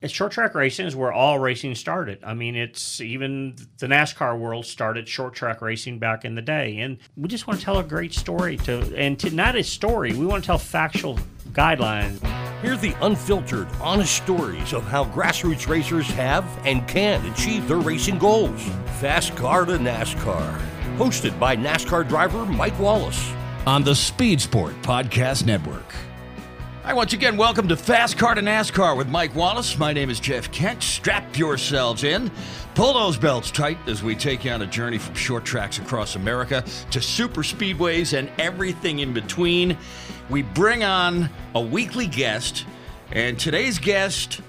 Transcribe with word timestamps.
It's 0.00 0.12
short 0.12 0.30
track 0.30 0.54
racing 0.54 0.86
is 0.86 0.94
where 0.94 1.12
all 1.12 1.40
racing 1.40 1.74
started. 1.74 2.20
I 2.22 2.32
mean, 2.32 2.54
it's 2.54 3.00
even 3.00 3.56
the 3.78 3.88
NASCAR 3.88 4.38
world 4.38 4.64
started 4.64 5.08
short 5.08 5.34
track 5.34 5.60
racing 5.60 5.98
back 5.98 6.24
in 6.24 6.36
the 6.36 6.42
day. 6.42 6.78
And 6.78 6.98
we 7.16 7.26
just 7.26 7.48
want 7.48 7.58
to 7.58 7.64
tell 7.64 7.78
a 7.78 7.82
great 7.82 8.14
story 8.14 8.58
to, 8.58 8.94
and 8.96 9.18
to, 9.18 9.30
not 9.30 9.56
a 9.56 9.64
story, 9.64 10.14
we 10.14 10.24
want 10.24 10.44
to 10.44 10.46
tell 10.46 10.58
factual 10.58 11.18
guidelines. 11.50 12.20
Hear 12.62 12.76
the 12.76 12.94
unfiltered, 13.04 13.66
honest 13.80 14.14
stories 14.14 14.72
of 14.72 14.84
how 14.84 15.04
grassroots 15.06 15.66
racers 15.66 16.06
have 16.10 16.44
and 16.64 16.86
can 16.86 17.26
achieve 17.32 17.66
their 17.66 17.78
racing 17.78 18.18
goals. 18.18 18.62
Fast 19.00 19.34
Car 19.34 19.64
to 19.64 19.78
NASCAR. 19.78 20.60
Hosted 20.96 21.36
by 21.40 21.56
NASCAR 21.56 22.08
driver 22.08 22.46
Mike 22.46 22.78
Wallace. 22.78 23.32
On 23.66 23.82
the 23.82 23.96
Speed 23.96 24.40
Sport 24.40 24.80
Podcast 24.82 25.44
Network. 25.44 25.92
Hi, 26.88 26.94
once 26.94 27.12
again, 27.12 27.36
welcome 27.36 27.68
to 27.68 27.76
Fast 27.76 28.16
Car 28.16 28.34
to 28.34 28.40
NASCAR 28.40 28.96
with 28.96 29.08
Mike 29.08 29.34
Wallace. 29.34 29.76
My 29.78 29.92
name 29.92 30.08
is 30.08 30.18
Jeff 30.18 30.50
Kent. 30.52 30.82
Strap 30.82 31.36
yourselves 31.36 32.02
in. 32.02 32.30
Pull 32.74 32.94
those 32.94 33.18
belts 33.18 33.50
tight 33.50 33.76
as 33.86 34.02
we 34.02 34.14
take 34.14 34.46
you 34.46 34.52
on 34.52 34.62
a 34.62 34.66
journey 34.66 34.96
from 34.96 35.14
short 35.14 35.44
tracks 35.44 35.76
across 35.76 36.16
America 36.16 36.64
to 36.90 37.02
super 37.02 37.42
speedways 37.42 38.16
and 38.16 38.30
everything 38.38 39.00
in 39.00 39.12
between. 39.12 39.76
We 40.30 40.40
bring 40.40 40.82
on 40.82 41.28
a 41.54 41.60
weekly 41.60 42.06
guest, 42.06 42.64
and 43.12 43.38
today's 43.38 43.78
guest, 43.78 44.40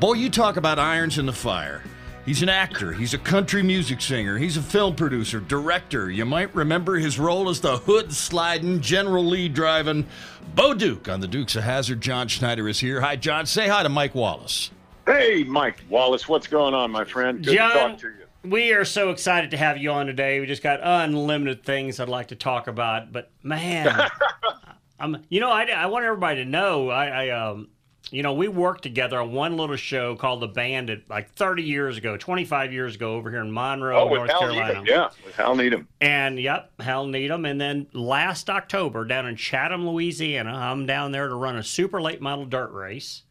boy, 0.00 0.14
you 0.14 0.30
talk 0.30 0.56
about 0.56 0.80
irons 0.80 1.16
in 1.16 1.26
the 1.26 1.32
fire. 1.32 1.84
He's 2.28 2.42
an 2.42 2.50
actor, 2.50 2.92
he's 2.92 3.14
a 3.14 3.18
country 3.18 3.62
music 3.62 4.02
singer, 4.02 4.36
he's 4.36 4.58
a 4.58 4.62
film 4.62 4.94
producer, 4.94 5.40
director. 5.40 6.10
You 6.10 6.26
might 6.26 6.54
remember 6.54 6.96
his 6.96 7.18
role 7.18 7.48
as 7.48 7.62
the 7.62 7.78
hood 7.78 8.12
sliding, 8.12 8.82
General 8.82 9.24
Lee 9.24 9.48
driving 9.48 10.06
Bo 10.54 10.74
Duke 10.74 11.08
on 11.08 11.20
the 11.20 11.26
Dukes 11.26 11.56
of 11.56 11.62
Hazzard. 11.62 12.02
John 12.02 12.28
Schneider 12.28 12.68
is 12.68 12.80
here. 12.80 13.00
Hi, 13.00 13.16
John. 13.16 13.46
Say 13.46 13.66
hi 13.66 13.82
to 13.82 13.88
Mike 13.88 14.14
Wallace. 14.14 14.70
Hey, 15.06 15.42
Mike 15.42 15.82
Wallace. 15.88 16.28
What's 16.28 16.46
going 16.46 16.74
on, 16.74 16.90
my 16.90 17.06
friend? 17.06 17.42
Good 17.42 17.56
John, 17.56 17.70
to 17.70 17.78
talk 17.78 17.98
to 18.00 18.08
you. 18.08 18.50
We 18.50 18.74
are 18.74 18.84
so 18.84 19.08
excited 19.08 19.52
to 19.52 19.56
have 19.56 19.78
you 19.78 19.90
on 19.92 20.04
today. 20.04 20.38
We 20.38 20.44
just 20.44 20.62
got 20.62 20.80
unlimited 20.82 21.64
things 21.64 21.98
I'd 21.98 22.10
like 22.10 22.28
to 22.28 22.36
talk 22.36 22.66
about, 22.66 23.10
but 23.10 23.30
man, 23.42 24.06
I'm. 25.00 25.24
You 25.30 25.40
know, 25.40 25.50
I, 25.50 25.64
I 25.64 25.86
want 25.86 26.04
everybody 26.04 26.44
to 26.44 26.50
know 26.50 26.90
I, 26.90 27.06
I 27.06 27.28
um 27.30 27.68
you 28.10 28.22
know, 28.22 28.32
we 28.32 28.48
worked 28.48 28.82
together 28.82 29.20
on 29.20 29.32
one 29.32 29.56
little 29.56 29.76
show 29.76 30.16
called 30.16 30.40
The 30.40 30.48
Bandit 30.48 31.08
like 31.10 31.30
30 31.32 31.62
years 31.62 31.96
ago, 31.98 32.16
25 32.16 32.72
years 32.72 32.94
ago 32.94 33.14
over 33.14 33.30
here 33.30 33.40
in 33.40 33.52
Monroe, 33.52 34.08
oh, 34.08 34.14
North 34.14 34.30
Hal 34.30 34.40
Carolina. 34.40 34.68
Needham. 34.68 34.86
Yeah, 34.86 35.08
with 35.24 35.34
Hal 35.36 35.54
Needham. 35.56 35.88
And 36.00 36.38
yep, 36.38 36.70
Hal 36.80 37.06
Needham. 37.06 37.44
And 37.44 37.60
then 37.60 37.86
last 37.92 38.48
October 38.48 39.04
down 39.04 39.26
in 39.26 39.36
Chatham, 39.36 39.88
Louisiana, 39.88 40.52
I'm 40.52 40.86
down 40.86 41.12
there 41.12 41.28
to 41.28 41.34
run 41.34 41.56
a 41.56 41.62
super 41.62 42.00
late 42.00 42.20
model 42.20 42.46
dirt 42.46 42.72
race. 42.72 43.22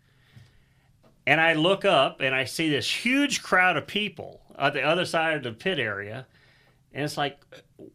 And 1.25 1.41
I 1.41 1.53
look 1.53 1.83
up 1.83 2.21
and 2.21 2.33
I 2.33 2.45
see 2.45 2.69
this 2.69 2.89
huge 2.89 3.43
crowd 3.43 3.77
of 3.77 3.87
people 3.87 4.41
at 4.57 4.73
the 4.73 4.81
other 4.81 5.05
side 5.05 5.37
of 5.37 5.43
the 5.43 5.51
pit 5.51 5.79
area. 5.79 6.25
And 6.93 7.03
it's 7.03 7.17
like, 7.17 7.39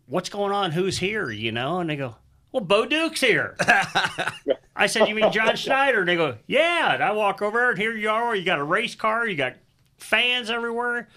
what's 0.07 0.29
going 0.29 0.53
on? 0.53 0.73
Who's 0.73 0.99
here? 0.99 1.31
You 1.31 1.53
know? 1.53 1.81
And 1.81 1.89
they 1.89 1.97
go, 1.97 2.17
well, 2.53 2.63
Bo 2.63 2.85
Duke's 2.87 3.21
here. 3.21 3.57
I 4.77 4.87
said, 4.87 5.09
you 5.09 5.15
mean 5.15 5.33
John 5.33 5.57
Schneider? 5.57 6.01
And 6.01 6.09
they 6.09 6.17
go, 6.17 6.37
yeah. 6.47 6.95
And 6.95 7.03
I 7.03 7.13
walk 7.13 7.41
over 7.41 7.71
and 7.71 7.79
here 7.79 7.97
you 7.97 8.11
are. 8.11 8.37
You 8.37 8.45
got 8.45 8.59
a 8.59 8.65
race 8.65 8.95
car. 8.95 9.27
You 9.27 9.37
got 9.37 9.55
fans 9.97 10.51
everywhere. 10.51 11.09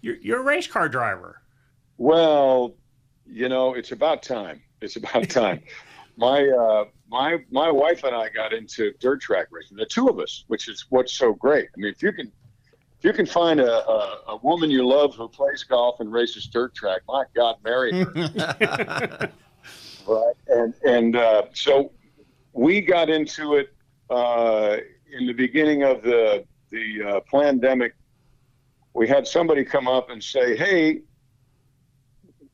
You're, 0.00 0.16
you're 0.16 0.40
a 0.40 0.44
race 0.44 0.66
car 0.66 0.88
driver. 0.88 1.42
Well, 1.98 2.74
you 3.26 3.48
know, 3.48 3.74
it's 3.74 3.90
about 3.92 4.22
time. 4.22 4.62
It's 4.80 4.96
about 4.96 5.28
time. 5.30 5.60
my 6.16 6.46
uh, 6.48 6.84
my 7.08 7.38
my 7.50 7.70
wife 7.70 8.04
and 8.04 8.14
I 8.14 8.28
got 8.28 8.52
into 8.52 8.92
dirt 9.00 9.20
track 9.20 9.46
racing. 9.50 9.76
The 9.76 9.86
two 9.86 10.08
of 10.08 10.18
us, 10.18 10.44
which 10.48 10.68
is 10.68 10.86
what's 10.90 11.12
so 11.12 11.32
great. 11.32 11.68
I 11.74 11.80
mean, 11.80 11.92
if 11.92 12.02
you 12.02 12.12
can 12.12 12.30
if 12.98 13.04
you 13.04 13.12
can 13.12 13.26
find 13.26 13.60
a, 13.60 13.88
a, 13.88 14.20
a 14.28 14.36
woman 14.36 14.70
you 14.70 14.86
love 14.86 15.14
who 15.14 15.28
plays 15.28 15.64
golf 15.64 16.00
and 16.00 16.12
races 16.12 16.46
dirt 16.46 16.74
track, 16.74 17.02
my 17.08 17.24
God, 17.34 17.56
marry 17.64 17.92
her. 17.92 19.32
right? 20.06 20.34
And 20.48 20.74
and 20.84 21.16
uh, 21.16 21.42
so 21.54 21.92
we 22.52 22.80
got 22.80 23.10
into 23.10 23.54
it 23.54 23.74
uh, 24.10 24.78
in 25.12 25.26
the 25.26 25.32
beginning 25.32 25.82
of 25.82 26.02
the 26.02 26.44
the 26.70 27.02
uh, 27.02 27.20
pandemic. 27.30 27.94
We 28.94 29.06
had 29.08 29.26
somebody 29.26 29.64
come 29.64 29.88
up 29.88 30.10
and 30.10 30.22
say, 30.22 30.56
"Hey, 30.56 31.02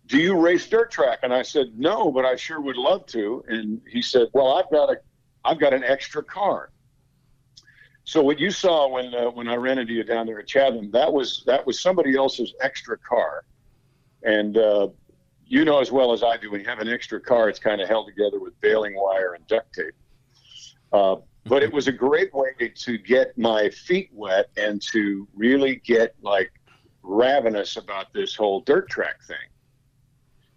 do 0.07 0.19
you 0.19 0.39
race 0.39 0.69
dirt 0.69 0.91
track?" 0.91 1.21
And 1.23 1.33
I 1.33 1.43
said, 1.43 1.79
"No, 1.79 2.11
but 2.11 2.25
I 2.25 2.37
sure 2.37 2.61
would 2.61 2.77
love 2.77 3.07
to." 3.07 3.45
And 3.49 3.81
he 3.89 4.03
said, 4.03 4.29
"Well, 4.33 4.59
I've 4.59 4.71
got 4.71 4.91
a 4.91 4.97
I've 5.45 5.61
got 5.61 5.73
an 5.73 5.85
extra 5.85 6.23
car." 6.23 6.71
So 8.05 8.23
what 8.23 8.41
you 8.41 8.51
saw 8.51 8.89
when 8.89 9.15
uh, 9.15 9.31
when 9.31 9.49
I 9.49 9.55
ran 9.55 9.79
into 9.79 9.93
you 9.93 10.03
down 10.03 10.27
there 10.27 10.41
at 10.41 10.47
Chatham, 10.47 10.91
that 10.91 11.13
was 11.13 11.45
that 11.47 11.67
was 11.67 11.81
somebody 11.81 12.17
else's 12.17 12.53
extra 12.61 12.99
car, 12.99 13.45
and 14.25 14.57
uh, 14.57 14.89
you 15.53 15.67
know 15.67 15.81
as 15.81 15.93
well 15.93 16.15
as 16.15 16.23
I 16.23 16.39
do, 16.39 16.51
when 16.51 16.61
you 16.61 16.67
have 16.67 16.79
an 16.79 16.89
extra 16.89 17.21
car, 17.21 17.51
it's 17.51 17.59
kind 17.59 17.83
of 17.83 17.87
held 17.87 18.07
together 18.07 18.41
with 18.41 18.59
baling 18.63 18.95
wire 18.97 19.35
and 19.35 19.47
duct 19.49 19.71
tape. 19.75 19.95
Uh, 20.95 21.17
but 21.45 21.63
it 21.63 21.71
was 21.71 21.89
a 21.89 21.93
great 21.93 22.33
way 22.33 22.73
to 22.75 22.97
get 22.97 23.37
my 23.37 23.69
feet 23.69 24.09
wet 24.15 24.49
and 24.57 24.81
to 24.93 25.29
really 25.35 25.77
get 25.85 26.15
like 26.23 26.51
ravenous 27.03 27.77
about 27.77 28.15
this 28.15 28.35
whole 28.35 28.63
dirt 28.63 28.89
track 28.89 29.23
thing. 29.29 29.37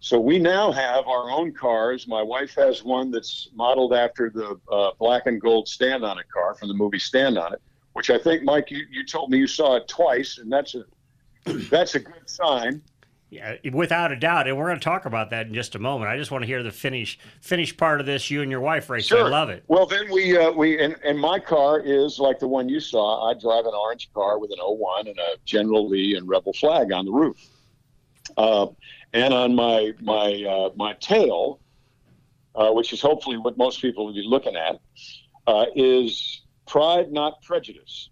So 0.00 0.18
we 0.18 0.38
now 0.38 0.72
have 0.72 1.06
our 1.06 1.30
own 1.30 1.52
cars. 1.52 2.08
My 2.08 2.22
wife 2.22 2.54
has 2.54 2.82
one 2.82 3.10
that's 3.10 3.50
modeled 3.54 3.92
after 3.92 4.30
the 4.30 4.58
uh, 4.72 4.92
black 4.98 5.26
and 5.26 5.38
gold 5.38 5.68
stand 5.68 6.06
on 6.06 6.18
it 6.18 6.24
car 6.32 6.54
from 6.54 6.68
the 6.68 6.74
movie 6.74 6.98
Stand 6.98 7.36
on 7.36 7.52
It, 7.52 7.60
which 7.92 8.08
I 8.08 8.16
think, 8.16 8.44
Mike, 8.44 8.70
you, 8.70 8.86
you 8.90 9.04
told 9.04 9.30
me 9.30 9.36
you 9.36 9.46
saw 9.46 9.76
it 9.76 9.88
twice, 9.88 10.38
and 10.38 10.50
that's 10.50 10.74
a 10.74 10.84
that's 11.70 11.96
a 11.96 12.00
good 12.00 12.30
sign. 12.30 12.80
Yeah, 13.28 13.56
without 13.72 14.12
a 14.12 14.16
doubt, 14.16 14.46
and 14.46 14.56
we're 14.56 14.68
going 14.68 14.78
to 14.78 14.84
talk 14.84 15.04
about 15.04 15.30
that 15.30 15.48
in 15.48 15.54
just 15.54 15.74
a 15.74 15.80
moment. 15.80 16.08
I 16.08 16.16
just 16.16 16.30
want 16.30 16.42
to 16.42 16.46
hear 16.46 16.62
the 16.62 16.70
finish 16.70 17.18
finish 17.40 17.76
part 17.76 17.98
of 17.98 18.06
this. 18.06 18.30
You 18.30 18.40
and 18.40 18.52
your 18.52 18.60
wife 18.60 18.88
race. 18.88 19.06
Sure. 19.06 19.24
I 19.24 19.28
love 19.28 19.50
it. 19.50 19.64
Well, 19.66 19.84
then 19.84 20.08
we 20.12 20.36
uh, 20.36 20.52
we 20.52 20.80
and, 20.80 20.94
and 21.04 21.18
my 21.18 21.40
car 21.40 21.80
is 21.80 22.20
like 22.20 22.38
the 22.38 22.46
one 22.46 22.68
you 22.68 22.78
saw. 22.78 23.28
I 23.28 23.34
drive 23.34 23.66
an 23.66 23.74
orange 23.74 24.12
car 24.12 24.38
with 24.38 24.52
an 24.52 24.58
01 24.60 25.08
and 25.08 25.18
a 25.18 25.38
General 25.44 25.88
Lee 25.88 26.14
and 26.14 26.28
Rebel 26.28 26.52
flag 26.52 26.92
on 26.92 27.04
the 27.04 27.10
roof. 27.10 27.36
Uh, 28.36 28.68
and 29.12 29.34
on 29.34 29.56
my 29.56 29.92
my 30.00 30.44
uh, 30.48 30.70
my 30.76 30.92
tail, 30.94 31.58
uh, 32.54 32.70
which 32.70 32.92
is 32.92 33.00
hopefully 33.00 33.38
what 33.38 33.58
most 33.58 33.82
people 33.82 34.06
will 34.06 34.14
be 34.14 34.22
looking 34.22 34.54
at, 34.54 34.78
uh, 35.48 35.66
is 35.74 36.42
pride, 36.68 37.10
not 37.10 37.42
prejudice. 37.42 38.10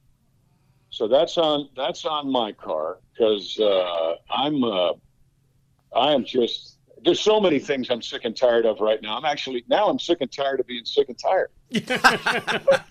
So 0.94 1.08
that's 1.08 1.36
on 1.38 1.68
that's 1.76 2.04
on 2.04 2.30
my 2.30 2.52
car 2.52 2.98
because 3.12 3.58
uh, 3.58 4.14
I'm 4.30 4.62
uh, 4.62 4.92
I 5.92 6.12
am 6.12 6.24
just 6.24 6.78
there's 7.04 7.18
so 7.18 7.40
many 7.40 7.58
things 7.58 7.90
I'm 7.90 8.00
sick 8.00 8.24
and 8.24 8.36
tired 8.36 8.64
of 8.64 8.78
right 8.78 9.02
now. 9.02 9.16
I'm 9.18 9.24
actually 9.24 9.64
now 9.68 9.88
I'm 9.88 9.98
sick 9.98 10.18
and 10.20 10.30
tired 10.30 10.60
of 10.60 10.68
being 10.68 10.84
sick 10.84 11.08
and 11.08 11.18
tired. 11.18 11.50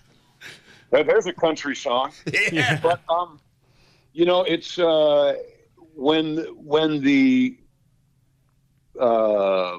There's 0.90 1.24
a 1.24 1.32
country 1.32 1.74
song. 1.74 2.12
Yeah. 2.52 2.78
But 2.82 3.00
um, 3.08 3.40
you 4.12 4.26
know, 4.26 4.42
it's 4.42 4.78
uh, 4.78 5.36
when 5.96 6.40
when 6.56 7.00
the 7.00 7.56
uh, 9.00 9.78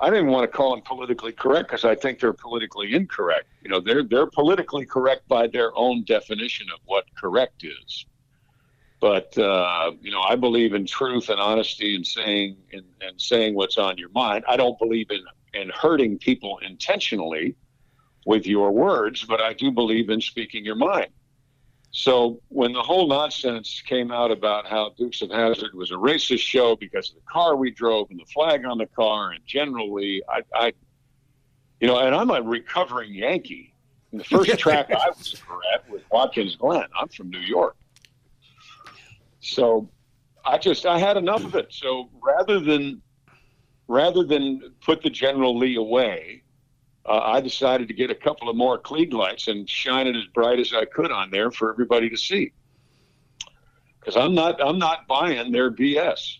I 0.00 0.10
didn't 0.10 0.26
want 0.26 0.50
to 0.50 0.56
call 0.56 0.72
them 0.72 0.82
politically 0.82 1.32
correct 1.32 1.68
because 1.68 1.84
I 1.84 1.94
think 1.94 2.18
they're 2.18 2.32
politically 2.32 2.94
incorrect. 2.94 3.46
You 3.62 3.70
know, 3.70 3.80
they're 3.80 4.02
they're 4.02 4.26
politically 4.26 4.84
correct 4.84 5.26
by 5.28 5.46
their 5.46 5.76
own 5.76 6.04
definition 6.04 6.66
of 6.72 6.80
what 6.84 7.04
correct 7.14 7.64
is. 7.64 8.06
But 9.00 9.36
uh, 9.38 9.92
you 10.00 10.10
know, 10.10 10.20
I 10.22 10.34
believe 10.36 10.74
in 10.74 10.86
truth 10.86 11.28
and 11.28 11.38
honesty 11.38 11.94
and 11.94 12.06
saying 12.06 12.56
and, 12.72 12.84
and 13.00 13.20
saying 13.20 13.54
what's 13.54 13.78
on 13.78 13.96
your 13.98 14.08
mind. 14.10 14.44
I 14.48 14.56
don't 14.56 14.78
believe 14.78 15.10
in 15.10 15.22
in 15.54 15.70
hurting 15.70 16.18
people 16.18 16.58
intentionally 16.58 17.54
with 18.26 18.46
your 18.46 18.72
words, 18.72 19.24
but 19.24 19.40
I 19.40 19.52
do 19.52 19.70
believe 19.70 20.10
in 20.10 20.20
speaking 20.20 20.64
your 20.64 20.74
mind. 20.74 21.08
So 21.96 22.40
when 22.48 22.72
the 22.72 22.82
whole 22.82 23.06
nonsense 23.06 23.80
came 23.86 24.10
out 24.10 24.32
about 24.32 24.66
how 24.66 24.92
Dukes 24.98 25.22
of 25.22 25.30
Hazzard 25.30 25.74
was 25.74 25.92
a 25.92 25.94
racist 25.94 26.40
show 26.40 26.74
because 26.74 27.10
of 27.10 27.14
the 27.14 27.22
car 27.30 27.54
we 27.54 27.70
drove 27.70 28.10
and 28.10 28.18
the 28.18 28.24
flag 28.24 28.64
on 28.64 28.78
the 28.78 28.86
car, 28.86 29.30
and 29.30 29.40
generally, 29.46 30.20
I, 30.28 30.40
I 30.52 30.72
you 31.78 31.86
know, 31.86 32.00
and 32.00 32.12
I'm 32.12 32.30
a 32.30 32.42
recovering 32.42 33.14
Yankee. 33.14 33.76
And 34.10 34.18
the 34.18 34.24
first 34.24 34.50
track 34.58 34.90
I 34.90 35.08
was 35.10 35.40
ever 35.46 35.60
at 35.72 35.88
was 35.88 36.02
Watkins 36.10 36.56
Glen. 36.56 36.86
I'm 37.00 37.06
from 37.06 37.30
New 37.30 37.38
York. 37.38 37.76
So 39.38 39.88
I 40.44 40.58
just 40.58 40.86
I 40.86 40.98
had 40.98 41.16
enough 41.16 41.44
of 41.44 41.54
it. 41.54 41.72
So 41.72 42.10
rather 42.20 42.58
than 42.58 43.02
rather 43.86 44.24
than 44.24 44.72
put 44.80 45.00
the 45.00 45.10
General 45.10 45.56
Lee 45.56 45.76
away, 45.76 46.42
uh, 47.06 47.18
I 47.20 47.40
decided 47.40 47.88
to 47.88 47.94
get 47.94 48.10
a 48.10 48.14
couple 48.14 48.48
of 48.48 48.56
more 48.56 48.78
Klieg 48.78 49.12
lights 49.12 49.48
and 49.48 49.68
shine 49.68 50.06
it 50.06 50.16
as 50.16 50.24
bright 50.34 50.58
as 50.58 50.72
I 50.72 50.84
could 50.86 51.10
on 51.12 51.30
there 51.30 51.50
for 51.50 51.70
everybody 51.70 52.08
to 52.10 52.16
see. 52.16 52.52
Because 54.00 54.16
I'm 54.16 54.34
not 54.34 54.62
I'm 54.62 54.78
not 54.78 55.06
buying 55.06 55.52
their 55.52 55.70
BS. 55.70 56.38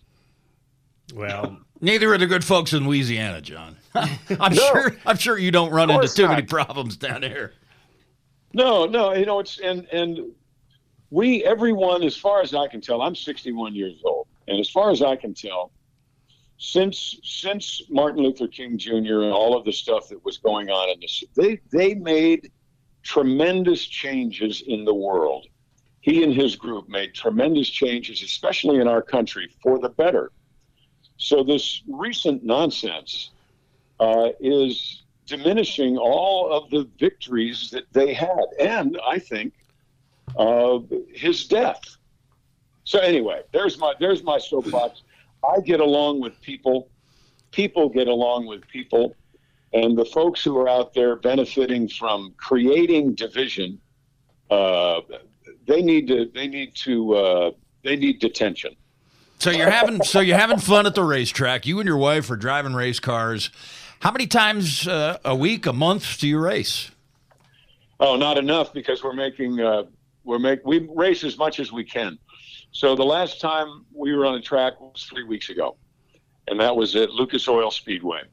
Well, 1.13 1.57
Neither 1.81 2.13
are 2.13 2.17
the 2.17 2.25
good 2.25 2.43
folks 2.43 2.73
in 2.73 2.87
Louisiana, 2.87 3.41
John. 3.41 3.75
I'm 3.95 4.09
No. 4.39 4.49
sure. 4.55 4.95
I'm 5.05 5.17
sure 5.17 5.37
you 5.37 5.51
don't 5.51 5.71
run 5.71 5.89
into 5.89 6.01
course 6.01 6.15
too 6.15 6.27
many 6.27 6.41
problems 6.43 6.95
down 6.95 7.21
there. 7.21 7.53
No, 8.53 8.85
no, 8.85 9.13
you 9.13 9.25
know 9.25 9.39
it's 9.39 9.59
and 9.59 9.85
and 9.91 10.31
we 11.11 11.43
everyone 11.43 12.01
as 12.03 12.15
far 12.15 12.41
as 12.41 12.53
I 12.55 12.67
can 12.67 12.81
tell, 12.81 13.01
I'm 13.01 13.15
61 13.15 13.75
years 13.75 14.01
old, 14.05 14.27
and 14.47 14.59
as 14.59 14.69
far 14.69 14.89
as 14.91 15.01
I 15.01 15.15
can 15.15 15.33
tell, 15.33 15.71
since 16.57 17.19
since 17.23 17.81
Martin 17.89 18.23
Luther 18.23 18.47
King 18.47 18.77
Jr. 18.77 19.21
and 19.23 19.33
all 19.33 19.57
of 19.57 19.65
the 19.65 19.73
stuff 19.73 20.09
that 20.09 20.23
was 20.23 20.37
going 20.37 20.69
on 20.69 20.89
in 20.89 20.99
this, 20.99 21.23
they 21.35 21.59
they 21.71 21.93
made 21.95 22.51
tremendous 23.03 23.85
changes 23.85 24.63
in 24.65 24.85
the 24.85 24.93
world. 24.93 25.47
He 26.01 26.23
and 26.23 26.33
his 26.33 26.55
group 26.55 26.87
made 26.87 27.13
tremendous 27.13 27.69
changes, 27.69 28.21
especially 28.21 28.79
in 28.79 28.87
our 28.87 29.01
country, 29.01 29.49
for 29.61 29.79
the 29.79 29.89
better. 29.89 30.31
So 31.17 31.43
this 31.43 31.81
recent 31.87 32.43
nonsense 32.43 33.31
uh, 33.99 34.29
is 34.39 35.03
diminishing 35.25 35.97
all 35.97 36.51
of 36.51 36.69
the 36.69 36.87
victories 36.99 37.69
that 37.71 37.85
they 37.91 38.13
had, 38.13 38.45
and 38.59 38.99
I 39.05 39.19
think 39.19 39.53
uh, 40.37 40.79
his 41.13 41.45
death. 41.45 41.97
So 42.83 42.99
anyway, 42.99 43.41
there's 43.51 43.77
my 43.79 43.93
there's 43.99 44.23
my 44.23 44.37
soapbox. 44.37 45.01
I 45.53 45.59
get 45.61 45.79
along 45.79 46.21
with 46.21 46.39
people. 46.41 46.89
People 47.51 47.89
get 47.89 48.07
along 48.07 48.47
with 48.47 48.67
people, 48.67 49.15
and 49.73 49.97
the 49.97 50.05
folks 50.05 50.43
who 50.43 50.57
are 50.57 50.67
out 50.67 50.93
there 50.93 51.15
benefiting 51.15 51.87
from 51.87 52.33
creating 52.37 53.15
division, 53.15 53.79
uh, 54.49 55.01
they 55.65 55.81
need 55.81 56.07
to 56.07 56.29
they 56.33 56.47
need 56.47 56.75
to 56.75 57.13
uh, 57.13 57.51
they 57.83 57.95
need 57.95 58.19
detention. 58.19 58.75
So 59.39 59.51
you're 59.51 59.69
having 59.69 60.03
so 60.03 60.19
you're 60.19 60.37
having 60.37 60.59
fun 60.59 60.85
at 60.85 60.95
the 60.95 61.03
racetrack. 61.03 61.65
You 61.65 61.79
and 61.79 61.87
your 61.87 61.97
wife 61.97 62.29
are 62.29 62.35
driving 62.35 62.73
race 62.73 62.99
cars. 62.99 63.51
How 63.99 64.11
many 64.11 64.27
times 64.27 64.87
uh, 64.87 65.17
a 65.23 65.35
week, 65.35 65.65
a 65.65 65.73
month 65.73 66.19
do 66.19 66.27
you 66.27 66.39
race? 66.39 66.91
Oh, 67.99 68.15
not 68.15 68.37
enough 68.37 68.73
because 68.73 69.03
we're 69.03 69.13
making 69.13 69.61
uh, 69.61 69.83
we're 70.23 70.39
make 70.39 70.65
we 70.65 70.87
race 70.93 71.23
as 71.23 71.37
much 71.37 71.59
as 71.59 71.71
we 71.71 71.83
can. 71.83 72.17
So 72.75 72.93
the 72.93 73.05
last 73.05 73.39
time 73.39 73.85
we 73.93 74.13
were 74.13 74.25
on 74.25 74.33
the 74.33 74.41
track 74.41 74.81
was 74.81 75.05
three 75.09 75.23
weeks 75.23 75.47
ago, 75.47 75.77
and 76.49 76.59
that 76.59 76.75
was 76.75 76.93
at 76.97 77.09
Lucas 77.09 77.47
Oil 77.47 77.71
Speedway. 77.71 78.23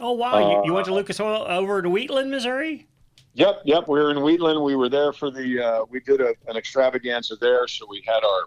oh 0.00 0.10
wow, 0.10 0.40
you, 0.40 0.62
you 0.66 0.72
went 0.72 0.86
to 0.86 0.92
Lucas 0.94 1.20
Oil 1.20 1.44
over 1.46 1.80
to 1.80 1.88
Wheatland, 1.88 2.28
Missouri? 2.28 2.88
Yep, 3.34 3.62
yep. 3.64 3.86
We 3.86 4.00
were 4.00 4.10
in 4.10 4.20
Wheatland. 4.20 4.60
We 4.60 4.74
were 4.74 4.88
there 4.88 5.12
for 5.12 5.30
the. 5.30 5.64
Uh, 5.64 5.84
we 5.88 6.00
did 6.00 6.20
a, 6.20 6.34
an 6.48 6.56
extravaganza 6.56 7.36
there, 7.36 7.68
so 7.68 7.86
we 7.88 8.02
had 8.04 8.24
our 8.24 8.46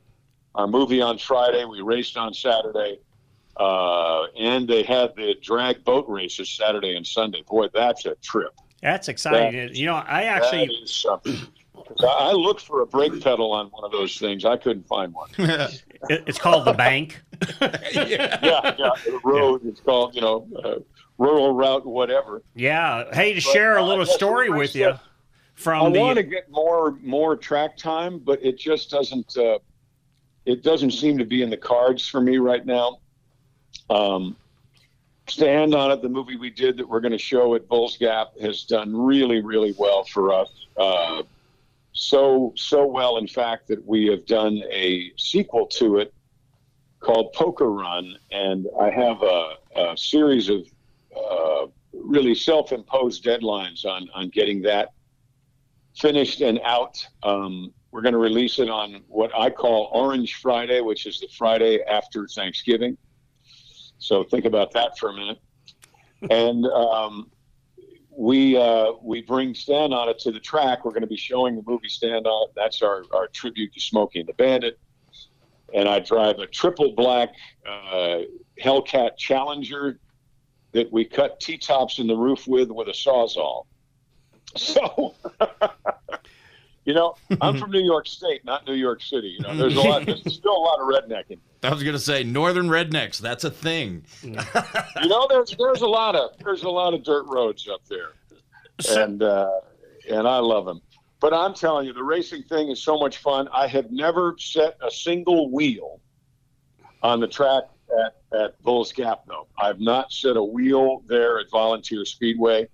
our 0.56 0.68
movie 0.68 1.02
on 1.02 1.18
Friday. 1.18 1.64
We 1.64 1.80
raced 1.80 2.18
on 2.18 2.34
Saturday, 2.34 3.00
uh, 3.56 4.24
and 4.38 4.68
they 4.68 4.84
had 4.84 5.16
the 5.16 5.36
drag 5.42 5.86
boat 5.86 6.04
races 6.10 6.50
Saturday 6.50 6.98
and 6.98 7.08
Sunday. 7.08 7.44
Boy, 7.48 7.70
that's 7.74 8.06
a 8.06 8.16
trip. 8.16 8.52
That's 8.82 9.08
exciting. 9.08 9.74
you 9.74 9.86
know, 9.86 9.96
I 9.96 10.24
actually 10.24 10.66
is 10.66 10.94
something. 10.94 11.32
'Cause 11.38 11.48
I 12.02 12.06
I 12.06 12.32
looked 12.32 12.62
for 12.62 12.82
a 12.82 12.86
brake 12.86 13.22
pedal 13.22 13.52
on 13.52 13.68
one 13.68 13.84
of 13.84 13.92
those 13.92 14.18
things. 14.18 14.46
I 14.46 14.58
couldn't 14.58 14.88
find 14.88 15.14
one. 15.14 15.30
it's 16.10 16.38
called 16.38 16.66
the 16.66 16.74
bank. 16.74 17.22
yeah, 17.62 18.40
yeah. 18.42 18.92
The 19.06 19.20
road. 19.24 19.62
It's 19.66 19.80
called, 19.80 20.16
you 20.16 20.22
know, 20.22 20.48
uh, 20.64 20.76
rural 21.18 21.54
route, 21.54 21.86
whatever. 21.86 22.44
Yeah. 22.56 23.06
Hey, 23.14 23.34
to 23.34 23.36
But, 23.36 23.54
share 23.54 23.78
a 23.78 23.84
uh, 23.84 23.88
little 23.88 24.06
yes, 24.06 24.16
story 24.16 24.50
with 24.50 24.60
raced 24.60 24.76
you 24.76 24.94
from 25.56 25.86
I 25.86 25.90
the 25.90 26.00
want 26.00 26.18
to 26.18 26.24
get 26.24 26.50
more 26.50 26.98
more 27.02 27.36
track 27.36 27.78
time, 27.78 28.20
but 28.20 28.44
it 28.44 28.58
just 28.58 28.90
doesn't. 28.90 29.38
Uh, 29.38 29.60
it 30.46 30.62
doesn't 30.62 30.92
seem 30.92 31.18
to 31.18 31.26
be 31.26 31.42
in 31.42 31.50
the 31.50 31.58
cards 31.58 32.08
for 32.08 32.22
me 32.22 32.38
right 32.38 32.66
now. 32.66 33.00
Um, 33.90 34.36
Stand 35.28 35.74
on 35.74 35.92
it. 35.92 36.04
The 36.04 36.10
movie 36.10 36.36
we 36.36 36.52
did 36.52 36.78
that 36.78 36.88
we're 36.88 37.00
going 37.00 37.12
to 37.12 37.18
show 37.18 37.56
at 37.56 37.68
Bulls 37.68 37.98
Gap 37.98 38.40
has 38.40 38.64
done 38.64 38.96
really, 38.96 39.42
really 39.42 39.74
well 39.78 40.04
for 40.04 40.32
us. 40.32 40.68
Uh, 40.78 41.24
so 41.96 42.54
so 42.56 42.86
well, 42.86 43.18
in 43.18 43.28
fact, 43.28 43.68
that 43.70 43.84
we 43.86 44.06
have 44.08 44.26
done 44.26 44.62
a 44.72 45.12
sequel 45.18 45.66
to 45.68 45.98
it 45.98 46.14
called 47.00 47.34
Poker 47.34 47.72
Run, 47.72 48.16
and 48.32 48.68
I 48.80 48.90
have 48.90 49.22
a, 49.24 49.54
a 49.76 49.98
series 49.98 50.50
of 50.50 50.68
uh, 51.16 51.68
really 51.94 52.36
self-imposed 52.36 53.24
deadlines 53.24 53.86
on 53.86 54.10
on 54.14 54.30
getting 54.30 54.62
that 54.64 54.90
finished 55.96 56.42
and 56.42 56.60
out. 56.66 57.06
Um, 57.24 57.74
we're 57.92 58.02
going 58.02 58.14
to 58.14 58.20
release 58.20 58.60
it 58.60 58.70
on 58.70 59.02
what 59.08 59.32
I 59.34 59.50
call 59.50 59.90
Orange 59.94 60.36
Friday, 60.36 60.82
which 60.82 61.06
is 61.06 61.22
the 61.22 61.30
Friday 61.30 61.82
after 61.84 62.28
Thanksgiving. 62.28 62.98
So 64.00 64.26
think 64.26 64.44
about 64.44 64.74
that 64.74 65.00
for 65.00 65.12
a 65.12 65.14
minute. 65.14 65.40
And 66.30 66.66
um, 66.66 67.32
we 68.18 68.58
uh, 68.58 68.94
we 69.02 69.22
bring 69.22 69.54
Stand 69.54 69.94
on 69.94 70.10
It 70.10 70.20
to 70.20 70.32
the 70.32 70.40
track. 70.40 70.86
We're 70.86 70.92
going 70.92 71.02
to 71.02 71.08
be 71.08 71.18
showing 71.18 71.56
the 71.56 71.64
movie 71.66 71.90
Stand 71.90 72.26
on 72.26 72.50
It. 72.50 72.54
That's 72.56 72.82
our, 72.82 73.04
our 73.14 73.28
tribute 73.28 73.74
to 73.74 73.80
Smokey 73.80 74.20
and 74.22 74.30
the 74.30 74.34
Bandit. 74.34 74.80
And 75.74 75.90
I 75.90 76.00
drive 76.00 76.40
a 76.40 76.48
triple 76.48 76.94
black 76.94 77.34
uh, 77.68 78.20
Hellcat 78.62 79.18
Challenger 79.18 80.00
that 80.72 80.92
we 80.92 81.04
cut 81.06 81.40
T 81.40 81.58
tops 81.58 82.00
in 82.00 82.08
the 82.08 82.16
roof 82.16 82.48
with 82.48 82.70
with 82.72 82.88
a 82.88 82.92
sawzall. 82.92 83.66
So, 84.56 85.16
you 86.86 86.94
know, 86.94 87.16
I'm 87.42 87.58
from 87.60 87.72
New 87.72 87.84
York 87.84 88.08
State, 88.08 88.46
not 88.46 88.66
New 88.66 88.76
York 88.76 89.02
City. 89.02 89.36
You 89.38 89.44
know, 89.44 89.56
there's 89.56 89.76
a 89.76 89.82
lot. 89.82 90.06
There's 90.06 90.22
still 90.34 90.56
a 90.56 90.58
lot 90.58 90.80
of 90.80 90.88
redneck 90.88 91.30
in. 91.30 91.40
I 91.64 91.74
was 91.74 91.84
gonna 91.84 92.00
say 92.00 92.24
northern 92.24 92.68
rednecks. 92.68 93.20
That's 93.20 93.44
a 93.44 93.52
thing. 93.52 94.06
You 94.24 95.10
know, 95.10 95.28
there's 95.30 95.56
there's 95.58 95.82
a 95.82 95.88
lot 95.88 96.16
of 96.16 96.32
there's 96.44 96.64
a 96.64 96.70
lot 96.70 96.94
of 96.94 97.04
dirt 97.04 97.26
roads 97.28 97.68
up 97.68 97.82
there, 97.90 98.14
and 98.98 99.22
uh, 99.22 99.50
and 100.10 100.28
I 100.28 100.38
love 100.38 100.66
them. 100.66 100.82
But 101.20 101.34
I'm 101.34 101.54
telling 101.54 101.86
you, 101.86 101.94
the 101.94 102.04
racing 102.04 102.44
thing 102.44 102.70
is 102.70 102.82
so 102.82 102.98
much 102.98 103.18
fun. 103.18 103.48
I 103.52 103.68
have 103.68 103.92
never 103.92 104.36
set 104.40 104.78
a 104.82 104.90
single 104.90 105.52
wheel 105.52 106.00
on 107.04 107.20
the 107.20 107.28
track 107.28 107.64
at, 108.06 108.40
at 108.40 108.62
Bulls 108.64 108.92
Gap, 108.92 109.26
though. 109.28 109.48
I've 109.60 109.80
not 109.80 110.12
set 110.12 110.38
a 110.38 110.44
wheel 110.44 111.04
there 111.08 111.40
at 111.40 111.50
Volunteer 111.52 112.06
Speedway. 112.06 112.68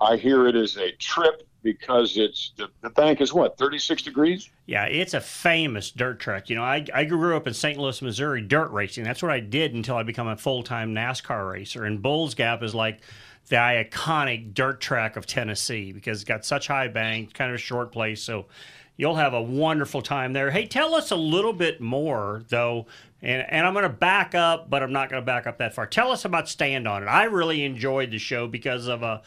I 0.00 0.16
hear 0.16 0.46
it 0.46 0.56
is 0.56 0.76
a 0.76 0.92
trip 0.92 1.42
because 1.64 2.16
it's 2.16 2.52
the, 2.56 2.68
the 2.82 2.90
bank 2.90 3.20
is 3.20 3.32
what 3.32 3.58
36 3.58 4.02
degrees. 4.02 4.50
Yeah, 4.66 4.84
it's 4.84 5.14
a 5.14 5.20
famous 5.20 5.90
dirt 5.90 6.20
track. 6.20 6.48
You 6.48 6.56
know, 6.56 6.62
I, 6.62 6.86
I 6.94 7.04
grew 7.04 7.36
up 7.36 7.48
in 7.48 7.54
St. 7.54 7.78
Louis, 7.78 8.00
Missouri, 8.00 8.42
dirt 8.42 8.70
racing. 8.70 9.02
That's 9.02 9.22
what 9.22 9.32
I 9.32 9.40
did 9.40 9.74
until 9.74 9.96
I 9.96 10.04
became 10.04 10.28
a 10.28 10.36
full 10.36 10.62
time 10.62 10.94
NASCAR 10.94 11.50
racer. 11.50 11.84
And 11.84 12.00
Bulls 12.00 12.34
Gap 12.34 12.62
is 12.62 12.74
like 12.74 13.00
the 13.48 13.56
iconic 13.56 14.54
dirt 14.54 14.80
track 14.80 15.16
of 15.16 15.26
Tennessee 15.26 15.90
because 15.90 16.20
it's 16.20 16.28
got 16.28 16.44
such 16.44 16.68
high 16.68 16.88
bank, 16.88 17.34
kind 17.34 17.50
of 17.50 17.56
a 17.56 17.58
short 17.58 17.90
place. 17.90 18.22
So 18.22 18.46
you'll 18.96 19.16
have 19.16 19.34
a 19.34 19.42
wonderful 19.42 20.02
time 20.02 20.32
there. 20.34 20.50
Hey, 20.50 20.66
tell 20.66 20.94
us 20.94 21.10
a 21.10 21.16
little 21.16 21.52
bit 21.52 21.80
more, 21.80 22.44
though. 22.48 22.86
And, 23.22 23.44
and 23.48 23.66
I'm 23.66 23.72
going 23.72 23.84
to 23.84 23.88
back 23.88 24.34
up, 24.34 24.68
but 24.68 24.82
I'm 24.82 24.92
not 24.92 25.08
going 25.08 25.20
to 25.20 25.26
back 25.26 25.46
up 25.46 25.58
that 25.58 25.74
far. 25.74 25.86
Tell 25.86 26.12
us 26.12 26.26
about 26.26 26.48
Stand 26.48 26.86
On 26.86 27.02
It. 27.02 27.06
I 27.06 27.24
really 27.24 27.64
enjoyed 27.64 28.10
the 28.10 28.18
show 28.18 28.46
because 28.46 28.86
of 28.86 29.02
a, 29.02 29.22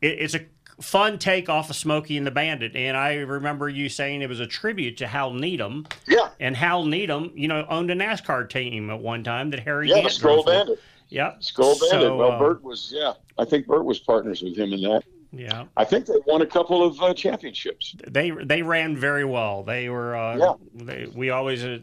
it, 0.00 0.18
it's 0.18 0.34
a 0.34 0.40
fun 0.80 1.18
take 1.18 1.48
off 1.48 1.70
of 1.70 1.76
Smokey 1.76 2.16
and 2.16 2.26
the 2.26 2.30
Bandit. 2.30 2.74
And 2.74 2.96
I 2.96 3.14
remember 3.14 3.68
you 3.68 3.88
saying 3.88 4.22
it 4.22 4.28
was 4.28 4.40
a 4.40 4.46
tribute 4.46 4.96
to 4.98 5.06
Hal 5.06 5.32
Needham. 5.32 5.86
Yeah. 6.08 6.30
And 6.40 6.56
Hal 6.56 6.84
Needham, 6.84 7.32
you 7.34 7.48
know, 7.48 7.66
owned 7.68 7.90
a 7.90 7.94
NASCAR 7.94 8.48
team 8.48 8.90
at 8.90 9.00
one 9.00 9.22
time 9.24 9.50
that 9.50 9.60
Harry 9.60 9.88
Yeah, 9.88 9.96
Gant 9.96 10.06
the 10.06 10.10
Skoal 10.14 10.34
drove 10.34 10.44
for. 10.44 10.50
Bandit. 10.50 10.82
Yep. 11.10 11.42
Skoal 11.42 11.76
Bandit. 11.90 12.16
Well, 12.16 12.32
uh, 12.32 12.38
Bert 12.38 12.62
was, 12.62 12.92
yeah. 12.94 13.12
I 13.38 13.44
think 13.44 13.66
Bert 13.66 13.84
was 13.84 13.98
partners 13.98 14.42
with 14.42 14.56
him 14.56 14.72
in 14.72 14.80
that. 14.82 15.02
Yeah. 15.32 15.66
I 15.76 15.84
think 15.84 16.06
they 16.06 16.18
won 16.26 16.42
a 16.42 16.46
couple 16.46 16.82
of 16.82 17.00
uh, 17.00 17.14
championships. 17.14 17.94
They 18.04 18.30
they 18.30 18.62
ran 18.62 18.96
very 18.96 19.24
well. 19.24 19.62
They 19.62 19.88
were 19.88 20.16
uh, 20.16 20.36
Yeah. 20.36 20.54
they, 20.74 21.06
we 21.14 21.30
always 21.30 21.64
uh, 21.64 21.78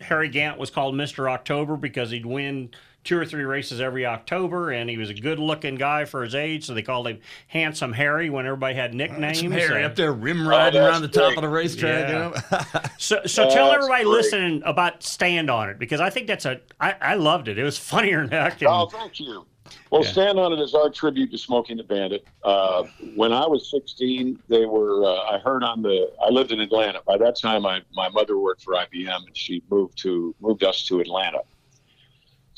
Harry 0.00 0.30
Gant 0.30 0.58
was 0.58 0.70
called 0.70 0.94
Mister 0.94 1.28
October 1.28 1.76
because 1.76 2.10
he'd 2.10 2.24
win 2.24 2.70
two 3.04 3.16
or 3.18 3.24
three 3.24 3.44
races 3.44 3.80
every 3.80 4.04
October, 4.04 4.70
and 4.70 4.90
he 4.90 4.98
was 4.98 5.08
a 5.08 5.14
good 5.14 5.38
looking 5.38 5.76
guy 5.76 6.04
for 6.04 6.22
his 6.22 6.34
age, 6.34 6.66
so 6.66 6.74
they 6.74 6.82
called 6.82 7.06
him 7.08 7.18
Handsome 7.46 7.92
Harry 7.92 8.28
when 8.28 8.44
everybody 8.44 8.74
had 8.74 8.92
nicknames. 8.94 9.40
Some 9.40 9.50
Harry 9.52 9.82
Uh, 9.82 9.86
up 9.86 9.96
there 9.96 10.12
rim 10.12 10.46
riding 10.46 10.80
that's 10.80 10.92
around 10.92 11.02
the 11.02 11.08
top 11.08 11.28
great. 11.28 11.36
of 11.38 11.42
the 11.42 11.48
racetrack. 11.48 12.08
Yeah. 12.08 12.32
You 12.34 12.58
know? 12.58 12.80
So, 12.98 13.20
so 13.26 13.46
Oh, 13.46 13.50
tell 13.50 13.70
everybody 13.72 14.04
great. 14.04 14.12
listening 14.12 14.62
about 14.66 15.02
Stand 15.02 15.48
on 15.50 15.70
It 15.70 15.78
because 15.78 16.00
I 16.00 16.10
think 16.10 16.26
that's 16.26 16.44
a 16.44 16.60
I, 16.80 16.94
I 17.00 17.14
loved 17.14 17.48
it. 17.48 17.56
It 17.58 17.62
was 17.64 17.78
funnier 17.92 18.20
than 18.26 18.30
heck. 18.30 18.60
and- 18.60 18.68
Oh, 18.70 18.86
thank 18.86 19.20
you. 19.20 19.46
Well, 19.90 20.02
Yeah. 20.02 20.10
Stand 20.10 20.38
On 20.38 20.52
It 20.52 20.60
is 20.60 20.74
our 20.74 20.88
tribute 20.90 21.30
to 21.30 21.38
Smokey 21.38 21.72
and 21.72 21.80
the 21.80 21.84
Bandit. 21.84 22.26
Uh, 22.42 22.84
when 23.14 23.32
I 23.32 23.46
was 23.46 23.70
16, 23.70 24.38
they 24.48 24.64
were, 24.66 25.04
uh, 25.04 25.34
I 25.34 25.38
heard 25.38 25.62
on 25.62 25.82
the, 25.82 26.10
I 26.22 26.30
lived 26.30 26.52
in 26.52 26.60
Atlanta. 26.60 27.00
By 27.06 27.18
that 27.18 27.36
time, 27.38 27.64
I, 27.66 27.82
my 27.94 28.08
mother 28.08 28.38
worked 28.38 28.62
for 28.62 28.74
IBM 28.74 29.26
and 29.26 29.36
she 29.36 29.62
moved 29.70 29.98
to, 30.02 30.34
moved 30.40 30.64
us 30.64 30.84
to 30.86 31.00
Atlanta. 31.00 31.40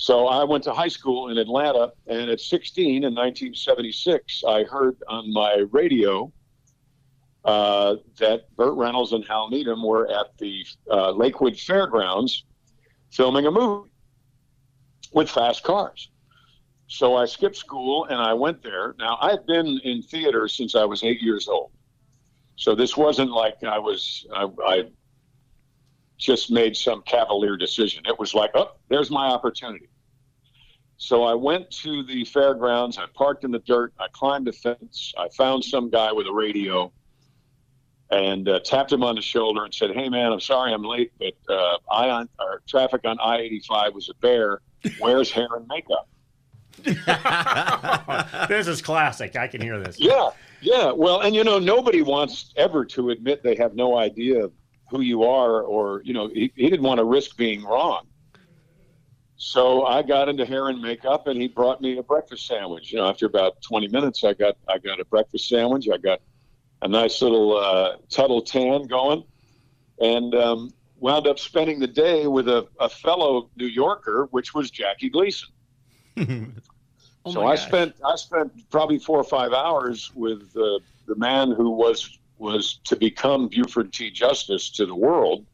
So 0.01 0.29
I 0.29 0.45
went 0.45 0.65
to 0.65 0.73
high 0.73 0.89
school 0.89 1.29
in 1.29 1.37
Atlanta, 1.37 1.93
and 2.07 2.31
at 2.31 2.41
16 2.41 3.05
in 3.05 3.15
1976, 3.15 4.43
I 4.49 4.65
heard 4.65 4.97
on 5.07 5.31
my 5.31 5.67
radio 5.73 6.33
uh, 7.45 7.97
that 8.19 8.45
Burt 8.57 8.79
Reynolds 8.79 9.13
and 9.13 9.23
Hal 9.27 9.51
Needham 9.51 9.83
were 9.83 10.11
at 10.11 10.39
the 10.39 10.65
uh, 10.91 11.11
Lakewood 11.11 11.55
Fairgrounds 11.59 12.47
filming 13.11 13.45
a 13.45 13.51
movie 13.51 13.91
with 15.13 15.29
fast 15.29 15.65
cars. 15.65 16.11
So 16.87 17.17
I 17.17 17.27
skipped 17.27 17.57
school 17.57 18.07
and 18.07 18.23
I 18.23 18.33
went 18.33 18.63
there. 18.63 18.95
Now 18.99 19.19
I 19.21 19.33
had 19.33 19.45
been 19.45 19.81
in 19.85 20.01
theater 20.01 20.49
since 20.49 20.75
I 20.75 20.87
was 20.87 21.05
eight 21.05 21.21
years 21.21 21.47
old, 21.47 21.73
so 22.57 22.75
this 22.75 22.97
wasn't 22.97 23.33
like 23.33 23.63
I 23.65 23.79
was 23.79 24.27
I, 24.35 24.49
I 24.65 24.85
just 26.21 26.51
made 26.51 26.77
some 26.77 27.03
cavalier 27.03 27.57
decision. 27.57 28.05
It 28.07 28.19
was 28.19 28.35
like, 28.35 28.51
oh, 28.55 28.73
there's 28.89 29.11
my 29.11 29.27
opportunity. 29.27 29.89
So 30.99 31.25
I 31.25 31.33
went 31.33 31.71
to 31.83 32.05
the 32.05 32.27
fairgrounds. 32.27 32.99
I 32.99 33.07
parked 33.15 33.43
in 33.43 33.51
the 33.51 33.59
dirt. 33.61 33.95
I 33.99 34.07
climbed 34.13 34.47
a 34.47 34.53
fence. 34.53 35.15
I 35.17 35.29
found 35.31 35.65
some 35.65 35.89
guy 35.89 36.13
with 36.13 36.27
a 36.27 36.33
radio 36.33 36.93
and 38.11 38.49
uh, 38.49 38.61
tapped 38.61 38.93
him 38.93 39.03
on 39.03 39.15
the 39.15 39.23
shoulder 39.23 39.65
and 39.65 39.73
said, 39.73 39.93
"Hey, 39.93 40.11
man, 40.11 40.31
I'm 40.31 40.41
sorry 40.41 40.75
I'm 40.75 40.83
late, 40.83 41.13
but 41.19 41.35
uh, 41.49 41.79
I 41.91 42.11
on 42.11 42.29
or 42.39 42.61
traffic 42.69 43.01
on 43.05 43.19
I-85 43.19 43.95
was 43.95 44.09
a 44.11 44.15
bear. 44.15 44.61
Where's 44.99 45.31
hair 45.31 45.49
and 45.57 45.67
makeup?" 45.69 46.09
this 48.49 48.67
is 48.67 48.83
classic. 48.83 49.37
I 49.37 49.47
can 49.47 49.61
hear 49.61 49.79
this. 49.79 49.99
Yeah, 49.99 50.31
yeah. 50.61 50.91
Well, 50.91 51.21
and 51.21 51.35
you 51.35 51.45
know, 51.45 51.59
nobody 51.59 52.03
wants 52.03 52.53
ever 52.57 52.85
to 52.87 53.11
admit 53.11 53.43
they 53.43 53.55
have 53.55 53.75
no 53.75 53.97
idea 53.97 54.51
who 54.91 55.01
you 55.01 55.23
are, 55.23 55.63
or 55.63 56.03
you 56.05 56.13
know, 56.13 56.29
he, 56.29 56.53
he 56.55 56.69
didn't 56.69 56.83
want 56.83 56.99
to 56.99 57.05
risk 57.05 57.37
being 57.37 57.63
wrong. 57.65 58.07
So 59.37 59.87
I 59.87 60.03
got 60.03 60.29
into 60.29 60.45
hair 60.45 60.69
and 60.69 60.83
makeup, 60.83 61.27
and 61.27 61.41
he 61.41 61.49
brought 61.49 61.81
me 61.81 61.97
a 61.97 62.03
breakfast 62.03 62.47
sandwich. 62.47 62.93
You 62.93 62.99
know, 62.99 63.09
after 63.09 63.25
about 63.25 63.63
20 63.63 63.89
minutes, 63.89 64.23
I 64.23 64.35
got 64.35 64.57
I 64.69 64.79
got 64.79 65.01
a 65.01 65.05
breakfast 65.07 65.49
sandwich. 65.49 65.89
I 65.93 65.97
got 65.97 66.21
a 66.83 66.89
nice 66.89 67.23
little 67.23 67.57
uh, 67.57 67.97
Tuttle 68.11 68.43
tan 68.43 68.87
going, 68.87 69.25
and 70.01 70.35
um, 70.35 70.71
wound 70.99 71.27
up 71.27 71.39
spending 71.39 71.81
the 71.81 71.87
day 71.87 72.27
with 72.27 72.49
a, 72.49 72.69
a 72.79 72.89
fellow 72.89 73.49
New 73.57 73.67
Yorker, 73.67 74.29
which 74.31 74.55
was 74.55 74.71
Jackie 74.71 75.09
Gleason. 75.09 75.49
Oh 76.19 76.47
so 77.33 77.47
I 77.47 77.57
gosh. 77.57 77.67
spent 77.67 77.95
I 78.05 78.17
spent 78.17 78.71
probably 78.71 78.99
four 78.99 79.19
or 79.19 79.25
five 79.25 79.53
hours 79.53 80.13
with 80.15 80.55
uh, 80.57 80.81
the 81.07 81.17
man 81.17 81.51
who 81.51 81.71
was 81.71 82.19
was 82.41 82.81
to 82.85 82.97
become 82.97 83.49
Buford 83.49 83.93
T. 83.93 84.11
Justice 84.11 84.71
to 84.71 84.87
the 84.87 84.95
world, 84.95 85.47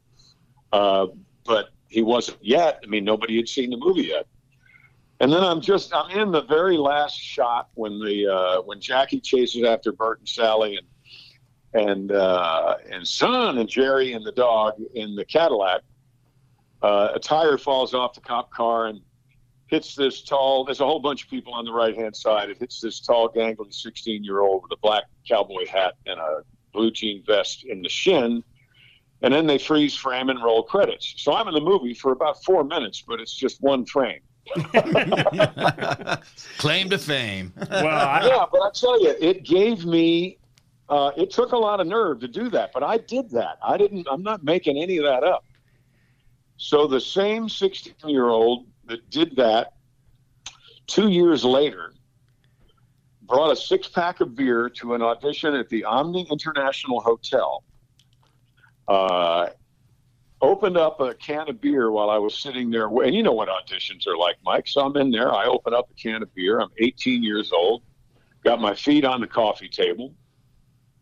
uh, 0.71 1.07
but 1.45 1.69
he 1.89 2.01
wasn't 2.01 2.37
yet. 2.41 2.79
I 2.83 2.87
mean, 2.87 3.03
nobody 3.03 3.35
had 3.35 3.49
seen 3.49 3.69
the 3.69 3.77
movie 3.77 4.07
yet. 4.07 4.25
And 5.19 5.31
then 5.31 5.43
I'm 5.43 5.61
just 5.61 5.93
I'm 5.93 6.11
in 6.11 6.31
the 6.31 6.43
very 6.43 6.77
last 6.77 7.19
shot 7.19 7.69
when 7.73 7.99
the 7.99 8.27
uh, 8.27 8.61
when 8.61 8.79
Jackie 8.79 9.19
chases 9.19 9.63
after 9.63 9.91
Bert 9.91 10.19
and 10.19 10.29
Sally 10.29 10.77
and 10.77 10.87
and 11.85 12.11
uh, 12.11 12.75
and 12.89 13.05
Son 13.05 13.57
and 13.57 13.67
Jerry 13.67 14.13
and 14.13 14.25
the 14.25 14.31
dog 14.31 14.75
in 14.95 15.15
the 15.15 15.25
Cadillac. 15.25 15.81
Uh, 16.81 17.09
a 17.15 17.19
tire 17.19 17.57
falls 17.57 17.95
off 17.95 18.13
the 18.13 18.21
cop 18.21 18.51
car 18.51 18.85
and 18.85 19.01
hits 19.65 19.95
this 19.95 20.21
tall. 20.21 20.63
There's 20.63 20.79
a 20.79 20.85
whole 20.85 20.99
bunch 20.99 21.23
of 21.23 21.29
people 21.29 21.53
on 21.53 21.65
the 21.65 21.73
right 21.73 21.95
hand 21.95 22.15
side. 22.15 22.51
It 22.51 22.59
hits 22.59 22.79
this 22.79 22.99
tall, 22.99 23.29
gangly 23.29 23.73
16 23.73 24.23
year 24.23 24.41
old 24.41 24.63
with 24.63 24.71
a 24.71 24.79
black 24.81 25.05
cowboy 25.27 25.65
hat 25.65 25.95
and 26.05 26.19
a 26.19 26.43
blue 26.77 26.91
jean 26.91 27.23
vest 27.25 27.65
in 27.65 27.81
the 27.81 27.89
shin. 27.89 28.43
And 29.23 29.33
then 29.33 29.47
they 29.47 29.57
freeze 29.57 29.95
frame 29.95 30.29
and 30.29 30.41
roll 30.43 30.61
credits. 30.61 31.15
So 31.17 31.33
I'm 31.33 31.47
in 31.47 31.55
the 31.55 31.61
movie 31.61 31.95
for 31.95 32.11
about 32.11 32.43
four 32.43 32.63
minutes, 32.63 33.03
but 33.05 33.19
it's 33.19 33.33
just 33.35 33.59
one 33.61 33.83
frame. 33.85 34.19
Claim 36.59 36.89
to 36.91 36.97
fame. 36.99 37.51
Well, 37.69 37.87
I, 37.87 38.27
yeah, 38.27 38.45
but 38.51 38.61
I 38.61 38.69
tell 38.73 39.01
you, 39.01 39.15
it 39.19 39.43
gave 39.43 39.85
me. 39.85 40.37
Uh, 40.87 41.11
it 41.17 41.31
took 41.31 41.51
a 41.51 41.57
lot 41.57 41.81
of 41.81 41.87
nerve 41.87 42.21
to 42.21 42.29
do 42.29 42.47
that, 42.51 42.71
but 42.73 42.81
I 42.81 42.97
did 42.97 43.29
that. 43.31 43.57
I 43.61 43.75
didn't. 43.75 44.07
I'm 44.09 44.23
not 44.23 44.43
making 44.45 44.77
any 44.77 44.97
of 44.97 45.03
that 45.03 45.23
up. 45.23 45.43
So 46.57 46.87
the 46.87 47.01
same 47.01 47.49
16 47.49 47.93
year 48.09 48.29
old 48.29 48.67
that 48.85 49.09
did 49.09 49.35
that 49.35 49.73
two 50.85 51.09
years 51.09 51.43
later 51.43 51.93
brought 53.27 53.51
a 53.51 53.55
six 53.55 53.87
pack 53.87 54.21
of 54.21 54.35
beer 54.35 54.69
to 54.69 54.93
an 54.93 55.01
audition 55.01 55.53
at 55.53 55.69
the 55.69 55.83
Omni 55.83 56.27
International 56.31 57.01
Hotel. 57.01 57.63
Uh, 58.87 59.49
opened 60.41 60.77
up 60.77 60.99
a 60.99 61.13
can 61.15 61.49
of 61.49 61.59
beer 61.59 61.91
while 61.91 62.09
I 62.09 62.17
was 62.17 62.37
sitting 62.37 62.69
there. 62.69 62.87
And 62.87 63.13
you 63.13 63.23
know 63.23 63.33
what 63.33 63.49
auditions 63.49 64.07
are 64.07 64.17
like, 64.17 64.35
Mike. 64.43 64.67
So 64.67 64.81
I'm 64.81 64.95
in 64.97 65.11
there. 65.11 65.33
I 65.33 65.45
open 65.45 65.73
up 65.73 65.89
a 65.91 65.93
can 65.95 66.21
of 66.21 66.33
beer. 66.35 66.59
I'm 66.59 66.69
18 66.77 67.23
years 67.23 67.51
old. 67.51 67.83
Got 68.43 68.61
my 68.61 68.75
feet 68.75 69.03
on 69.03 69.19
the 69.19 69.27
coffee 69.27 69.69
table. 69.69 70.13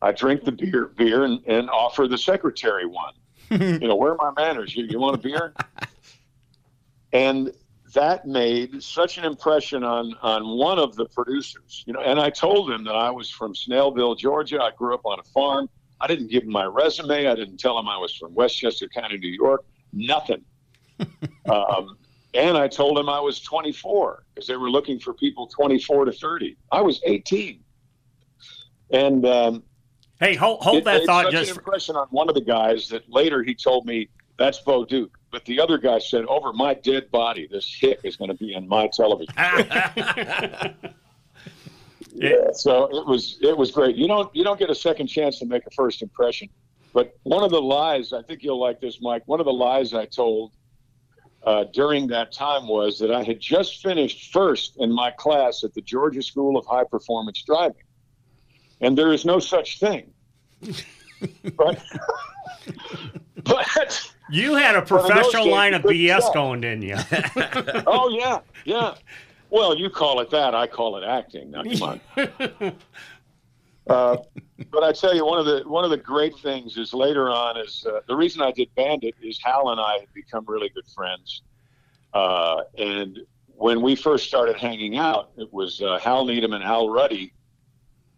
I 0.01 0.11
drink 0.11 0.43
the 0.43 0.51
beer, 0.51 0.91
beer, 0.95 1.25
and, 1.25 1.41
and 1.47 1.69
offer 1.69 2.07
the 2.07 2.17
secretary 2.17 2.85
one. 2.85 3.13
you 3.81 3.87
know, 3.87 3.95
where 3.95 4.19
are 4.19 4.31
my 4.31 4.41
manners? 4.41 4.75
You, 4.75 4.85
you 4.85 4.99
want 4.99 5.15
a 5.15 5.19
beer? 5.19 5.53
and 7.13 7.51
that 7.95 8.27
made 8.27 8.81
such 8.81 9.17
an 9.17 9.25
impression 9.25 9.83
on 9.83 10.13
on 10.21 10.57
one 10.57 10.77
of 10.79 10.95
the 10.95 11.05
producers. 11.05 11.83
You 11.87 11.93
know, 11.93 12.01
and 12.01 12.19
I 12.19 12.29
told 12.29 12.69
him 12.69 12.83
that 12.83 12.95
I 12.95 13.09
was 13.09 13.29
from 13.29 13.53
Snellville, 13.53 14.17
Georgia. 14.17 14.61
I 14.61 14.71
grew 14.77 14.93
up 14.93 15.05
on 15.05 15.19
a 15.19 15.23
farm. 15.23 15.67
I 15.99 16.07
didn't 16.07 16.29
give 16.29 16.43
him 16.43 16.51
my 16.51 16.65
resume. 16.65 17.27
I 17.27 17.35
didn't 17.35 17.57
tell 17.57 17.77
him 17.79 17.87
I 17.87 17.97
was 17.97 18.15
from 18.15 18.33
Westchester 18.35 18.87
County, 18.87 19.17
New 19.17 19.29
York. 19.29 19.65
Nothing. 19.93 20.43
um, 21.49 21.97
and 22.33 22.57
I 22.57 22.67
told 22.67 22.99
him 22.99 23.09
I 23.09 23.19
was 23.19 23.39
24 23.39 24.25
because 24.33 24.47
they 24.47 24.57
were 24.57 24.69
looking 24.69 24.99
for 24.99 25.13
people 25.13 25.47
24 25.47 26.05
to 26.05 26.11
30. 26.11 26.57
I 26.71 26.81
was 26.81 27.01
18. 27.05 27.61
And 28.91 29.25
um, 29.25 29.63
hey, 30.19 30.35
hold, 30.35 30.61
hold 30.61 30.77
it 30.77 30.83
that 30.83 31.05
thought 31.05 31.25
such 31.25 31.31
just 31.31 31.51
an 31.51 31.57
impression 31.57 31.95
on 31.95 32.07
one 32.09 32.27
of 32.29 32.35
the 32.35 32.41
guys 32.41 32.89
that 32.89 33.09
later 33.09 33.41
he 33.41 33.55
told 33.55 33.85
me 33.85 34.09
that's 34.37 34.59
Bo 34.59 34.85
Duke. 34.85 35.17
But 35.31 35.45
the 35.45 35.59
other 35.59 35.77
guy 35.77 35.99
said, 35.99 36.25
over 36.25 36.53
my 36.53 36.73
dead 36.73 37.11
body, 37.11 37.47
this 37.49 37.73
hick 37.79 37.99
is 38.03 38.15
going 38.15 38.29
to 38.29 38.37
be 38.37 38.53
in 38.53 38.67
my 38.67 38.87
television. 38.87 39.33
yeah, 42.13 42.51
so 42.53 42.85
it 42.85 43.05
was 43.05 43.37
it 43.41 43.57
was 43.57 43.71
great. 43.71 43.95
You 43.95 44.07
don't 44.07 44.33
you 44.35 44.43
don't 44.43 44.59
get 44.59 44.69
a 44.69 44.75
second 44.75 45.07
chance 45.07 45.39
to 45.39 45.45
make 45.45 45.65
a 45.65 45.71
first 45.71 46.01
impression. 46.01 46.49
But 46.93 47.17
one 47.23 47.43
of 47.43 47.51
the 47.51 47.61
lies, 47.61 48.13
I 48.13 48.21
think 48.21 48.43
you'll 48.43 48.59
like 48.59 48.79
this, 48.79 49.01
Mike. 49.01 49.23
One 49.25 49.41
of 49.41 49.45
the 49.45 49.53
lies 49.53 49.93
I 49.93 50.05
told 50.05 50.53
uh, 51.43 51.65
during 51.73 52.07
that 52.07 52.31
time 52.31 52.67
was 52.67 52.97
that 52.99 53.11
I 53.11 53.21
had 53.21 53.39
just 53.39 53.83
finished 53.83 54.31
first 54.31 54.77
in 54.79 54.91
my 54.91 55.11
class 55.11 55.63
at 55.65 55.73
the 55.73 55.81
Georgia 55.81 56.21
School 56.21 56.57
of 56.57 56.65
High 56.65 56.85
Performance 56.85 57.43
Driving, 57.43 57.83
and 58.79 58.97
there 58.97 59.11
is 59.11 59.25
no 59.25 59.39
such 59.39 59.79
thing. 59.79 60.13
but 61.57 61.83
but 63.43 64.13
you 64.29 64.55
had 64.55 64.75
a 64.75 64.79
One 64.79 64.83
of 64.83 64.89
those 64.89 65.07
professional 65.07 65.49
line 65.49 65.73
of 65.73 65.83
BS 65.83 66.33
going, 66.33 66.61
didn't 66.61 66.83
you? 66.83 66.95
oh 67.87 68.09
yeah, 68.09 68.39
yeah. 68.65 68.95
Well, 69.49 69.77
you 69.77 69.89
call 69.89 70.19
it 70.19 70.29
that. 70.31 70.55
I 70.55 70.67
call 70.67 70.97
it 70.97 71.05
acting. 71.05 71.51
Now, 71.51 71.63
come 71.63 71.99
on. 72.61 72.75
Uh, 73.87 74.17
but 74.71 74.83
I 74.83 74.91
tell 74.91 75.15
you, 75.15 75.25
one 75.25 75.39
of 75.39 75.45
the 75.45 75.61
one 75.67 75.83
of 75.83 75.91
the 75.91 75.97
great 75.97 76.35
things 76.39 76.75
is 76.75 76.91
later 76.91 77.29
on 77.29 77.55
is 77.57 77.85
uh, 77.87 77.99
the 78.07 78.15
reason 78.15 78.41
I 78.41 78.51
did 78.51 78.73
Bandit 78.75 79.13
is 79.21 79.39
Hal 79.43 79.69
and 79.69 79.79
I 79.79 79.99
had 79.99 80.11
become 80.13 80.43
really 80.47 80.69
good 80.69 80.87
friends, 80.95 81.43
Uh, 82.13 82.63
and 82.77 83.19
when 83.47 83.81
we 83.81 83.95
first 83.95 84.27
started 84.27 84.57
hanging 84.57 84.97
out, 84.97 85.29
it 85.37 85.53
was 85.53 85.81
uh, 85.81 85.99
Hal 85.99 86.25
Needham 86.25 86.53
and 86.53 86.63
Al 86.63 86.89
Ruddy 86.89 87.31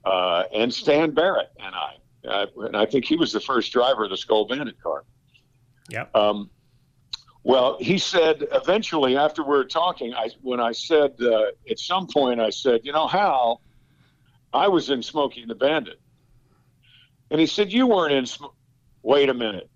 uh, 0.06 0.44
and 0.54 0.74
Stan 0.74 1.12
Barrett 1.12 1.52
and 1.60 1.76
I. 1.76 1.96
And 2.24 2.76
I 2.76 2.86
think 2.86 3.06
he 3.06 3.16
was 3.16 3.32
the 3.32 3.40
first 3.40 3.72
driver 3.72 4.06
of 4.06 4.10
the 4.10 4.18
Skoal 4.18 4.48
Bandit 4.48 4.82
car. 4.82 5.04
Yep. 5.90 6.16
Um, 6.16 6.50
well, 7.44 7.78
he 7.80 7.98
said 7.98 8.46
eventually 8.52 9.16
after 9.16 9.42
we 9.42 9.50
were 9.50 9.66
talking, 9.66 10.14
I 10.14 10.30
when 10.42 10.60
I 10.60 10.74
said 10.74 11.14
uh, 11.22 11.46
at 11.70 11.80
some 11.80 12.08
point 12.08 12.42
I 12.42 12.50
said, 12.50 12.82
you 12.84 12.92
know, 12.92 13.08
Hal, 13.08 13.62
I 14.54 14.68
was 14.68 14.90
in 14.90 15.02
Smokey 15.02 15.42
and 15.42 15.50
the 15.50 15.56
Bandit, 15.56 16.00
and 17.32 17.40
he 17.40 17.48
said 17.48 17.72
you 17.72 17.88
weren't 17.88 18.14
in. 18.14 18.26
Sm-. 18.26 18.46
Wait 19.02 19.30
a 19.30 19.34
minute, 19.34 19.70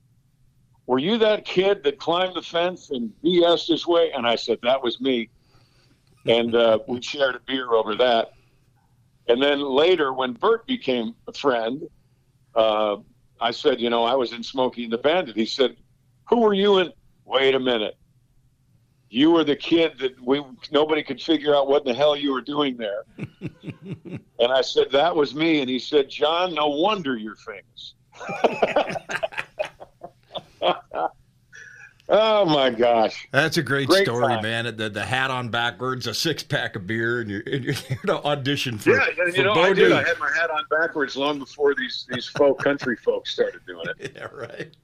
were 0.86 1.00
you 1.00 1.18
that 1.20 1.46
kid 1.46 1.84
that 1.84 1.98
climbed 1.98 2.36
the 2.36 2.42
fence 2.42 2.90
and 2.90 3.14
BS 3.24 3.68
his 3.68 3.88
way? 3.88 4.12
And 4.12 4.28
I 4.28 4.36
said 4.36 4.58
that 4.64 4.84
was 4.84 5.00
me, 5.00 5.30
and 6.26 6.54
uh, 6.54 6.80
we 6.88 7.02
shared 7.02 7.36
a 7.36 7.40
beer 7.40 7.72
over 7.72 7.96
that. 7.96 8.34
And 9.30 9.42
then 9.42 9.62
later, 9.62 10.12
when 10.12 10.34
Bert 10.34 10.68
became 10.68 11.16
a 11.28 11.32
friend, 11.32 11.88
uh, 12.56 12.98
I 13.40 13.52
said, 13.52 13.80
you 13.80 13.90
know, 13.90 14.04
I 14.04 14.16
was 14.16 14.34
in 14.34 14.44
Smokey 14.44 14.84
and 14.84 14.92
the 14.92 14.98
Bandit. 14.98 15.38
He 15.38 15.46
said, 15.46 15.78
who 16.32 16.40
were 16.40 16.54
you 16.54 16.80
in? 16.80 16.92
Wait 17.26 17.54
a 17.54 17.60
minute. 17.60 17.96
You 19.10 19.32
were 19.32 19.44
the 19.44 19.56
kid 19.58 20.00
that 20.00 20.20
we 20.22 20.42
nobody 20.72 21.04
could 21.04 21.22
figure 21.22 21.54
out 21.54 21.68
what 21.68 21.84
the 21.86 21.94
hell 21.94 22.16
you 22.16 22.32
were 22.32 22.42
doing 22.42 22.78
there. 22.78 23.04
and 24.40 24.52
I 24.52 24.62
said, 24.62 24.90
that 24.92 25.14
was 25.16 25.36
me. 25.36 25.60
And 25.60 25.70
he 25.70 25.78
said, 25.80 26.10
John, 26.10 26.56
no 26.56 26.70
wonder 26.70 27.18
you're 27.18 27.36
famous. 27.36 27.94
Oh 32.14 32.44
my 32.44 32.70
gosh, 32.70 33.26
that's 33.32 33.56
a 33.56 33.64
great, 33.64 33.88
Great 33.88 34.04
story, 34.04 34.34
time. 34.34 34.44
man. 34.44 34.76
The, 34.76 34.90
the 34.90 35.06
hat 35.06 35.32
on 35.32 35.48
backwards, 35.48 36.08
a 36.08 36.14
six 36.14 36.44
pack 36.44 36.76
of 36.76 36.86
beer, 36.86 37.22
and 37.22 37.30
you're, 37.30 37.44
and 37.50 37.64
you're 37.64 37.74
here 37.88 38.00
to 38.08 38.22
audition 38.26 38.78
for. 38.78 38.90
yeah, 38.90 39.06
and 39.18 39.34
for 39.34 39.38
you 39.38 39.44
know 39.46 39.54
Bo 39.54 39.62
I 39.62 39.72
did. 39.74 39.94
I 39.94 40.04
had 40.04 40.20
my 40.20 40.30
hat 40.36 40.50
on 40.50 40.66
backwards 40.70 41.16
long 41.16 41.40
before 41.40 41.74
these 41.74 42.06
these 42.10 42.26
folk 42.28 42.60
country 42.62 42.98
folks 42.98 43.32
started 43.32 43.62
doing 43.66 43.86
it. 43.98 44.12
Yeah, 44.14 44.26
right. 44.26 44.76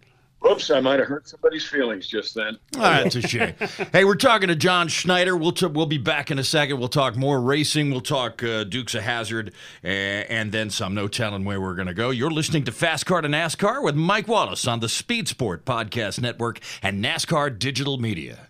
Oops, 0.46 0.70
I 0.70 0.80
might 0.80 1.00
have 1.00 1.08
hurt 1.08 1.28
somebody's 1.28 1.66
feelings 1.66 2.08
just 2.08 2.36
then. 2.36 2.58
Ah, 2.78 3.02
that's 3.04 3.16
a 3.16 3.22
shame. 3.22 3.56
hey, 3.92 4.06
we're 4.06 4.16
talking 4.16 4.48
to 4.50 4.56
John 4.56 4.88
Schneider. 4.88 5.36
We'll 5.36 5.52
t- 5.52 5.66
we'll 5.66 5.88
be 5.88 5.98
back 5.98 6.30
in 6.30 6.38
a 6.38 6.44
second. 6.44 6.80
We'll 6.80 6.90
talk 6.90 7.16
more 7.16 7.42
racing. 7.42 7.90
We'll 7.92 8.02
talk 8.02 8.44
uh, 8.44 8.64
Dukes 8.64 8.94
of 8.96 9.04
Hazzard, 9.04 9.52
uh, 9.84 9.88
and 9.88 10.52
then 10.52 10.70
some. 10.70 10.94
No 10.94 11.08
telling 11.08 11.44
where 11.44 11.60
we're 11.60 11.76
going 11.76 11.88
to 11.88 11.94
go. 11.94 12.12
You're 12.12 12.32
listening 12.32 12.64
to 12.66 12.72
Fast 12.72 13.06
Car 13.06 13.22
to 13.22 13.28
NASCAR 13.28 13.84
with 13.84 13.96
Mike 13.96 14.28
Wallace 14.28 14.68
on 14.68 14.80
the 14.80 14.90
Speed 14.90 15.28
Sport 15.28 15.66
Podcast 15.66 16.22
Network 16.22 16.60
and 16.82 17.04
NASCAR 17.04 17.58
Digital 17.58 17.98
Media. 17.98 18.47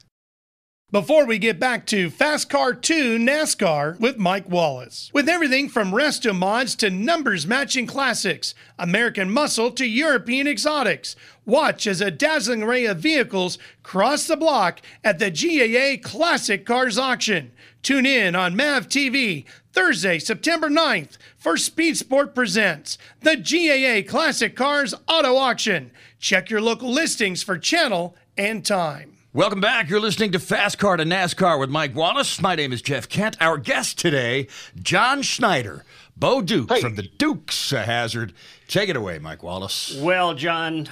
Before 0.89 1.25
we 1.25 1.38
get 1.38 1.60
back 1.60 1.86
to 1.88 2.10
Fast 2.10 2.50
Car 2.50 2.74
2 2.74 3.17
NASCAR 3.17 4.00
with 4.00 4.17
Mike 4.17 4.48
Wallace. 4.50 5.12
With 5.13 5.27
everything 5.27 5.67
from 5.67 5.91
resto 5.91 6.34
mods 6.34 6.77
to 6.77 6.89
numbers 6.89 7.46
matching 7.46 7.86
classics, 7.86 8.56
American 8.79 9.29
muscle 9.29 9.70
to 9.72 9.86
European 9.86 10.48
exotics, 10.48 11.17
watch 11.46 11.88
as 11.88 12.00
a 12.00 12.10
dazzling 12.10 12.63
array 12.63 12.86
of 12.86 13.00
vehicles 13.00 13.58
cross 13.84 14.27
the 14.27 14.38
block 14.38 14.79
at 15.03 15.20
the 15.20 15.29
GAA 15.29 16.01
Classic 16.01 16.65
Cars 16.65 16.98
Auction. 16.98 17.51
Tune 17.84 18.06
in 18.06 18.34
on 18.34 18.56
MAV 18.56 18.88
TV 18.88 19.44
Thursday, 19.74 20.20
September 20.20 20.70
9th 20.70 21.17
for 21.38 21.58
Speed 21.58 21.98
Sport 21.98 22.34
Presents 22.34 22.98
the 23.20 23.36
GAA 23.36 24.10
Classic 24.10 24.56
Cars 24.56 24.94
Auto 25.06 25.36
Auction. 25.36 25.91
Check 26.17 26.50
your 26.50 26.62
local 26.62 26.89
listings 26.89 27.44
for 27.44 27.58
channel 27.58 28.15
and 28.38 28.65
time. 28.65 29.17
Welcome 29.38 29.62
back. 29.62 29.88
You're 29.88 30.00
listening 30.00 30.32
to 30.32 30.39
Fast 30.39 30.79
Car 30.79 30.98
to 30.98 31.03
NASCAR 31.03 31.60
with 31.60 31.70
Mike 31.70 31.94
Wallace. 31.94 32.41
My 32.41 32.56
name 32.56 32.74
is 32.74 32.82
Jeff 32.82 33.08
Kent. 33.08 33.38
Our 33.39 33.60
guest 33.60 34.00
today, 34.00 34.48
John 34.82 35.22
Schneider, 35.22 35.85
Bo 36.16 36.42
Duke 36.42 36.72
Hey. 36.72 36.81
from 36.81 36.96
the 36.96 37.03
Dukes 37.03 37.72
of 37.72 37.85
Hazzard. 37.85 38.33
Take 38.68 38.90
it 38.90 38.96
away, 38.96 39.20
Mike 39.20 39.44
Wallace. 39.44 39.96
Well, 40.01 40.33
John, 40.33 40.90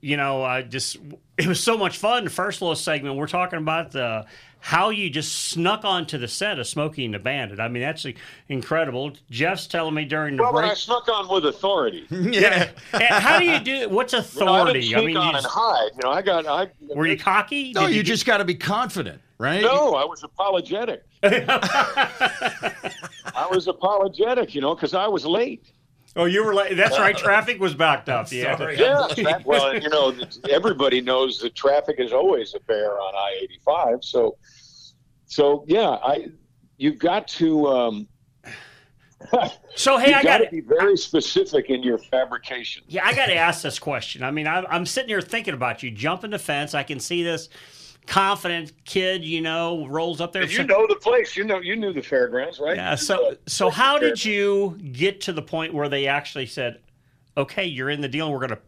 you 0.00 0.16
know, 0.16 0.42
I 0.42 0.62
just 0.62 0.96
it 1.38 1.46
was 1.46 1.60
so 1.60 1.78
much 1.78 1.96
fun. 1.96 2.24
The 2.24 2.30
first 2.30 2.60
little 2.60 2.74
segment 2.74 3.14
we're 3.14 3.28
talking 3.28 3.60
about 3.60 3.92
the 3.92 4.26
how 4.66 4.90
you 4.90 5.08
just 5.08 5.50
snuck 5.50 5.84
onto 5.84 6.18
the 6.18 6.26
set 6.26 6.58
of 6.58 6.66
Smokey 6.66 7.04
and 7.04 7.14
the 7.14 7.20
Bandit. 7.20 7.60
I 7.60 7.68
mean, 7.68 7.84
that's 7.84 8.04
incredible. 8.48 9.12
Jeff's 9.30 9.68
telling 9.68 9.94
me 9.94 10.04
during 10.04 10.36
the 10.36 10.42
Well, 10.42 10.52
but 10.52 10.64
I 10.64 10.74
snuck 10.74 11.08
on 11.08 11.28
with 11.28 11.46
authority. 11.46 12.04
Yeah. 12.10 12.70
How 12.92 13.38
do 13.38 13.44
you 13.44 13.60
do? 13.60 13.88
What's 13.88 14.12
You 14.12 14.18
know, 14.18 14.24
I 14.24 14.26
authority? 14.62 14.80
didn't 14.80 14.96
I 14.96 14.98
sneak 14.98 15.06
mean, 15.06 15.16
on 15.18 15.28
you 15.28 15.34
and 15.34 15.42
just- 15.44 15.54
hide. 15.54 15.90
You 15.94 16.00
know, 16.02 16.10
I 16.10 16.20
got. 16.22 16.46
I 16.48 16.68
were 16.96 17.06
you 17.06 17.16
cocky? 17.16 17.72
No, 17.74 17.82
Did 17.86 17.94
you 17.94 18.02
get- 18.02 18.08
just 18.08 18.26
got 18.26 18.38
to 18.38 18.44
be 18.44 18.56
confident, 18.56 19.20
right? 19.38 19.62
No, 19.62 19.94
I 19.94 20.04
was 20.04 20.24
apologetic. 20.24 21.04
I 21.22 22.76
was 23.50 23.68
apologetic, 23.68 24.52
you 24.54 24.60
know, 24.60 24.74
because 24.74 24.94
I 24.94 25.06
was 25.06 25.24
late. 25.24 25.64
Oh, 26.16 26.24
you 26.24 26.44
were 26.44 26.54
late. 26.54 26.76
That's 26.76 26.98
right. 26.98 27.16
Traffic 27.26 27.60
was 27.60 27.74
backed 27.74 28.08
up. 28.08 28.32
Yeah. 28.32 28.56
Sorry. 28.56 28.78
Yeah, 28.78 29.06
that, 29.18 29.44
well, 29.44 29.74
you 29.80 29.88
know, 29.90 30.14
everybody 30.50 31.00
knows 31.02 31.38
that 31.40 31.54
traffic 31.54 31.96
is 32.00 32.12
always 32.12 32.54
a 32.54 32.60
bear 32.60 32.98
on 32.98 33.14
I 33.14 33.38
eighty 33.42 33.60
five. 33.64 33.98
So, 34.02 34.36
so 35.26 35.64
yeah, 35.66 35.90
I 35.90 36.28
you've 36.78 36.98
got 36.98 37.28
to 37.28 37.68
um, 37.68 38.08
So 39.74 39.98
hey, 39.98 40.14
I 40.14 40.22
got 40.22 40.38
to 40.38 40.48
be 40.50 40.60
very 40.60 40.96
specific 40.96 41.68
in 41.70 41.82
your 41.82 41.98
fabrication. 41.98 42.82
Yeah, 42.88 43.04
I 43.04 43.14
got 43.14 43.26
to 43.26 43.34
ask 43.34 43.62
this 43.62 43.78
question. 43.78 44.22
I 44.22 44.30
mean, 44.30 44.46
I'm, 44.46 44.64
I'm 44.70 44.86
sitting 44.86 45.08
here 45.10 45.20
thinking 45.20 45.54
about 45.54 45.82
you 45.82 45.90
jumping 45.90 46.30
the 46.30 46.38
fence. 46.38 46.74
I 46.74 46.82
can 46.82 46.98
see 46.98 47.22
this 47.22 47.48
confident 48.06 48.72
kid, 48.84 49.24
you 49.24 49.42
know, 49.42 49.86
rolls 49.86 50.20
up 50.20 50.32
there. 50.32 50.44
You 50.44 50.64
know 50.64 50.86
the 50.86 50.96
place. 50.96 51.36
You 51.36 51.44
know, 51.44 51.60
you 51.60 51.76
knew 51.76 51.92
the 51.92 52.02
fairgrounds, 52.02 52.58
right? 52.58 52.76
Yeah. 52.76 52.94
So, 52.94 53.36
so 53.46 53.68
how 53.68 53.98
did 53.98 54.24
you 54.24 54.78
get 54.92 55.20
to 55.22 55.32
the 55.32 55.42
point 55.42 55.74
where 55.74 55.88
they 55.88 56.06
actually 56.06 56.46
said, 56.46 56.80
"Okay, 57.36 57.64
you're 57.66 57.90
in 57.90 58.00
the 58.00 58.08
deal. 58.08 58.26
and 58.26 58.34
We're 58.34 58.46
gonna," 58.46 58.60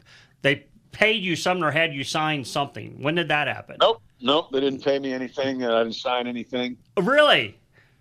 they 0.43 0.67
paid 0.93 1.23
you 1.23 1.37
something 1.37 1.63
or 1.65 1.71
had 1.71 1.93
you 1.95 2.05
sign 2.05 2.45
something? 2.45 3.01
When 3.03 3.15
did 3.15 3.29
that 3.29 3.47
happen? 3.49 3.77
Nope, 3.81 4.03
nope. 4.21 4.51
They 4.53 4.61
didn't 4.61 4.83
pay 4.85 4.99
me 4.99 5.13
anything. 5.13 5.63
and 5.63 5.73
I 5.73 5.83
didn't 5.83 5.97
sign 5.97 6.27
anything. 6.27 6.77
Really? 7.01 7.59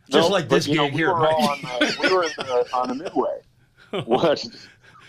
Just 0.10 0.24
Nope, 0.26 0.32
like 0.32 0.48
but, 0.50 0.56
this 0.56 0.68
you 0.68 0.76
know, 0.76 0.86
gig 0.86 0.94
we 0.94 0.98
here, 1.00 1.14
Were 1.14 1.20
right? 1.20 1.34
on 1.34 1.62
the, 1.62 1.98
we 2.02 2.14
were 2.16 2.24
the, 2.38 2.68
on 2.74 2.88
the 2.90 2.96
midway. 2.96 3.40
What? 4.06 4.46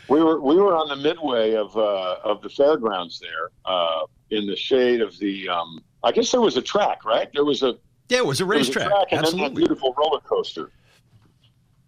We 0.08 0.22
were 0.22 0.40
we 0.40 0.56
were 0.56 0.74
on 0.76 0.88
the 0.88 0.96
midway 0.96 1.54
of 1.54 1.76
uh, 1.76 2.16
of 2.24 2.40
the 2.42 2.48
fairgrounds 2.48 3.20
there, 3.20 3.50
uh, 3.64 4.06
in 4.30 4.46
the 4.46 4.56
shade 4.56 5.00
of 5.02 5.16
the. 5.18 5.48
Um, 5.48 5.82
I 6.02 6.12
guess 6.12 6.30
there 6.32 6.40
was 6.40 6.56
a 6.56 6.62
track, 6.62 7.04
right? 7.04 7.28
There 7.34 7.44
was 7.44 7.62
a 7.62 7.76
Yeah, 8.08 8.18
it 8.18 8.26
was 8.26 8.40
a 8.40 8.44
there 8.44 8.56
was 8.58 8.68
a 8.68 8.72
racetrack. 8.72 8.88
track 8.88 9.06
and 9.12 9.18
then 9.18 9.22
that 9.22 9.26
Absolutely. 9.26 9.54
beautiful 9.62 9.94
roller 9.98 10.20
coaster. 10.20 10.70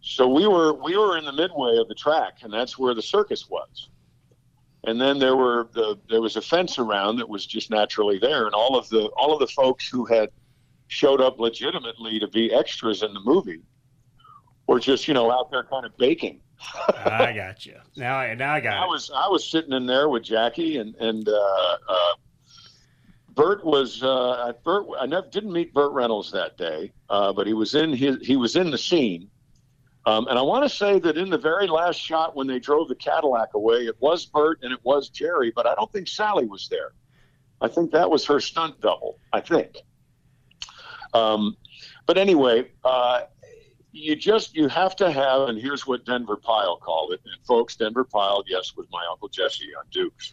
So 0.03 0.29
we 0.29 0.47
were 0.47 0.73
we 0.75 0.97
were 0.97 1.17
in 1.19 1.25
the 1.25 1.33
midway 1.33 1.77
of 1.79 1.89
the 1.89 1.95
track, 1.95 2.39
and 2.43 2.53
that's 2.53 2.79
where 2.79 2.95
the 2.95 3.03
circus 3.03 3.49
was. 3.49 3.89
And 4.85 5.01
then 5.01 5.19
there 5.19 5.37
were 5.37 5.69
the 5.73 5.99
there 6.09 6.23
was 6.23 6.37
a 6.37 6.43
fence 6.43 6.79
around 6.79 7.17
that 7.17 7.29
was 7.29 7.45
just 7.47 7.71
naturally 7.71 8.19
there, 8.19 8.47
and 8.47 8.55
all 8.55 8.79
of 8.79 8.89
the 8.89 9.07
all 9.17 9.33
of 9.33 9.41
the 9.41 9.47
folks 9.47 9.87
who 9.89 10.07
had 10.07 10.31
showed 10.89 11.21
up 11.21 11.39
legitimately 11.39 12.19
to 12.19 12.29
be 12.29 12.53
extras 12.53 13.03
in 13.03 13.13
the 13.13 13.21
movie 13.21 13.61
were 14.67 14.81
just 14.81 15.07
you 15.07 15.15
know 15.15 15.31
out 15.31 15.51
there 15.51 15.65
kind 15.65 15.85
of 15.85 15.97
baking. 15.99 16.41
I 16.89 17.33
got 17.37 17.67
you. 17.67 17.77
Now, 17.97 18.17
I 18.17 18.35
now 18.35 18.55
I 18.55 18.61
got 18.61 18.79
I 18.79 18.85
it. 18.85 18.89
was 18.89 19.11
I 19.15 19.29
was 19.29 19.51
sitting 19.51 19.73
in 19.73 19.87
there 19.87 20.09
with 20.09 20.23
Jackie 20.23 20.79
and 20.79 20.95
and 20.97 21.29
uh, 21.29 21.77
uh, 21.89 22.15
Bert 23.35 23.65
was 23.65 24.03
uh, 24.03 24.53
Bert. 24.65 24.87
I 24.99 25.07
never 25.07 25.27
didn't 25.29 25.53
meet 25.53 25.73
Burt 25.75 25.93
Reynolds 25.93 26.31
that 26.33 26.57
day, 26.57 26.93
uh, 27.09 27.33
but 27.33 27.47
he 27.47 27.53
was 27.53 27.75
in 27.75 27.93
his 27.93 28.27
he 28.27 28.37
was 28.37 28.57
in 28.57 28.71
the 28.71 28.79
scene. 28.79 29.31
Um, 30.07 30.27
and 30.29 30.39
I 30.39 30.43
want 30.43 30.65
to 30.65 30.69
say 30.69 30.99
that 31.01 31.19
in 31.19 31.29
the 31.29 31.39
very 31.39 31.67
last 31.67 31.97
shot 31.97 32.35
when 32.35 32.47
they 32.47 32.59
drove 32.59 32.89
the 32.89 32.95
Cadillac 32.95 33.55
away, 33.55 33.87
it 33.87 33.97
was 34.01 34.27
Bert 34.27 34.59
and 34.63 34.73
it 34.73 34.81
was 34.83 35.11
Jerry, 35.11 35.53
but 35.55 35.67
I 35.67 35.75
don't 35.75 35.93
think 35.93 36.09
Sally 36.09 36.47
was 36.47 36.69
there. 36.69 36.93
I 37.61 37.69
think 37.69 37.91
that 37.91 38.11
was 38.11 38.25
her 38.27 38.41
stunt 38.41 38.81
double. 38.81 39.19
I 39.33 39.41
think. 39.41 39.77
Um, 41.13 41.57
but 42.07 42.17
anyway, 42.17 42.71
uh, 42.85 43.23
you 43.93 44.17
just 44.17 44.55
you 44.55 44.69
have 44.69 44.97
to 44.97 45.11
have, 45.11 45.49
and 45.49 45.59
here's 45.59 45.87
what 45.87 46.07
Denver 46.07 46.37
Pyle 46.37 46.77
called 46.77 47.13
it. 47.13 47.21
And 47.25 47.45
folks, 47.45 47.77
Denver 47.77 48.05
Pyle, 48.05 48.43
yes, 48.47 48.75
was 48.77 48.87
my 48.91 49.05
uncle 49.11 49.29
Jesse 49.29 49.75
on 49.79 49.85
Dukes, 49.91 50.33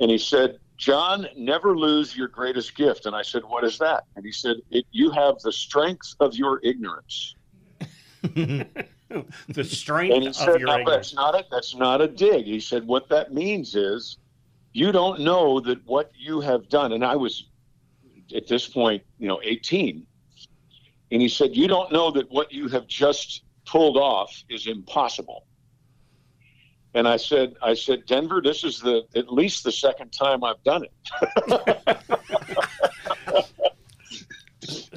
and 0.00 0.10
he 0.10 0.18
said, 0.18 0.58
"John, 0.76 1.28
never 1.36 1.76
lose 1.76 2.16
your 2.16 2.28
greatest 2.28 2.74
gift." 2.74 3.06
And 3.06 3.14
I 3.14 3.22
said, 3.22 3.44
"What 3.44 3.62
is 3.64 3.78
that?" 3.78 4.04
And 4.16 4.24
he 4.24 4.32
said, 4.32 4.56
"You 4.90 5.10
have 5.10 5.38
the 5.40 5.52
strength 5.52 6.14
of 6.18 6.34
your 6.34 6.60
ignorance." 6.64 7.36
the 9.48 9.64
strength 9.64 10.14
And 10.14 10.22
he 10.22 10.28
of 10.28 10.36
said, 10.36 10.60
your 10.60 10.78
"No, 10.78 10.84
that's 10.84 11.14
not 11.14 11.34
a 11.34 11.44
that's 11.50 11.74
not 11.74 12.00
a 12.00 12.08
dig." 12.08 12.44
He 12.44 12.60
said, 12.60 12.86
"What 12.86 13.08
that 13.08 13.32
means 13.32 13.74
is, 13.74 14.18
you 14.72 14.92
don't 14.92 15.20
know 15.20 15.60
that 15.60 15.84
what 15.86 16.10
you 16.14 16.40
have 16.40 16.68
done." 16.68 16.92
And 16.92 17.04
I 17.04 17.16
was, 17.16 17.48
at 18.34 18.46
this 18.46 18.68
point, 18.68 19.02
you 19.18 19.26
know, 19.26 19.40
eighteen, 19.42 20.06
and 21.10 21.22
he 21.22 21.28
said, 21.28 21.56
"You 21.56 21.66
don't 21.66 21.90
know 21.90 22.10
that 22.10 22.30
what 22.30 22.52
you 22.52 22.68
have 22.68 22.86
just 22.86 23.42
pulled 23.64 23.96
off 23.96 24.44
is 24.50 24.66
impossible." 24.66 25.46
And 26.92 27.08
I 27.08 27.16
said, 27.16 27.54
"I 27.62 27.74
said, 27.74 28.04
Denver, 28.06 28.42
this 28.42 28.64
is 28.64 28.80
the 28.80 29.06
at 29.14 29.32
least 29.32 29.64
the 29.64 29.72
second 29.72 30.10
time 30.10 30.44
I've 30.44 30.62
done 30.62 30.84
it." 30.84 30.92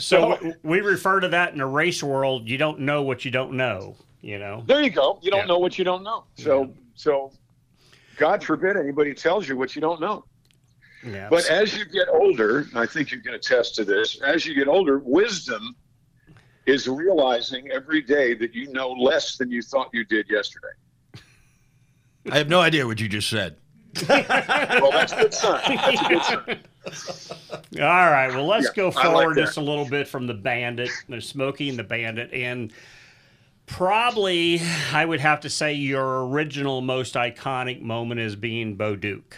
so 0.04 0.34
oh. 0.34 0.54
we, 0.64 0.80
we 0.80 0.82
refer 0.82 1.20
to 1.20 1.30
that 1.30 1.54
in 1.54 1.60
the 1.60 1.66
race 1.66 2.04
world. 2.04 2.48
You 2.48 2.58
don't 2.58 2.82
know 2.82 3.04
what 3.04 3.26
you 3.26 3.32
don't 3.32 3.54
know. 3.54 3.96
You 4.22 4.40
know. 4.40 4.64
There 4.66 4.82
you 4.82 4.90
go. 4.90 5.20
You 5.22 5.32
don't 5.32 5.42
Yeah. 5.42 5.46
know 5.46 5.60
what 5.60 5.78
you 5.78 5.84
don't 5.84 6.04
know. 6.04 6.26
So 6.36 6.74
so, 6.96 7.32
God 8.18 8.44
forbid 8.44 8.78
anybody 8.78 9.14
tells 9.14 9.48
you 9.48 9.58
what 9.58 9.76
you 9.76 9.82
don't 9.82 10.00
know. 10.00 10.26
Yeah. 11.06 11.28
But 11.30 11.50
as 11.50 11.78
you 11.78 11.86
get 11.86 12.08
older, 12.08 12.68
I 12.76 12.86
think 12.86 13.12
you 13.12 13.20
can 13.20 13.34
attest 13.34 13.76
to 13.76 13.86
this. 13.86 14.22
As 14.22 14.46
you 14.46 14.54
get 14.54 14.68
older, 14.68 15.00
wisdom 15.00 15.76
is 16.66 16.88
realizing 16.88 17.70
every 17.72 18.02
day 18.02 18.34
that 18.36 18.54
you 18.54 18.72
know 18.72 18.92
less 18.92 19.36
than 19.36 19.52
you 19.52 19.62
thought 19.62 19.90
you 19.92 20.06
did 20.06 20.30
yesterday. 20.30 20.68
I 22.32 22.38
have 22.38 22.48
no 22.48 22.62
idea 22.62 22.88
what 22.88 23.02
you 23.02 23.10
just 23.10 23.30
said. 23.30 23.58
Well, 24.08 24.92
that's 24.92 25.12
a 25.12 25.18
good 25.18 25.34
sign. 25.34 25.76
That's 25.76 26.02
a 26.02 26.08
good 26.08 26.24
sign. 26.24 26.60
All 27.80 27.80
right. 28.12 28.30
Well, 28.30 28.46
let's 28.48 28.66
Yeah, 28.68 28.72
go 28.76 28.92
I 28.92 29.08
like 29.08 29.14
forward 29.24 29.36
just 29.38 29.58
a 29.58 29.62
little 29.62 29.86
bit 29.88 30.08
from 30.08 30.28
the 30.28 30.34
Bandit, 30.34 30.90
the 31.10 31.22
Smokey 31.22 31.70
and 31.70 31.78
the 31.80 31.84
Bandit, 31.84 32.32
and 32.34 32.72
probably 33.66 34.62
I 34.92 35.06
would 35.06 35.20
have 35.20 35.42
to 35.42 35.50
say 35.50 35.74
your 35.74 36.28
original 36.28 36.82
most 36.82 37.16
iconic 37.16 37.82
moment 37.82 38.20
is 38.20 38.36
being 38.36 38.76
Bo 38.76 38.96
Duke. 38.96 39.38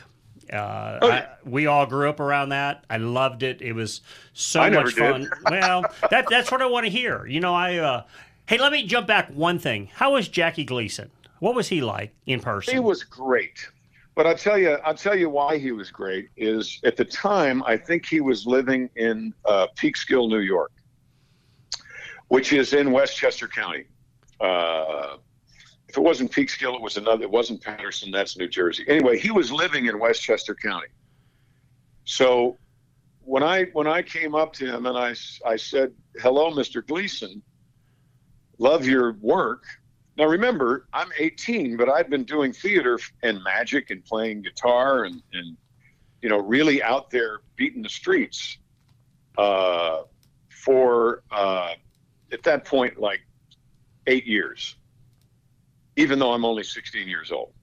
Uh, 0.52 1.00
Oh, 1.02 1.12
I- 1.12 1.28
we 1.44 1.66
all 1.68 1.86
grew 1.86 2.10
up 2.10 2.20
around 2.20 2.50
that. 2.50 2.84
I 2.90 2.98
loved 2.98 3.44
it. 3.44 3.62
It 3.62 3.74
was 3.74 4.02
so 4.34 4.62
I 4.62 4.70
much 4.70 4.94
fun. 4.94 5.30
well, 5.50 5.86
that, 6.10 6.28
that's 6.30 6.52
what 6.52 6.62
I 6.62 6.66
want 6.68 6.86
to 6.86 6.92
hear. 6.92 7.26
You 7.26 7.40
know, 7.40 7.54
I 7.54 7.78
uh, 7.78 8.04
hey, 8.48 8.58
let 8.58 8.72
me 8.72 8.86
jump 8.86 9.08
back 9.08 9.30
one 9.30 9.60
thing. 9.60 9.90
How 9.94 10.14
was 10.14 10.28
Jackie 10.28 10.66
Gleason? 10.66 11.10
What 11.40 11.56
was 11.56 11.68
he 11.68 11.82
like 11.82 12.14
in 12.26 12.40
person? 12.40 12.74
He 12.74 12.80
was 12.80 13.04
great. 13.04 13.68
But 14.16 14.26
I'll 14.26 14.38
tell 14.38 14.58
you, 14.58 14.72
I'll 14.86 14.96
tell 14.96 15.16
you 15.16 15.30
why 15.30 15.58
he 15.58 15.74
was 15.74 15.92
great. 15.92 16.30
Is 16.38 16.80
at 16.86 16.96
the 16.96 17.04
time 17.04 17.62
I 17.64 17.76
think 17.76 18.06
he 18.06 18.22
was 18.22 18.48
living 18.48 18.90
in 18.96 19.34
uh, 19.44 19.68
Peekskill, 19.78 20.30
New 20.30 20.40
York, 20.40 20.72
which 22.30 22.54
is 22.54 22.74
in 22.74 22.92
Westchester 22.92 23.50
County. 23.50 23.86
Uh, 24.40 25.18
if 25.90 25.98
it 25.98 26.02
wasn't 26.02 26.32
Peekskill, 26.32 26.76
it 26.76 26.82
was 26.82 26.96
another. 26.96 27.24
It 27.24 27.32
wasn't 27.32 27.62
Paterson. 27.62 28.10
That's 28.10 28.38
New 28.38 28.48
Jersey. 28.48 28.86
Anyway, 28.88 29.20
he 29.20 29.32
was 29.32 29.52
living 29.52 29.88
in 29.88 30.00
Westchester 30.00 30.56
County. 30.56 30.88
So 32.06 32.58
when 33.20 33.44
I 33.44 33.66
when 33.74 33.88
I 33.88 34.02
came 34.02 34.34
up 34.34 34.54
to 34.54 34.66
him 34.66 34.86
and 34.86 34.98
I 34.98 35.14
I 35.46 35.58
said, 35.58 35.94
"Hello, 36.22 36.52
Mr. 36.52 36.86
Gleason. 36.86 37.42
Love 38.60 38.86
your 38.86 39.14
work." 39.20 39.64
Now 40.18 40.26
remember, 40.26 40.88
I'm 40.94 41.10
18, 41.20 41.76
but 41.76 41.90
I've 41.90 42.10
been 42.10 42.24
doing 42.24 42.54
theater 42.54 43.00
and 43.22 43.44
magic 43.44 43.90
and 43.90 44.04
playing 44.04 44.44
guitar 44.44 45.04
and, 45.04 45.22
and 45.34 45.58
you 46.22 46.30
know, 46.30 46.40
really 46.40 46.82
out 46.82 47.10
there 47.10 47.40
beating 47.58 47.82
the 47.82 47.90
streets 47.90 48.58
uh, 49.38 50.04
for 50.50 51.24
uh, 51.32 51.74
at 52.32 52.44
that 52.44 52.66
point 52.66 53.00
like 53.00 53.22
eight 54.08 54.26
years, 54.26 54.76
even 55.98 56.18
though 56.18 56.32
I'm 56.32 56.46
only 56.46 56.64
16 56.64 57.08
years 57.08 57.32
old. 57.32 57.54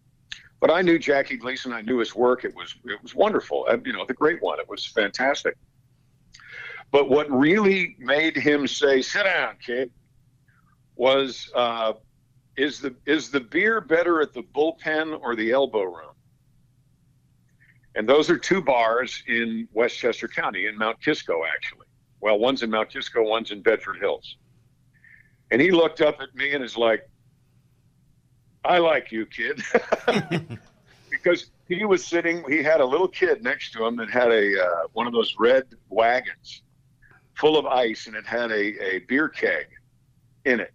But 0.61 0.71
I 0.71 0.83
knew 0.83 0.99
Jackie 0.99 1.39
Gleason. 1.39 1.73
I 1.73 1.81
knew 1.81 1.99
his 1.99 2.15
work. 2.15 2.45
It 2.45 2.55
was 2.55 2.77
it 2.85 3.03
was 3.03 3.17
wonderful. 3.17 3.67
Uh, 3.69 3.79
You 3.85 3.93
know, 3.95 4.05
the 4.07 4.15
great 4.15 4.41
one. 4.41 4.61
It 4.61 4.69
was 4.69 4.87
fantastic. 4.87 5.57
But 6.93 7.09
what 7.09 7.29
really 7.31 7.97
made 7.99 8.37
him 8.37 8.69
say, 8.69 9.03
"Sit 9.03 9.25
down, 9.25 9.57
kid," 9.65 9.91
was 10.95 11.51
uh, 11.57 11.95
is 12.57 12.81
the 12.81 12.95
is 13.07 13.31
the 13.31 13.41
beer 13.41 13.81
better 13.81 14.21
at 14.21 14.33
the 14.33 14.43
bullpen 14.43 15.19
or 15.21 15.35
the 15.35 15.53
elbow 15.53 15.83
room? 15.83 16.15
And 17.95 18.09
those 18.09 18.31
are 18.31 18.39
two 18.39 18.63
bars 18.63 19.23
in 19.27 19.69
Westchester 19.73 20.29
County, 20.29 20.67
in 20.67 20.79
Mount 20.79 21.03
Kisco, 21.03 21.43
actually. 21.45 21.87
Well, 22.21 22.39
one's 22.39 22.63
in 22.63 22.71
Mount 22.71 22.91
Kisco, 22.91 23.23
one's 23.23 23.51
in 23.51 23.61
Bedford 23.61 23.99
Hills. 23.99 24.37
And 25.51 25.61
he 25.61 25.71
looked 25.71 26.01
up 26.01 26.21
at 26.21 26.35
me 26.35 26.55
and 26.55 26.65
is 26.65 26.77
like, 26.77 27.09
"I 28.65 28.79
like 28.79 29.13
you, 29.13 29.27
kid," 29.27 29.63
because 31.11 31.51
he 31.69 31.85
was 31.85 32.05
sitting. 32.05 32.45
He 32.49 32.63
had 32.63 32.81
a 32.81 32.87
little 32.87 33.09
kid 33.09 33.43
next 33.43 33.73
to 33.73 33.85
him 33.85 33.97
that 33.97 34.11
had 34.11 34.31
a 34.31 34.65
uh, 34.65 34.83
one 34.93 35.07
of 35.07 35.13
those 35.13 35.37
red 35.39 35.65
wagons 35.89 36.63
full 37.35 37.59
of 37.59 37.67
ice, 37.67 38.07
and 38.07 38.17
it 38.17 38.27
had 38.27 38.51
a, 38.51 38.95
a 38.95 38.99
beer 39.01 39.29
keg 39.29 39.67
in 40.45 40.61
it 40.61 40.73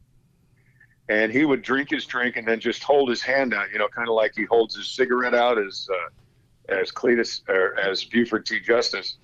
and 1.09 1.31
he 1.31 1.45
would 1.45 1.61
drink 1.61 1.89
his 1.89 2.05
drink 2.05 2.35
and 2.35 2.47
then 2.47 2.59
just 2.59 2.83
hold 2.83 3.09
his 3.09 3.21
hand 3.21 3.53
out, 3.53 3.71
you 3.71 3.79
know, 3.79 3.87
kind 3.87 4.09
of 4.09 4.15
like 4.15 4.33
he 4.35 4.43
holds 4.45 4.75
his 4.75 4.87
cigarette 4.89 5.33
out 5.33 5.57
as 5.57 5.87
uh, 5.91 6.73
as 6.73 6.91
Cletus 6.91 7.47
or 7.47 7.79
as 7.79 8.03
Buford 8.03 8.45
T. 8.45 8.59
Justice, 8.59 9.17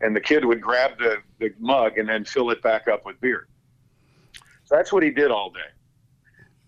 and 0.00 0.14
the 0.14 0.20
kid 0.20 0.44
would 0.44 0.60
grab 0.60 0.98
the, 0.98 1.18
the 1.38 1.52
mug 1.58 1.96
and 1.98 2.08
then 2.08 2.24
fill 2.24 2.50
it 2.50 2.62
back 2.62 2.86
up 2.86 3.06
with 3.06 3.18
beer. 3.20 3.46
So 4.64 4.76
that's 4.76 4.92
what 4.92 5.02
he 5.02 5.10
did 5.10 5.30
all 5.30 5.50
day. 5.50 5.60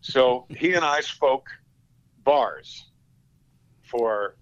So 0.00 0.46
he 0.48 0.74
and 0.74 0.84
I 0.84 1.00
spoke 1.00 1.48
bars 2.24 2.86
for 3.82 4.36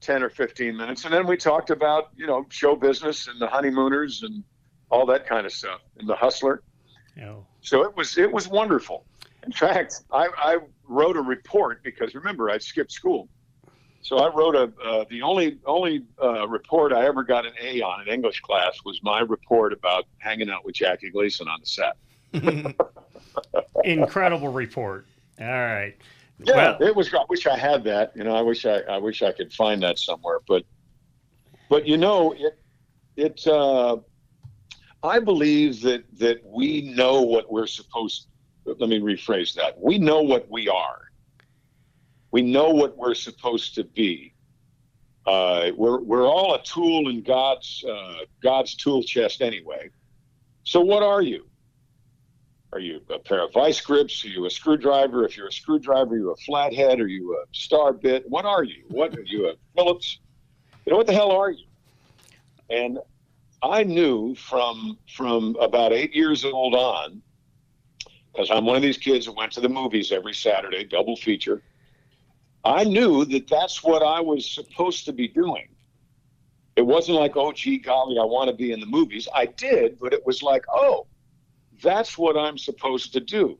ten 0.00 0.22
or 0.22 0.30
fifteen 0.30 0.76
minutes, 0.76 1.04
and 1.04 1.14
then 1.14 1.26
we 1.26 1.36
talked 1.36 1.70
about 1.70 2.10
you 2.16 2.26
know 2.26 2.46
show 2.48 2.74
business 2.74 3.28
and 3.28 3.40
the 3.40 3.46
honeymooners 3.46 4.22
and 4.22 4.42
all 4.90 5.06
that 5.06 5.26
kind 5.26 5.46
of 5.46 5.52
stuff 5.52 5.80
and 5.98 6.08
the 6.08 6.16
hustler. 6.16 6.62
Know, 7.14 7.46
So 7.60 7.82
it 7.82 7.96
was 7.96 8.16
it 8.18 8.32
was 8.32 8.48
wonderful. 8.48 9.04
In 9.48 9.52
fact, 9.52 10.02
I, 10.12 10.28
I 10.36 10.58
wrote 10.86 11.16
a 11.16 11.22
report 11.22 11.82
because 11.82 12.14
remember 12.14 12.50
I 12.50 12.58
skipped 12.58 12.92
school, 12.92 13.30
so 14.02 14.18
I 14.18 14.28
wrote 14.34 14.54
a 14.54 14.70
uh, 14.86 15.06
the 15.08 15.22
only 15.22 15.58
only 15.64 16.04
uh, 16.22 16.46
report 16.46 16.92
I 16.92 17.06
ever 17.06 17.24
got 17.24 17.46
an 17.46 17.54
A 17.58 17.80
on 17.80 18.02
in 18.02 18.08
English 18.08 18.42
class 18.42 18.78
was 18.84 19.02
my 19.02 19.20
report 19.20 19.72
about 19.72 20.04
hanging 20.18 20.50
out 20.50 20.66
with 20.66 20.74
Jackie 20.74 21.08
Gleason 21.08 21.48
on 21.48 21.60
the 21.60 21.66
set. 21.66 21.96
incredible 23.84 24.48
report. 24.52 25.06
All 25.40 25.46
right. 25.46 25.94
Yeah, 26.40 26.54
Well- 26.54 26.82
it 26.82 26.94
was. 26.94 27.14
I 27.14 27.24
wish 27.30 27.46
I 27.46 27.56
had 27.56 27.84
that. 27.84 28.12
You 28.14 28.24
know, 28.24 28.36
I 28.36 28.42
wish 28.42 28.66
I 28.66 28.80
I 28.80 28.98
wish 28.98 29.22
I 29.22 29.32
could 29.32 29.50
find 29.50 29.82
that 29.82 29.98
somewhere. 29.98 30.40
But 30.46 30.64
but 31.70 31.88
you 31.88 31.96
know 31.96 32.32
it 32.32 32.58
it. 33.16 33.46
Uh, 33.46 33.96
I 35.02 35.20
believe 35.20 35.80
that 35.80 36.04
that 36.18 36.44
we 36.44 36.82
know 36.82 37.22
what 37.22 37.50
we're 37.50 37.66
supposed. 37.66 38.26
Let 38.78 38.88
me 38.88 39.00
rephrase 39.00 39.54
that. 39.54 39.80
We 39.80 39.98
know 39.98 40.22
what 40.22 40.50
we 40.50 40.68
are. 40.68 41.00
We 42.30 42.42
know 42.42 42.70
what 42.70 42.96
we're 42.96 43.14
supposed 43.14 43.74
to 43.76 43.84
be. 43.84 44.34
Uh, 45.26 45.70
we're 45.76 46.00
we're 46.00 46.26
all 46.26 46.54
a 46.54 46.62
tool 46.62 47.08
in 47.08 47.22
God's 47.22 47.84
uh, 47.88 48.24
God's 48.42 48.74
tool 48.74 49.02
chest 49.02 49.42
anyway. 49.42 49.90
So 50.64 50.80
what 50.80 51.02
are 51.02 51.22
you? 51.22 51.46
Are 52.72 52.80
you 52.80 53.00
a 53.10 53.18
pair 53.18 53.44
of 53.44 53.52
vice 53.52 53.80
grips? 53.80 54.24
Are 54.24 54.28
you 54.28 54.44
a 54.44 54.50
screwdriver? 54.50 55.24
If 55.24 55.36
you're 55.36 55.48
a 55.48 55.52
screwdriver, 55.52 56.14
are 56.14 56.18
you 56.18 56.30
a 56.30 56.36
flathead? 56.36 57.00
Are 57.00 57.06
you 57.06 57.34
a 57.34 57.44
star 57.52 57.92
bit? 57.92 58.24
What 58.28 58.44
are 58.44 58.62
you? 58.62 58.84
What 58.88 59.16
are 59.16 59.22
you 59.22 59.48
a 59.48 59.54
Phillips? 59.74 60.18
You 60.84 60.92
know 60.92 60.98
what 60.98 61.06
the 61.06 61.14
hell 61.14 61.30
are 61.30 61.50
you? 61.50 61.66
And 62.70 62.98
I 63.62 63.82
knew 63.84 64.34
from 64.34 64.98
from 65.14 65.56
about 65.60 65.92
eight 65.92 66.14
years 66.14 66.44
old 66.44 66.74
on, 66.74 67.22
because 68.38 68.52
I'm 68.52 68.64
one 68.66 68.76
of 68.76 68.82
these 68.82 68.98
kids 68.98 69.26
that 69.26 69.32
went 69.32 69.50
to 69.52 69.60
the 69.60 69.68
movies 69.68 70.12
every 70.12 70.32
Saturday, 70.32 70.84
double 70.84 71.16
feature. 71.16 71.60
I 72.64 72.84
knew 72.84 73.24
that 73.24 73.48
that's 73.48 73.82
what 73.82 74.00
I 74.00 74.20
was 74.20 74.48
supposed 74.48 75.06
to 75.06 75.12
be 75.12 75.26
doing. 75.26 75.66
It 76.76 76.86
wasn't 76.86 77.18
like, 77.18 77.36
oh, 77.36 77.50
gee, 77.50 77.78
golly, 77.78 78.16
I 78.16 78.24
want 78.24 78.48
to 78.48 78.54
be 78.54 78.70
in 78.70 78.78
the 78.78 78.86
movies. 78.86 79.26
I 79.34 79.46
did, 79.46 79.98
but 79.98 80.12
it 80.12 80.24
was 80.24 80.40
like, 80.40 80.64
oh, 80.72 81.08
that's 81.82 82.16
what 82.16 82.36
I'm 82.36 82.56
supposed 82.56 83.12
to 83.14 83.20
do. 83.20 83.58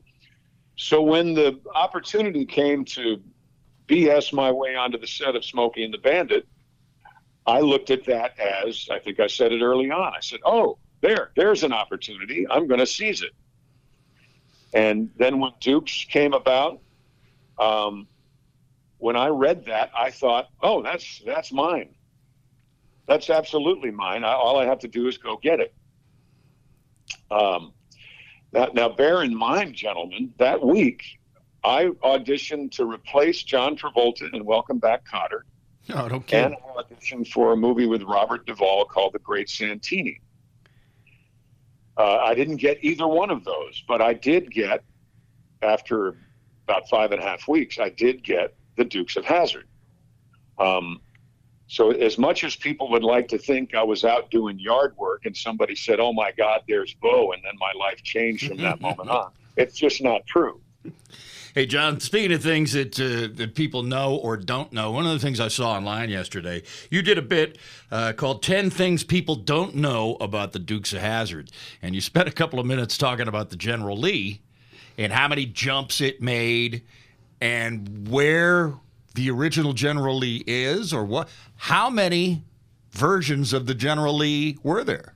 So 0.77 1.01
when 1.01 1.33
the 1.33 1.59
opportunity 1.75 2.45
came 2.45 2.85
to 2.85 3.21
BS 3.87 4.31
my 4.31 4.49
way 4.49 4.77
onto 4.77 4.97
the 4.97 5.07
set 5.07 5.35
of 5.35 5.43
Smokey 5.43 5.83
and 5.83 5.93
the 5.93 5.97
Bandit, 5.97 6.47
I 7.45 7.59
looked 7.59 7.91
at 7.91 8.05
that 8.05 8.39
as 8.39 8.87
I 8.89 8.99
think 8.99 9.19
I 9.19 9.27
said 9.27 9.51
it 9.51 9.61
early 9.61 9.91
on. 9.91 10.13
I 10.15 10.21
said, 10.21 10.39
"Oh, 10.45 10.77
there, 11.01 11.31
there's 11.35 11.63
an 11.63 11.73
opportunity. 11.73 12.45
I'm 12.49 12.67
going 12.67 12.79
to 12.79 12.87
seize 12.87 13.21
it." 13.21 13.31
And 14.73 15.09
then 15.17 15.39
when 15.39 15.51
Dukes 15.59 16.05
came 16.09 16.33
about, 16.33 16.79
um, 17.57 18.07
when 18.97 19.15
I 19.15 19.27
read 19.27 19.65
that, 19.65 19.91
I 19.97 20.11
thought, 20.11 20.49
"Oh, 20.61 20.81
that's 20.83 21.21
that's 21.25 21.51
mine. 21.51 21.95
That's 23.07 23.29
absolutely 23.29 23.91
mine. 23.91 24.23
I, 24.23 24.33
all 24.33 24.57
I 24.57 24.65
have 24.65 24.79
to 24.79 24.87
do 24.87 25.07
is 25.07 25.17
go 25.17 25.37
get 25.37 25.59
it." 25.59 25.73
Um, 27.31 27.73
now, 28.51 28.67
now, 28.73 28.89
bear 28.89 29.23
in 29.23 29.35
mind, 29.35 29.75
gentlemen, 29.75 30.33
that 30.37 30.63
week 30.63 31.03
I 31.63 31.85
auditioned 32.03 32.71
to 32.73 32.85
replace 32.85 33.43
John 33.43 33.75
Travolta 33.75 34.33
in 34.33 34.45
Welcome 34.45 34.79
Back, 34.79 35.05
Kotter 35.05 35.41
No, 35.87 36.07
don't 36.07 36.25
kid. 36.25 36.45
and 36.45 36.55
I 36.55 36.81
auditioned 36.81 37.27
for 37.27 37.53
a 37.53 37.57
movie 37.57 37.85
with 37.85 38.03
Robert 38.03 38.45
Duvall 38.45 38.85
called 38.85 39.13
The 39.13 39.19
Great 39.19 39.49
Santini. 39.49 40.21
Uh, 41.99 42.15
I 42.15 42.33
didn't 42.33 42.57
get 42.57 42.77
either 42.81 43.05
one 43.05 43.29
of 43.29 43.43
those, 43.43 43.83
but 43.85 44.01
I 44.01 44.13
did 44.13 44.49
get, 44.51 44.83
after 45.61 46.15
about 46.63 46.87
five 46.89 47.11
and 47.11 47.21
a 47.21 47.25
half 47.25 47.45
weeks, 47.47 47.77
I 47.77 47.89
did 47.89 48.23
get 48.23 48.55
The 48.77 48.85
Dukes 48.85 49.17
of 49.17 49.25
Hazzard. 49.25 49.67
Um, 50.57 51.01
So 51.67 51.91
as 51.91 52.17
much 52.17 52.43
as 52.43 52.55
people 52.55 52.89
would 52.89 53.03
like 53.03 53.27
to 53.27 53.37
think 53.37 53.75
I 53.75 53.83
was 53.83 54.03
out 54.03 54.31
doing 54.31 54.57
yard 54.59 54.95
work 54.97 55.25
and 55.27 55.37
somebody 55.37 55.75
said, 55.75 55.99
"Oh 55.99 56.11
my 56.13 56.31
God, 56.31 56.61
there's 56.67 56.95
Bo," 56.95 57.31
and 57.33 57.43
then 57.43 57.53
my 57.59 57.73
life 57.77 58.01
changed 58.01 58.47
from 58.47 58.57
that 58.57 58.81
moment 58.87 59.09
on, 59.09 59.31
it's 59.55 59.77
just 59.77 60.01
not 60.01 60.25
true. 60.25 60.59
Hey, 61.55 61.65
John, 61.65 61.99
speaking 61.99 62.31
of 62.31 62.43
things 62.43 62.73
that, 62.73 62.99
uh, 62.99 63.35
that 63.37 63.55
people 63.55 63.81
know 63.81 64.15
or 64.15 64.37
don't 64.37 64.71
know, 64.71 64.91
one 64.91 65.07
of 65.07 65.13
the 65.13 65.17
things 65.17 65.39
I 65.39 65.47
saw 65.47 65.71
online 65.71 66.11
yesterday, 66.11 66.61
you 66.91 67.01
did 67.01 67.17
a 67.17 67.23
bit 67.23 67.57
uh, 67.89 68.13
called 68.13 68.43
10 68.43 68.69
Things 68.69 69.03
People 69.03 69.35
Don't 69.35 69.73
Know 69.73 70.15
About 70.21 70.51
the 70.51 70.59
Dukes 70.59 70.93
of 70.93 71.01
Hazzard. 71.01 71.49
And 71.81 71.95
you 71.95 72.01
spent 72.01 72.27
a 72.27 72.31
couple 72.31 72.59
of 72.59 72.67
minutes 72.67 72.99
talking 72.99 73.27
about 73.27 73.49
the 73.49 73.55
General 73.55 73.97
Lee 73.97 74.41
and 74.95 75.11
how 75.11 75.27
many 75.27 75.47
jumps 75.47 76.01
it 76.01 76.21
made 76.21 76.83
and 77.41 78.07
where 78.07 78.75
the 79.15 79.31
original 79.31 79.73
General 79.73 80.19
Lee 80.19 80.43
is 80.45 80.93
or 80.93 81.03
what. 81.03 81.29
How 81.55 81.89
many 81.89 82.43
versions 82.91 83.53
of 83.53 83.65
the 83.65 83.73
General 83.73 84.15
Lee 84.15 84.59
were 84.61 84.83
there? 84.83 85.15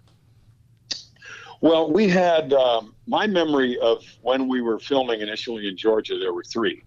Well, 1.64 1.90
we 1.90 2.10
had 2.10 2.52
um, 2.52 2.94
my 3.08 3.26
memory 3.26 3.80
of 3.80 4.04
when 4.22 4.50
we 4.50 4.60
were 4.60 4.80
filming 4.80 5.22
initially 5.22 5.70
in 5.70 5.78
Georgia. 5.78 6.20
There 6.20 6.34
were 6.34 6.44
three, 6.44 6.84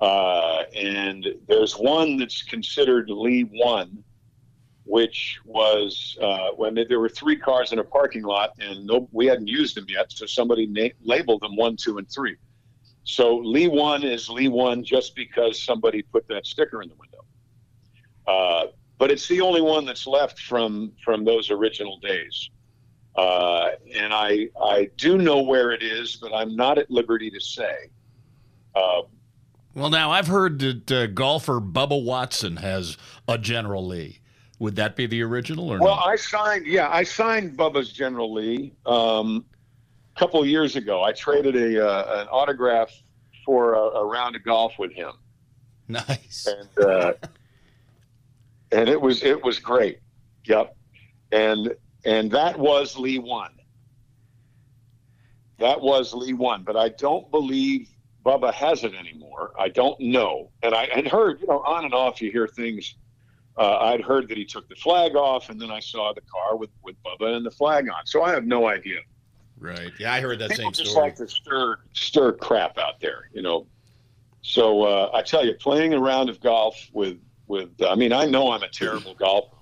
uh, 0.00 0.64
and 0.74 1.24
there's 1.46 1.74
one 1.74 2.16
that's 2.16 2.42
considered 2.42 3.08
Lee 3.08 3.42
one, 3.42 4.02
which 4.82 5.38
was 5.44 6.18
uh, 6.20 6.48
when 6.56 6.74
there 6.74 6.98
were 6.98 7.08
three 7.08 7.36
cars 7.36 7.70
in 7.70 7.78
a 7.78 7.84
parking 7.84 8.24
lot, 8.24 8.50
and 8.58 8.84
no, 8.84 9.08
we 9.12 9.26
hadn't 9.26 9.46
used 9.46 9.76
them 9.76 9.86
yet, 9.88 10.10
so 10.10 10.26
somebody 10.26 10.66
na- 10.66 10.88
labeled 11.04 11.42
them 11.42 11.54
one, 11.54 11.76
two, 11.76 11.98
and 11.98 12.10
three. 12.10 12.34
So 13.04 13.36
Lee 13.36 13.68
one 13.68 14.02
is 14.02 14.28
Lee 14.28 14.48
one 14.48 14.82
just 14.82 15.14
because 15.14 15.62
somebody 15.62 16.02
put 16.02 16.26
that 16.26 16.46
sticker 16.46 16.82
in 16.82 16.88
the 16.88 16.96
window. 16.96 17.24
Uh, 18.26 18.72
but 18.98 19.12
it's 19.12 19.28
the 19.28 19.40
only 19.40 19.60
one 19.60 19.86
that's 19.86 20.04
left 20.04 20.40
from 20.40 20.90
from 21.04 21.24
those 21.24 21.52
original 21.52 22.00
days. 22.00 22.50
Uh, 23.18 23.70
and 23.96 24.14
I 24.14 24.48
I 24.62 24.88
do 24.96 25.18
know 25.18 25.42
where 25.42 25.72
it 25.72 25.82
is, 25.82 26.14
but 26.14 26.32
I'm 26.32 26.54
not 26.54 26.78
at 26.78 26.88
liberty 26.88 27.30
to 27.32 27.40
say. 27.40 27.90
Uh, 28.76 29.02
well, 29.74 29.90
now 29.90 30.12
I've 30.12 30.28
heard 30.28 30.60
that 30.60 30.92
uh, 30.92 31.06
golfer 31.08 31.60
Bubba 31.60 32.00
Watson 32.00 32.58
has 32.58 32.96
a 33.26 33.36
General 33.36 33.84
Lee. 33.84 34.20
Would 34.60 34.76
that 34.76 34.94
be 34.94 35.06
the 35.06 35.20
original 35.22 35.68
or 35.68 35.80
well, 35.80 35.96
not? 35.96 36.06
I 36.06 36.14
signed. 36.14 36.66
Yeah, 36.66 36.88
I 36.90 37.02
signed 37.02 37.56
Bubba's 37.56 37.92
General 37.92 38.32
Lee 38.32 38.72
um, 38.86 39.44
a 40.14 40.18
couple 40.20 40.40
of 40.40 40.46
years 40.46 40.76
ago. 40.76 41.02
I 41.02 41.10
traded 41.10 41.56
a 41.56 41.84
uh, 41.84 42.20
an 42.22 42.28
autograph 42.28 42.92
for 43.44 43.74
a, 43.74 43.80
a, 43.80 44.06
round 44.06 44.36
of 44.36 44.44
golf 44.44 44.74
with 44.78 44.92
him. 44.92 45.10
Nice. 45.88 46.46
And 46.46 46.86
uh, 46.86 47.12
and 48.70 48.88
it 48.88 49.00
was 49.00 49.24
it 49.24 49.42
was 49.42 49.58
great. 49.58 49.98
Yep. 50.44 50.76
And 51.32 51.74
and 52.08 52.30
that 52.30 52.58
was 52.58 52.96
Lee 52.96 53.18
one. 53.18 53.52
That 55.58 55.80
was 55.80 56.14
Lee 56.14 56.32
one, 56.32 56.62
but 56.62 56.76
I 56.76 56.88
don't 56.88 57.30
believe 57.30 57.88
Bubba 58.24 58.52
has 58.54 58.82
it 58.82 58.94
anymore. 58.94 59.52
I 59.58 59.68
don't 59.68 60.00
know, 60.00 60.50
and 60.62 60.74
I 60.74 60.88
had 60.94 61.06
heard, 61.06 61.40
you 61.40 61.46
know, 61.48 61.60
on 61.60 61.84
and 61.84 61.92
off. 61.92 62.22
You 62.22 62.30
hear 62.30 62.48
things. 62.48 62.94
Uh, 63.58 63.76
I'd 63.78 64.00
heard 64.00 64.28
that 64.28 64.38
he 64.38 64.44
took 64.44 64.68
the 64.68 64.76
flag 64.76 65.16
off, 65.16 65.50
and 65.50 65.60
then 65.60 65.70
I 65.70 65.80
saw 65.80 66.14
the 66.14 66.22
car 66.22 66.56
with 66.56 66.70
with 66.82 66.96
Bubba 67.02 67.36
and 67.36 67.44
the 67.44 67.50
flag 67.50 67.88
on. 67.88 68.06
So 68.06 68.22
I 68.22 68.30
have 68.30 68.46
no 68.46 68.68
idea. 68.68 69.00
Right. 69.58 69.90
Yeah, 69.98 70.14
I 70.14 70.20
heard 70.20 70.38
that 70.38 70.50
People 70.50 70.64
same 70.64 70.72
just 70.72 70.90
story. 70.92 71.10
Just 71.10 71.20
like 71.20 71.28
to 71.28 71.34
stir 71.34 71.76
stir 71.92 72.32
crap 72.32 72.78
out 72.78 73.00
there, 73.00 73.28
you 73.34 73.42
know. 73.42 73.66
So 74.40 74.84
uh, 74.84 75.10
I 75.12 75.22
tell 75.22 75.44
you, 75.44 75.54
playing 75.54 75.92
a 75.92 76.00
round 76.00 76.30
of 76.30 76.40
golf 76.40 76.88
with 76.92 77.18
with 77.48 77.70
I 77.86 77.96
mean, 77.96 78.12
I 78.12 78.24
know 78.24 78.52
I'm 78.52 78.62
a 78.62 78.68
terrible 78.68 79.14
golfer, 79.14 79.57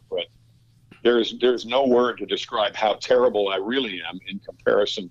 there's 1.07 1.39
there's 1.41 1.65
no 1.65 1.87
word 1.87 2.19
to 2.19 2.27
describe 2.27 2.75
how 2.75 2.95
terrible 2.95 3.49
I 3.49 3.57
really 3.57 4.03
am 4.03 4.19
in 4.27 4.41
comparison 4.41 5.09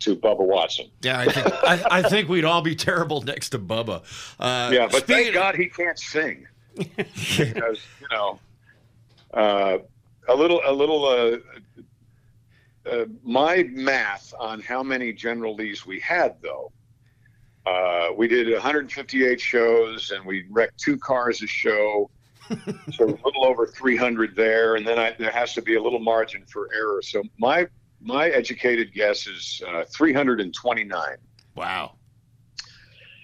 to 0.00 0.16
Bubba 0.16 0.40
Watson. 0.44 0.90
Yeah, 1.02 1.20
I 1.20 1.26
think 1.26 1.46
I, 1.46 1.98
I 1.98 2.02
think 2.02 2.28
we'd 2.28 2.44
all 2.44 2.62
be 2.62 2.74
terrible 2.74 3.22
next 3.22 3.50
to 3.50 3.58
Bubba. 3.58 4.02
Uh, 4.40 4.70
yeah, 4.72 4.88
but 4.90 5.06
thank 5.06 5.32
God 5.32 5.54
he 5.54 5.68
can't 5.68 5.98
sing 5.98 6.46
because 6.74 7.80
you 8.00 8.08
know 8.10 8.40
uh, 9.32 9.78
a 10.28 10.34
little 10.34 10.60
a 10.64 10.72
little. 10.72 11.04
Uh, 11.06 11.36
uh, 12.90 13.04
my 13.24 13.64
math 13.72 14.32
on 14.38 14.60
how 14.60 14.80
many 14.80 15.12
General 15.12 15.56
Lees 15.56 15.84
we 15.84 15.98
had, 15.98 16.36
though, 16.40 16.70
uh, 17.66 18.10
we 18.16 18.28
did 18.28 18.52
158 18.52 19.40
shows 19.40 20.12
and 20.12 20.24
we 20.24 20.46
wrecked 20.50 20.78
two 20.78 20.96
cars 20.96 21.42
a 21.42 21.48
show. 21.48 22.08
so 22.92 23.04
a 23.04 23.18
little 23.24 23.44
over 23.44 23.66
300 23.66 24.36
there, 24.36 24.76
and 24.76 24.86
then 24.86 24.98
I, 24.98 25.14
there 25.18 25.30
has 25.30 25.54
to 25.54 25.62
be 25.62 25.76
a 25.76 25.82
little 25.82 25.98
margin 25.98 26.44
for 26.46 26.68
error. 26.74 27.02
So 27.02 27.22
my 27.38 27.66
my 28.00 28.28
educated 28.28 28.92
guess 28.92 29.26
is 29.26 29.62
uh, 29.66 29.84
329, 29.90 31.16
Wow. 31.56 31.92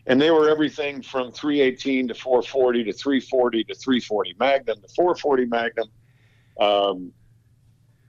and 0.06 0.20
they 0.20 0.30
were 0.30 0.48
everything 0.48 1.02
from 1.02 1.30
318 1.30 2.08
to 2.08 2.14
440 2.14 2.84
to 2.84 2.92
340 2.92 3.64
to 3.64 3.74
340 3.74 4.34
Magnum 4.40 4.80
to 4.80 4.88
440 4.88 5.44
Magnum. 5.46 5.88
Um, 6.58 7.12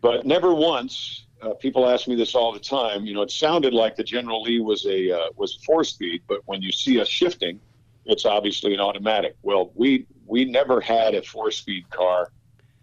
but 0.02 0.26
never 0.26 0.54
once. 0.54 1.28
Uh, 1.42 1.54
people 1.56 1.88
ask 1.90 2.08
me 2.08 2.16
this 2.16 2.36
all 2.36 2.54
the 2.54 2.60
time. 2.60 3.06
You 3.06 3.14
know, 3.14 3.22
it 3.22 3.32
sounded 3.32 3.74
like 3.74 3.96
the 3.98 4.04
General 4.04 4.42
Lee 4.42 4.62
was 4.62 4.86
a 4.86 5.12
uh, 5.12 5.28
was 5.36 5.56
four 5.66 5.84
speed, 5.84 6.22
but 6.28 6.40
when 6.46 6.62
you 6.62 6.72
see 6.72 7.00
us 7.02 7.08
shifting, 7.10 7.60
it's 8.06 8.26
obviously 8.26 8.74
an 8.74 8.80
automatic. 8.80 9.36
Well, 9.42 9.72
we 9.76 10.06
we 10.26 10.46
never 10.46 10.82
had 10.82 11.16
a 11.16 11.22
four 11.22 11.52
speed 11.52 11.90
car. 11.90 12.32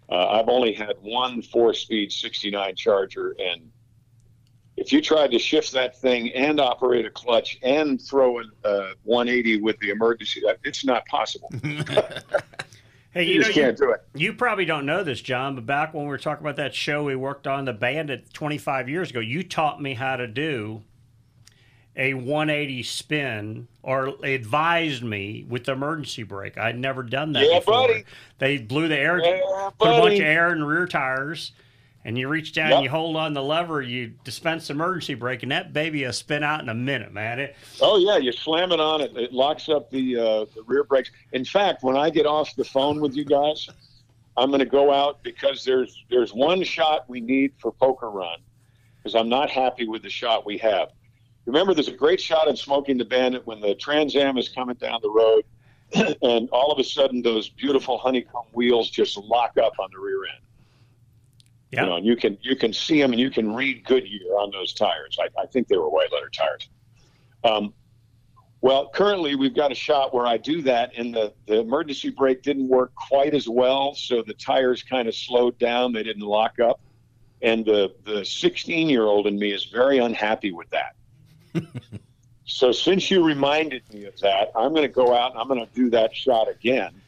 Uh, 0.09 0.27
I've 0.27 0.49
only 0.49 0.73
had 0.73 0.95
one 1.01 1.41
four 1.41 1.73
speed 1.73 2.11
69 2.11 2.75
Charger, 2.75 3.35
and 3.39 3.69
if 4.77 4.91
you 4.91 5.01
tried 5.01 5.31
to 5.31 5.39
shift 5.39 5.71
that 5.73 5.97
thing 5.99 6.31
and 6.33 6.59
operate 6.59 7.05
a 7.05 7.09
clutch 7.11 7.59
and 7.63 8.01
throw 8.01 8.39
a 8.39 8.43
uh, 8.65 8.93
180 9.03 9.61
with 9.61 9.77
the 9.79 9.89
emergency, 9.89 10.41
that 10.45 10.57
it's 10.63 10.83
not 10.85 11.05
possible. 11.07 11.51
Hey, 13.13 13.25
You 13.25 13.33
you, 13.33 13.39
know, 13.39 13.45
just 13.45 13.57
you, 13.57 13.63
can't 13.63 13.77
do 13.77 13.91
it. 13.91 14.01
you 14.15 14.33
probably 14.33 14.63
don't 14.63 14.85
know 14.85 15.03
this, 15.03 15.19
John, 15.21 15.55
but 15.55 15.65
back 15.65 15.93
when 15.93 16.03
we 16.03 16.09
were 16.09 16.17
talking 16.17 16.45
about 16.45 16.55
that 16.55 16.73
show 16.73 17.03
we 17.03 17.15
worked 17.15 17.45
on, 17.45 17.65
the 17.65 17.73
Bandit, 17.73 18.33
25 18.33 18.87
years 18.87 19.09
ago, 19.09 19.19
you 19.19 19.43
taught 19.43 19.81
me 19.81 19.93
how 19.95 20.15
to 20.15 20.27
do 20.27 20.81
a 21.95 22.13
180 22.13 22.83
spin 22.83 23.67
or 23.83 24.13
advised 24.23 25.03
me 25.03 25.45
with 25.49 25.65
the 25.65 25.73
emergency 25.73 26.23
brake. 26.23 26.57
I'd 26.57 26.77
never 26.79 27.03
done 27.03 27.33
that 27.33 27.45
Yeah, 27.49 27.59
before. 27.59 27.87
buddy. 27.87 28.03
They 28.39 28.57
blew 28.59 28.87
the 28.87 28.97
air, 28.97 29.19
Yeah, 29.19 29.69
put 29.77 29.89
a 29.89 29.99
bunch 29.99 30.15
of 30.19 30.25
air 30.25 30.51
in 30.53 30.59
the 30.61 30.65
rear 30.65 30.87
tires, 30.87 31.51
and 32.05 32.17
you 32.17 32.29
reach 32.29 32.53
down, 32.53 32.69
Yep. 32.71 32.83
you 32.83 32.89
hold 32.89 33.17
on 33.17 33.33
the 33.33 33.43
lever, 33.43 33.81
you 33.81 34.13
dispense 34.23 34.67
the 34.67 34.73
emergency 34.73 35.15
brake, 35.15 35.43
and 35.43 35.51
that 35.51 35.73
baby 35.73 36.05
will 36.05 36.13
spin 36.13 36.43
out 36.43 36.61
in 36.61 36.69
a 36.69 36.73
minute, 36.73 37.11
man. 37.11 37.39
It, 37.39 37.55
Oh 37.81 37.97
yeah, 37.97 38.17
you 38.17 38.31
slam 38.31 38.71
it 38.71 38.79
on 38.79 39.01
it. 39.01 39.15
It 39.17 39.33
locks 39.33 39.67
up 39.67 39.89
the 39.91 40.17
uh, 40.17 40.45
the 40.55 40.63
rear 40.65 40.85
brakes. 40.85 41.11
In 41.33 41.43
fact, 41.43 41.83
when 41.83 41.97
I 41.97 42.09
get 42.09 42.25
off 42.25 42.55
the 42.55 42.63
phone 42.65 43.01
with 43.01 43.15
you 43.15 43.25
guys, 43.25 43.69
I'm 44.37 44.49
going 44.49 44.59
to 44.59 44.65
go 44.65 44.93
out 44.93 45.21
because 45.23 45.65
there's 45.65 46.05
there's 46.09 46.33
one 46.33 46.63
shot 46.63 47.03
we 47.09 47.19
need 47.19 47.51
for 47.59 47.73
Poker 47.73 48.09
Run 48.09 48.39
because 48.97 49.13
I'm 49.13 49.27
not 49.29 49.49
happy 49.49 49.87
with 49.87 50.03
the 50.03 50.09
shot 50.09 50.45
we 50.45 50.57
have. 50.59 50.89
Remember, 51.45 51.73
there's 51.73 51.87
a 51.87 51.95
great 51.95 52.21
shot 52.21 52.47
in 52.47 52.55
Smokey 52.55 52.91
and 52.91 53.01
the 53.01 53.05
Bandit 53.05 53.45
when 53.47 53.59
the 53.59 53.75
Trans 53.75 54.15
Am 54.15 54.37
is 54.37 54.47
coming 54.47 54.75
down 54.75 54.99
the 55.01 55.09
road, 55.09 55.43
and 56.21 56.49
all 56.51 56.71
of 56.71 56.79
a 56.79 56.83
sudden 56.83 57.21
those 57.21 57.49
beautiful 57.49 57.97
honeycomb 57.97 58.45
wheels 58.53 58.89
just 58.89 59.17
lock 59.17 59.57
up 59.57 59.73
on 59.79 59.89
the 59.91 59.99
rear 59.99 60.25
end. 60.25 60.43
yeah. 61.71 61.81
You 61.81 61.89
know, 61.89 61.95
and 61.97 62.05
you 62.05 62.15
can 62.15 62.37
you 62.41 62.55
can 62.55 62.73
see 62.73 63.01
them 63.01 63.11
and 63.11 63.19
you 63.19 63.31
can 63.31 63.53
read 63.53 63.85
Goodyear 63.85 64.33
on 64.39 64.51
those 64.51 64.73
tires. 64.73 65.17
I, 65.19 65.41
I 65.41 65.45
think 65.47 65.67
they 65.67 65.77
were 65.77 65.89
white 65.89 66.11
letter 66.11 66.29
tires. 66.29 66.69
Um, 67.43 67.73
well, 68.61 68.89
currently 68.89 69.33
we've 69.35 69.55
got 69.55 69.71
a 69.71 69.75
shot 69.75 70.13
where 70.13 70.27
I 70.27 70.37
do 70.37 70.61
that, 70.61 70.91
and 70.95 71.13
the 71.13 71.33
the 71.47 71.59
emergency 71.59 72.11
brake 72.11 72.43
didn't 72.43 72.67
work 72.67 72.93
quite 72.93 73.33
as 73.33 73.49
well, 73.49 73.95
so 73.95 74.21
the 74.21 74.35
tires 74.35 74.83
kind 74.83 75.07
of 75.07 75.15
slowed 75.15 75.57
down. 75.57 75.91
They 75.91 76.03
didn't 76.03 76.21
lock 76.21 76.59
up, 76.59 76.79
and 77.41 77.65
the 77.65 77.95
the 78.05 78.23
16 78.23 78.87
year 78.87 79.05
old 79.05 79.25
in 79.25 79.39
me 79.39 79.51
is 79.51 79.65
very 79.65 79.97
unhappy 79.97 80.51
with 80.51 80.69
that. 80.69 80.95
So 82.45 82.71
since 82.71 83.09
you 83.11 83.23
reminded 83.23 83.83
me 83.93 84.05
of 84.05 84.19
that, 84.19 84.51
I'm 84.55 84.71
going 84.71 84.83
to 84.83 84.93
go 84.93 85.15
out 85.15 85.31
and 85.31 85.39
I'm 85.39 85.47
going 85.47 85.65
to 85.65 85.73
do 85.73 85.89
that 85.91 86.15
shot 86.15 86.47
again 86.49 87.01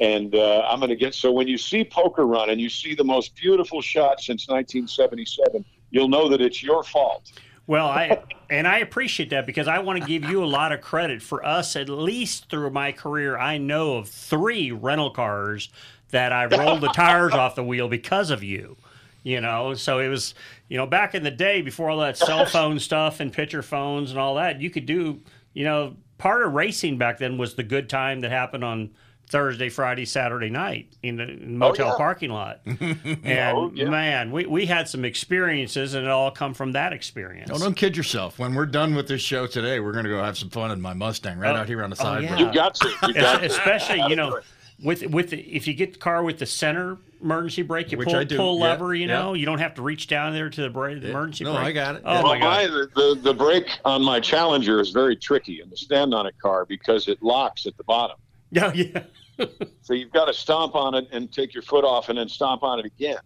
and 0.00 0.34
uh, 0.34 0.62
I'm 0.66 0.80
going 0.80 0.90
to 0.90 0.96
get 0.96 1.14
so 1.14 1.30
when 1.30 1.46
you 1.46 1.58
see 1.58 1.84
Poker 1.84 2.26
Run 2.26 2.50
and 2.50 2.60
you 2.60 2.70
see 2.70 2.94
the 2.94 3.04
most 3.04 3.36
beautiful 3.36 3.82
shot 3.82 4.20
since 4.20 4.48
1977, 4.48 5.64
you'll 5.90 6.08
know 6.08 6.28
that 6.28 6.40
it's 6.40 6.62
your 6.62 6.82
fault. 6.82 7.30
Well, 7.66 7.86
I 7.86 8.22
and 8.48 8.66
I 8.66 8.78
appreciate 8.78 9.30
that 9.30 9.46
because 9.46 9.68
I 9.68 9.78
want 9.78 10.00
to 10.00 10.06
give 10.06 10.28
you 10.28 10.42
a 10.42 10.46
lot 10.46 10.72
of 10.72 10.80
credit 10.80 11.22
for 11.22 11.44
us. 11.44 11.76
At 11.76 11.88
least 11.88 12.48
through 12.48 12.70
my 12.70 12.92
career, 12.92 13.38
I 13.38 13.58
know 13.58 13.98
of 13.98 14.08
three 14.08 14.72
rental 14.72 15.10
cars 15.10 15.68
that 16.10 16.32
I 16.32 16.46
rolled 16.46 16.80
the 16.80 16.88
tires 16.88 17.32
off 17.32 17.54
the 17.54 17.62
wheel 17.62 17.88
because 17.88 18.30
of 18.30 18.42
you. 18.42 18.76
You 19.22 19.40
know, 19.42 19.74
so 19.74 19.98
it 19.98 20.08
was 20.08 20.34
you 20.70 20.78
know 20.78 20.86
back 20.86 21.14
in 21.14 21.22
the 21.22 21.30
day 21.30 21.60
before 21.60 21.90
all 21.90 21.98
that 21.98 22.16
cell 22.16 22.46
phone 22.46 22.78
stuff 22.78 23.20
and 23.20 23.30
picture 23.30 23.60
phones 23.62 24.10
and 24.10 24.18
all 24.18 24.36
that, 24.36 24.58
you 24.62 24.70
could 24.70 24.86
do 24.86 25.20
you 25.52 25.64
know 25.64 25.94
part 26.16 26.42
of 26.42 26.54
racing 26.54 26.96
back 26.96 27.18
then 27.18 27.36
was 27.36 27.54
the 27.56 27.62
good 27.62 27.90
time 27.90 28.20
that 28.20 28.30
happened 28.30 28.64
on 28.64 28.90
Thursday, 29.28 29.68
Friday, 29.68 30.04
Saturday 30.04 30.50
night 30.50 30.92
in 31.04 31.14
the 31.14 31.22
oh, 31.22 31.46
motel 31.46 31.86
Oh, 31.86 31.90
yeah. 31.92 31.96
parking 31.96 32.30
lot. 32.30 32.60
Oh, 32.66 32.74
and 33.22 33.56
Oh, 33.56 33.70
yeah. 33.72 33.88
man, 33.88 34.32
we, 34.32 34.44
we 34.46 34.66
had 34.66 34.88
some 34.88 35.04
experiences, 35.04 35.94
and 35.94 36.04
it 36.04 36.10
all 36.10 36.32
come 36.32 36.52
from 36.52 36.72
that 36.72 36.92
experience. 36.92 37.48
No, 37.48 37.56
don't 37.56 37.76
kid 37.76 37.96
yourself. 37.96 38.40
When 38.40 38.54
we're 38.56 38.66
done 38.66 38.96
with 38.96 39.06
this 39.06 39.22
show 39.22 39.46
today, 39.46 39.78
we're 39.78 39.92
going 39.92 40.02
to 40.04 40.10
go 40.10 40.20
have 40.20 40.36
some 40.36 40.50
fun 40.50 40.72
in 40.72 40.80
my 40.80 40.94
Mustang 40.94 41.38
right 41.38 41.54
Oh, 41.54 41.60
out 41.60 41.68
here 41.68 41.84
on 41.84 41.90
the 41.90 41.96
oh, 42.00 42.02
side. 42.02 42.24
yeah. 42.24 42.38
You 42.38 42.52
got 42.52 42.74
to. 42.74 42.88
You 43.06 43.14
got 43.14 43.38
to. 43.38 43.46
especially 43.46 44.02
you 44.08 44.16
know 44.16 44.40
with 44.82 45.06
with 45.06 45.30
the, 45.30 45.40
if 45.40 45.66
you 45.66 45.74
get 45.74 45.92
the 45.94 45.98
car 45.98 46.22
with 46.22 46.38
the 46.38 46.46
center 46.46 46.98
emergency 47.22 47.62
brake, 47.62 47.92
you 47.92 47.98
Which 47.98 48.08
pull 48.08 48.16
I 48.16 48.24
do, 48.24 48.36
pull 48.36 48.56
yeah, 48.58 48.64
lever. 48.64 48.94
You 48.94 49.06
yeah. 49.06 49.18
know, 49.18 49.34
you 49.34 49.44
don't 49.46 49.58
have 49.58 49.74
to 49.74 49.82
reach 49.82 50.06
down 50.06 50.32
there 50.32 50.48
to 50.48 50.62
the 50.62 50.70
brake, 50.70 51.02
the 51.02 51.10
emergency 51.10 51.44
No, 51.44 51.52
brake. 51.54 51.66
I 51.66 51.72
got 51.72 51.96
it. 51.96 52.02
Oh 52.04 52.14
Yeah. 52.14 52.22
my 52.22 52.38
god! 52.38 52.42
my, 52.42 52.66
the, 52.66 52.90
the, 52.94 53.20
the 53.22 53.34
brake 53.34 53.78
on 53.84 54.02
my 54.02 54.20
Challenger 54.20 54.80
is 54.80 54.90
very 54.90 55.16
tricky 55.16 55.60
in 55.60 55.68
the 55.70 55.76
stand 55.76 56.14
on 56.14 56.26
it 56.26 56.34
car 56.40 56.64
because 56.64 57.08
it 57.08 57.22
locks 57.22 57.66
at 57.66 57.76
the 57.76 57.84
bottom. 57.84 58.16
Oh, 58.60 58.72
yeah, 58.74 59.02
yeah. 59.38 59.46
So 59.82 59.94
you've 59.94 60.10
got 60.12 60.24
to 60.24 60.34
stomp 60.34 60.74
on 60.74 60.94
it 60.96 61.06
and 61.12 61.30
take 61.32 61.54
your 61.54 61.62
foot 61.62 61.84
off 61.84 62.08
and 62.08 62.18
then 62.18 62.28
stomp 62.28 62.62
on 62.64 62.80
it 62.80 62.84
again. 62.84 63.18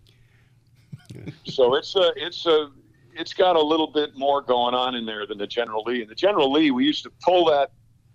so 1.47 1.75
it's 1.77 1.97
a 1.97 2.13
it's 2.17 2.45
a 2.47 2.71
it's 3.15 3.33
got 3.33 3.57
a 3.57 3.63
little 3.63 3.87
bit 3.87 4.17
more 4.17 4.43
going 4.43 4.75
on 4.75 4.95
in 4.97 5.07
there 5.07 5.27
than 5.27 5.39
the 5.39 5.47
General 5.47 5.83
Lee. 5.87 6.03
And 6.03 6.11
the 6.11 6.15
General 6.15 6.53
Lee, 6.53 6.71
we 6.73 6.85
used 6.85 7.05
to 7.05 7.13
pull 7.23 7.45
that 7.47 7.71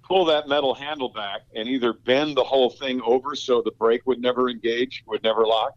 pull 0.09 0.25
that 0.25 0.47
metal 0.47 0.73
handle 0.73 1.09
back 1.09 1.41
and 1.55 1.69
either 1.69 1.93
bend 1.93 2.35
the 2.35 2.43
whole 2.43 2.69
thing 2.69 2.99
over 3.05 3.35
so 3.35 3.61
the 3.61 3.71
brake 3.71 4.01
would 4.05 4.19
never 4.19 4.49
engage, 4.49 5.03
would 5.07 5.23
never 5.23 5.45
lock, 5.45 5.73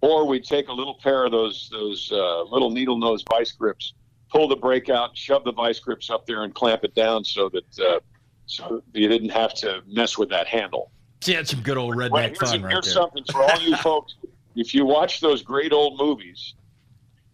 or 0.00 0.26
we'd 0.26 0.44
take 0.44 0.68
a 0.68 0.72
little 0.72 0.94
pair 1.02 1.24
of 1.24 1.32
those 1.32 1.68
those 1.70 2.10
uh, 2.12 2.42
little 2.44 2.70
needle 2.70 2.96
nose 2.96 3.24
vice 3.28 3.52
grips, 3.52 3.94
pull 4.30 4.48
the 4.48 4.56
brake 4.56 4.88
out, 4.88 5.16
shove 5.16 5.44
the 5.44 5.52
vice 5.52 5.80
grips 5.80 6.08
up 6.08 6.24
there, 6.26 6.44
and 6.44 6.54
clamp 6.54 6.84
it 6.84 6.94
down 6.94 7.24
so 7.24 7.50
that 7.50 7.84
uh, 7.84 7.98
so 8.46 8.82
you 8.94 9.08
didn't 9.08 9.30
have 9.30 9.52
to 9.54 9.82
mess 9.86 10.16
with 10.16 10.30
that 10.30 10.46
handle. 10.46 10.90
See, 11.20 11.34
that's 11.34 11.50
some 11.50 11.62
good 11.62 11.76
old 11.76 11.94
redneck 11.94 12.10
Well, 12.10 12.22
here's, 12.22 12.38
fun 12.38 12.62
right 12.62 12.72
here's 12.72 12.92
something 12.92 13.24
for 13.30 13.42
all 13.42 13.60
you 13.60 13.76
folks. 13.76 14.14
If 14.54 14.74
you 14.74 14.84
watch 14.84 15.20
those 15.22 15.40
great 15.40 15.72
old 15.72 15.98
movies, 15.98 16.56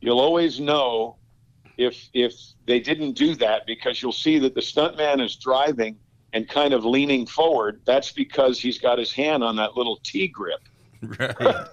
you'll 0.00 0.20
always 0.20 0.60
know 0.60 1.16
if 1.78 2.08
if 2.12 2.34
they 2.66 2.80
didn't 2.80 3.12
do 3.12 3.34
that 3.36 3.64
because 3.66 4.02
you'll 4.02 4.12
see 4.12 4.38
that 4.40 4.54
the 4.54 4.60
stuntman 4.60 5.24
is 5.24 5.36
driving 5.36 5.96
and 6.34 6.46
kind 6.48 6.74
of 6.74 6.84
leaning 6.84 7.24
forward. 7.26 7.80
That's 7.86 8.12
because 8.12 8.60
he's 8.60 8.78
got 8.78 8.98
his 8.98 9.12
hand 9.12 9.42
on 9.42 9.56
that 9.56 9.76
little 9.76 9.98
T 10.02 10.28
grip 10.28 10.60
Right. 11.00 11.66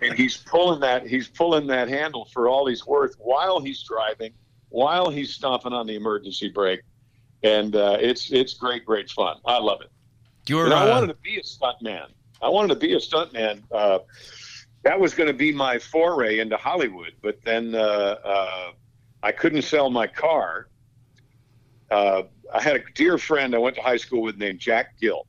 and 0.00 0.14
he's 0.14 0.36
pulling 0.38 0.80
that 0.80 1.06
he's 1.06 1.28
pulling 1.28 1.66
that 1.68 1.88
handle 1.88 2.24
for 2.32 2.48
all 2.48 2.66
he's 2.66 2.86
worth 2.86 3.14
while 3.18 3.60
he's 3.60 3.82
driving, 3.82 4.32
while 4.70 5.10
he's 5.10 5.32
stomping 5.34 5.72
on 5.72 5.86
the 5.86 5.94
emergency 5.94 6.48
brake, 6.48 6.80
and 7.42 7.76
uh, 7.76 7.96
it's 8.00 8.32
it's 8.32 8.54
great 8.54 8.84
great 8.84 9.10
fun. 9.10 9.36
I 9.44 9.58
love 9.58 9.80
it. 9.82 9.90
You're, 10.48 10.64
And 10.64 10.74
I 10.74 10.88
uh, 10.88 10.90
wanted 10.90 11.08
to 11.08 11.14
be 11.22 11.36
a 11.36 11.42
stuntman. 11.42 12.08
I 12.40 12.48
wanted 12.48 12.68
to 12.74 12.80
be 12.80 12.94
a 12.94 12.98
stuntman. 12.98 13.62
Uh, 13.70 14.00
that 14.84 14.98
was 14.98 15.14
going 15.14 15.28
to 15.28 15.32
be 15.34 15.52
my 15.52 15.78
foray 15.78 16.40
into 16.40 16.56
Hollywood, 16.56 17.12
but 17.22 17.38
then 17.44 17.74
uh, 17.74 17.78
uh, 18.24 18.72
I 19.22 19.32
couldn't 19.32 19.62
sell 19.62 19.88
my 19.88 20.06
car. 20.06 20.68
Uh, 21.90 22.22
I 22.52 22.60
had 22.60 22.76
a 22.76 22.82
dear 22.94 23.18
friend 23.18 23.54
I 23.54 23.58
went 23.58 23.76
to 23.76 23.82
high 23.82 23.96
school 23.96 24.22
with 24.22 24.36
named 24.36 24.58
Jack 24.58 24.98
Gill, 25.00 25.26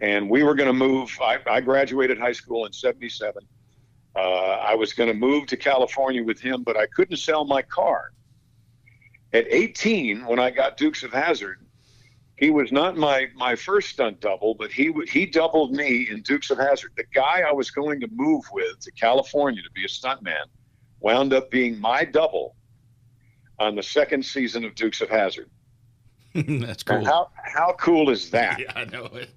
and 0.00 0.30
we 0.30 0.42
were 0.42 0.54
going 0.54 0.68
to 0.68 0.72
move. 0.72 1.16
I, 1.20 1.38
I 1.50 1.60
graduated 1.60 2.18
high 2.18 2.32
school 2.32 2.66
in 2.66 2.72
'77. 2.72 3.42
Uh, 4.14 4.18
I 4.18 4.74
was 4.74 4.92
going 4.92 5.08
to 5.08 5.14
move 5.14 5.46
to 5.46 5.56
California 5.56 6.22
with 6.22 6.40
him, 6.40 6.62
but 6.62 6.76
I 6.76 6.86
couldn't 6.86 7.16
sell 7.16 7.44
my 7.44 7.62
car. 7.62 8.12
At 9.32 9.46
18, 9.48 10.26
when 10.26 10.38
I 10.38 10.50
got 10.50 10.76
Dukes 10.76 11.02
of 11.02 11.12
Hazzard, 11.12 11.66
he 12.36 12.50
was 12.50 12.70
not 12.70 12.96
my 12.96 13.28
my 13.34 13.56
first 13.56 13.90
stunt 13.90 14.20
double, 14.20 14.54
but 14.54 14.70
he 14.70 14.92
he 15.10 15.26
doubled 15.26 15.72
me 15.72 16.08
in 16.10 16.22
Dukes 16.22 16.50
of 16.50 16.58
Hazzard. 16.58 16.92
The 16.96 17.04
guy 17.14 17.42
I 17.48 17.52
was 17.52 17.70
going 17.70 18.00
to 18.00 18.08
move 18.12 18.44
with 18.52 18.80
to 18.80 18.92
California 18.92 19.62
to 19.62 19.70
be 19.70 19.84
a 19.84 19.88
stuntman 19.88 20.46
wound 21.02 21.32
up 21.32 21.50
being 21.50 21.78
my 21.80 22.04
double 22.04 22.56
on 23.58 23.74
the 23.74 23.82
second 23.82 24.24
season 24.24 24.64
of 24.64 24.74
Dukes 24.74 25.00
of 25.00 25.10
Hazzard. 25.10 25.50
that's 26.34 26.82
cool. 26.82 27.04
How 27.04 27.28
how 27.44 27.74
cool 27.78 28.08
is 28.08 28.30
that? 28.30 28.58
Yeah, 28.58 28.72
I 28.74 28.84
know 28.86 29.04
it. 29.06 29.30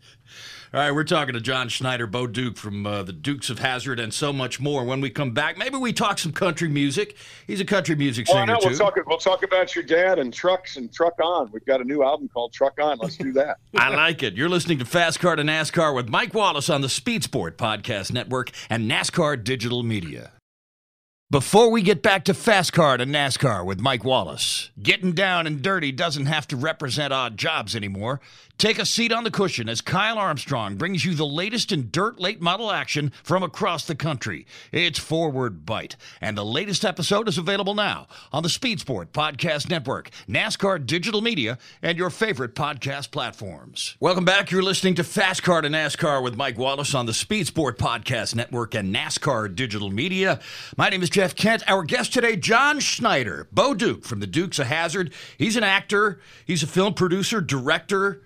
All 0.73 0.81
right, 0.81 0.91
we're 0.91 1.05
talking 1.05 1.33
to 1.35 1.39
John 1.39 1.69
Schneider, 1.69 2.05
Bo 2.05 2.27
Duke 2.27 2.57
from 2.57 2.85
uh, 2.85 3.03
the 3.03 3.13
Dukes 3.13 3.49
of 3.49 3.59
Hazzard, 3.59 3.97
and 3.97 4.13
so 4.13 4.33
much 4.33 4.59
more. 4.59 4.83
When 4.83 4.99
we 4.99 5.09
come 5.09 5.31
back, 5.31 5.57
maybe 5.57 5.77
we 5.77 5.93
talk 5.93 6.17
some 6.19 6.33
country 6.33 6.67
music. 6.67 7.15
He's 7.47 7.61
a 7.61 7.65
country 7.65 7.95
music 7.95 8.27
singer 8.27 8.45
know 8.45 8.59
too. 8.59 8.69
we'll 8.69 8.77
talk 8.77 8.97
we'll 9.05 9.17
talk 9.17 9.43
about 9.43 9.75
your 9.75 9.83
dad 9.83 10.19
and 10.19 10.33
trucks 10.33 10.75
and 10.75 10.91
truck 10.93 11.13
on. 11.21 11.49
We've 11.51 11.65
got 11.65 11.81
a 11.81 11.85
new 11.85 12.03
album 12.03 12.29
called 12.29 12.51
Truck 12.51 12.73
On. 12.81 12.97
Let's 12.97 13.15
do 13.17 13.31
that. 13.33 13.57
I 13.77 13.93
like 13.95 14.23
it. 14.23 14.33
You're 14.33 14.49
listening 14.49 14.79
to 14.79 14.85
Fast 14.85 15.19
Car 15.19 15.35
to 15.35 15.43
NASCAR 15.43 15.95
with 15.95 16.09
Mike 16.09 16.33
Wallace 16.33 16.69
on 16.69 16.81
the 16.81 16.89
Speed 16.89 17.23
Sport 17.23 17.57
Podcast 17.57 18.11
Network 18.11 18.51
and 18.69 18.89
NASCAR 18.89 19.41
Digital 19.41 19.83
Media. 19.83 20.31
Before 21.31 21.71
we 21.71 21.81
get 21.81 22.03
back 22.03 22.25
to 22.25 22.35
Fast 22.35 22.71
Car 22.71 22.97
to 22.97 23.03
NASCAR 23.03 23.65
with 23.65 23.79
Mike 23.79 24.03
Wallace, 24.03 24.69
getting 24.79 25.13
down 25.13 25.47
and 25.47 25.59
dirty 25.59 25.91
doesn't 25.91 26.27
have 26.27 26.47
to 26.49 26.55
represent 26.55 27.11
odd 27.11 27.35
jobs 27.35 27.75
anymore. 27.75 28.21
Take 28.57 28.79
a 28.79 28.85
seat 28.85 29.11
on 29.11 29.25
the 29.25 29.31
cushion 29.31 29.67
as 29.67 29.81
Kyle 29.81 30.17
Armstrong 30.17 30.77
brings 30.77 31.03
you 31.03 31.13
the 31.13 31.25
latest 31.25 31.73
in 31.73 31.89
dirt 31.91 32.21
late 32.21 32.41
model 32.41 32.71
action 32.71 33.11
from 33.21 33.43
across 33.43 33.85
the 33.85 33.95
country. 33.95 34.47
It's 34.71 34.97
Forward 34.97 35.65
Bite, 35.65 35.97
and 36.21 36.37
the 36.37 36.45
latest 36.45 36.85
episode 36.85 37.27
is 37.27 37.37
available 37.37 37.75
now 37.75 38.07
on 38.31 38.43
the 38.43 38.49
Speed 38.49 38.79
Sport 38.79 39.11
Podcast 39.11 39.69
Network, 39.69 40.09
NASCAR 40.29 40.85
Digital 40.85 41.19
Media, 41.19 41.57
and 41.81 41.97
your 41.97 42.09
favorite 42.09 42.55
podcast 42.55 43.11
platforms. 43.11 43.97
Welcome 43.99 44.23
back. 44.23 44.51
You're 44.51 44.63
listening 44.63 44.95
to 44.95 45.03
Fast 45.03 45.43
Car 45.43 45.59
to 45.59 45.67
NASCAR 45.67 46.23
with 46.23 46.37
Mike 46.37 46.57
Wallace 46.57 46.95
on 46.95 47.07
the 47.07 47.13
Speed 47.13 47.47
Sport 47.47 47.77
Podcast 47.77 48.35
Network 48.35 48.73
and 48.73 48.95
NASCAR 48.95 49.53
Digital 49.53 49.89
Media. 49.89 50.39
My 50.77 50.87
name 50.87 51.03
is 51.03 51.09
Jeff 51.09 51.35
Kent. 51.35 51.61
Our 51.67 51.83
guest 51.83 52.13
today, 52.13 52.37
John 52.37 52.79
Schneider, 52.79 53.49
Bo 53.51 53.73
Duke 53.73 54.05
from 54.05 54.21
the 54.21 54.27
Dukes 54.27 54.59
of 54.59 54.67
Hazzard. 54.67 55.13
He's 55.37 55.57
an 55.57 55.65
actor, 55.65 56.21
he's 56.45 56.63
a 56.63 56.67
film 56.67 56.93
producer, 56.93 57.41
director, 57.41 58.21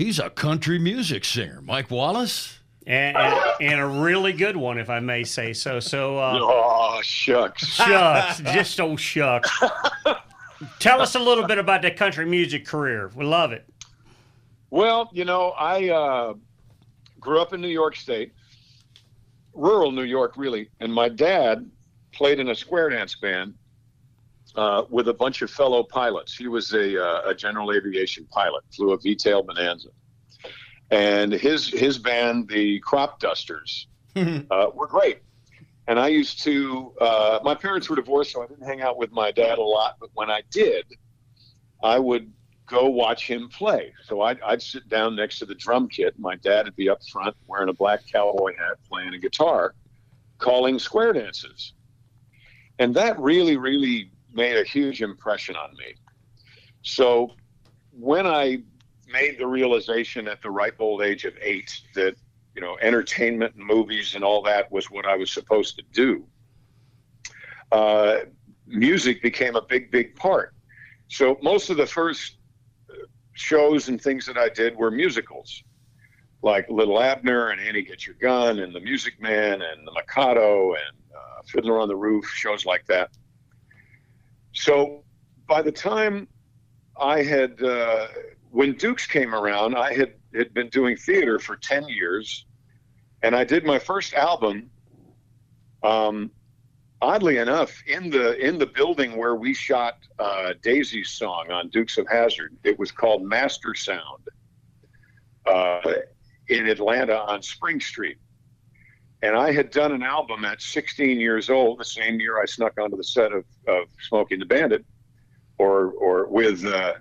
he's 0.00 0.18
a 0.18 0.30
country 0.30 0.78
music 0.78 1.24
singer. 1.24 1.60
Mike 1.60 1.90
Wallace? 1.90 2.58
and, 2.86 3.16
and, 3.16 3.40
and 3.60 3.80
a 3.80 3.86
really 3.86 4.32
good 4.32 4.56
one, 4.56 4.78
if 4.78 4.88
I 4.88 4.98
may 5.00 5.22
say 5.24 5.52
so. 5.52 5.78
So, 5.78 6.18
uh, 6.18 6.38
Oh 6.40 7.00
shucks. 7.02 7.66
shucks, 7.66 8.40
just 8.40 8.80
oh 8.80 8.96
shucks. 8.96 9.50
Tell 10.78 11.00
us 11.00 11.14
a 11.14 11.18
little 11.18 11.46
bit 11.46 11.58
about 11.58 11.82
that 11.82 11.96
country 11.96 12.24
music 12.24 12.66
career. 12.66 13.10
We 13.14 13.24
love 13.24 13.52
it. 13.52 13.68
Well, 14.70 15.10
you 15.12 15.24
know, 15.24 15.50
I 15.50 15.88
uh, 15.90 16.34
grew 17.20 17.40
up 17.40 17.52
in 17.52 17.60
New 17.60 17.68
York 17.68 17.96
State, 17.96 18.32
rural 19.52 19.92
New 19.92 20.04
York, 20.04 20.34
really, 20.36 20.70
and 20.80 20.92
my 20.92 21.08
dad 21.08 21.70
played 22.12 22.40
in 22.40 22.48
a 22.48 22.54
square 22.54 22.88
dance 22.88 23.14
band 23.14 23.54
uh, 24.56 24.84
with 24.90 25.08
a 25.08 25.14
bunch 25.14 25.42
of 25.42 25.50
fellow 25.50 25.82
pilots. 25.82 26.36
He 26.36 26.48
was 26.48 26.72
a, 26.72 27.02
uh, 27.02 27.30
a 27.30 27.34
general 27.34 27.72
aviation 27.72 28.26
pilot, 28.26 28.64
flew 28.74 28.92
a 28.92 28.98
V-tail 28.98 29.42
Bonanza, 29.42 29.90
and 30.90 31.32
his 31.32 31.68
his 31.68 31.98
band, 31.98 32.48
the 32.48 32.80
Crop 32.80 33.20
Dusters, 33.20 33.86
uh, 34.16 34.66
were 34.74 34.86
great. 34.86 35.20
And 35.86 35.98
I 35.98 36.08
used 36.08 36.42
to. 36.44 36.92
Uh, 37.00 37.40
my 37.42 37.54
parents 37.54 37.88
were 37.88 37.96
divorced, 37.96 38.32
so 38.32 38.42
I 38.42 38.46
didn't 38.46 38.66
hang 38.66 38.80
out 38.80 38.96
with 38.96 39.12
my 39.12 39.30
dad 39.30 39.58
a 39.58 39.62
lot. 39.62 39.96
But 40.00 40.10
when 40.14 40.30
I 40.30 40.42
did, 40.50 40.84
I 41.82 41.98
would 41.98 42.32
go 42.70 42.88
watch 42.88 43.26
him 43.26 43.48
play. 43.48 43.92
So 44.04 44.20
I'd, 44.22 44.40
I'd 44.42 44.62
sit 44.62 44.88
down 44.88 45.16
next 45.16 45.40
to 45.40 45.46
the 45.46 45.56
drum 45.56 45.88
kit. 45.88 46.14
My 46.18 46.36
dad 46.36 46.66
would 46.66 46.76
be 46.76 46.88
up 46.88 47.00
front 47.10 47.36
wearing 47.48 47.68
a 47.68 47.72
black 47.72 48.00
cowboy 48.10 48.56
hat, 48.56 48.78
playing 48.88 49.12
a 49.12 49.18
guitar, 49.18 49.74
calling 50.38 50.78
square 50.78 51.12
dances. 51.12 51.74
And 52.78 52.94
that 52.94 53.18
really, 53.18 53.56
really 53.56 54.12
made 54.32 54.56
a 54.56 54.64
huge 54.64 55.02
impression 55.02 55.56
on 55.56 55.70
me. 55.72 55.94
So 56.82 57.32
when 57.92 58.26
I 58.26 58.62
made 59.08 59.38
the 59.38 59.46
realization 59.46 60.28
at 60.28 60.40
the 60.42 60.50
ripe 60.50 60.76
old 60.78 61.02
age 61.02 61.24
of 61.24 61.34
eight 61.40 61.80
that, 61.94 62.14
you 62.54 62.60
know, 62.60 62.76
entertainment 62.80 63.54
and 63.56 63.66
movies 63.66 64.14
and 64.14 64.24
all 64.24 64.42
that 64.42 64.70
was 64.70 64.90
what 64.90 65.06
I 65.06 65.16
was 65.16 65.30
supposed 65.30 65.76
to 65.76 65.84
do, 65.92 66.24
uh, 67.72 68.20
music 68.66 69.22
became 69.22 69.56
a 69.56 69.62
big, 69.62 69.90
big 69.90 70.16
part. 70.16 70.54
So 71.08 71.38
most 71.42 71.70
of 71.70 71.76
the 71.76 71.86
first 71.86 72.36
shows 73.32 73.88
and 73.88 74.00
things 74.00 74.26
that 74.26 74.36
I 74.36 74.48
did 74.48 74.76
were 74.76 74.90
musicals, 74.90 75.62
like 76.42 76.68
Little 76.68 77.02
Abner 77.02 77.48
and 77.48 77.60
Annie 77.60 77.82
Get 77.82 78.06
Your 78.06 78.16
Gun 78.16 78.60
and 78.60 78.74
The 78.74 78.80
Music 78.80 79.20
Man 79.20 79.62
and 79.62 79.86
The 79.86 79.92
Mikado 79.92 80.74
and 80.74 80.96
uh, 81.14 81.42
Fiddler 81.46 81.80
on 81.80 81.88
the 81.88 81.96
Roof, 81.96 82.24
shows 82.26 82.64
like 82.64 82.86
that. 82.86 83.10
So 84.52 85.04
by 85.48 85.62
the 85.62 85.72
time 85.72 86.28
I 87.00 87.22
had, 87.22 87.62
uh, 87.62 88.08
when 88.50 88.74
Dukes 88.74 89.06
came 89.06 89.34
around, 89.34 89.76
I 89.76 89.94
had, 89.94 90.14
had 90.34 90.52
been 90.54 90.68
doing 90.68 90.96
theater 90.96 91.38
for 91.38 91.56
10 91.56 91.88
years 91.88 92.46
and 93.22 93.34
I 93.36 93.44
did 93.44 93.64
my 93.64 93.78
first 93.78 94.14
album. 94.14 94.70
Um, 95.82 96.30
oddly 97.00 97.38
enough, 97.38 97.82
in 97.86 98.10
the 98.10 98.36
in 98.38 98.58
the 98.58 98.66
building 98.66 99.16
where 99.16 99.34
we 99.34 99.54
shot 99.54 99.98
uh, 100.18 100.54
Daisy's 100.62 101.10
song 101.10 101.50
on 101.50 101.68
Dukes 101.68 101.98
of 101.98 102.06
Hazzard, 102.08 102.56
it 102.64 102.78
was 102.78 102.90
called 102.90 103.22
Master 103.22 103.74
Sound. 103.74 104.28
Uh, 105.46 105.80
in 106.48 106.66
Atlanta 106.66 107.16
on 107.16 107.42
Spring 107.42 107.80
Street. 107.80 108.18
And 109.22 109.36
I 109.36 109.52
had 109.52 109.70
done 109.70 109.92
an 109.92 110.02
album 110.02 110.44
at 110.44 110.62
16 110.62 111.20
years 111.20 111.50
old, 111.50 111.78
the 111.78 111.84
same 111.84 112.20
year 112.20 112.40
I 112.40 112.46
snuck 112.46 112.80
onto 112.80 112.96
the 112.96 113.04
set 113.04 113.32
of, 113.32 113.44
of 113.68 113.86
Smokey 114.08 114.34
and 114.34 114.42
the 114.42 114.46
Bandit, 114.46 114.84
or 115.58 115.90
or 115.92 116.26
with 116.26 116.64
uh, 116.64 116.94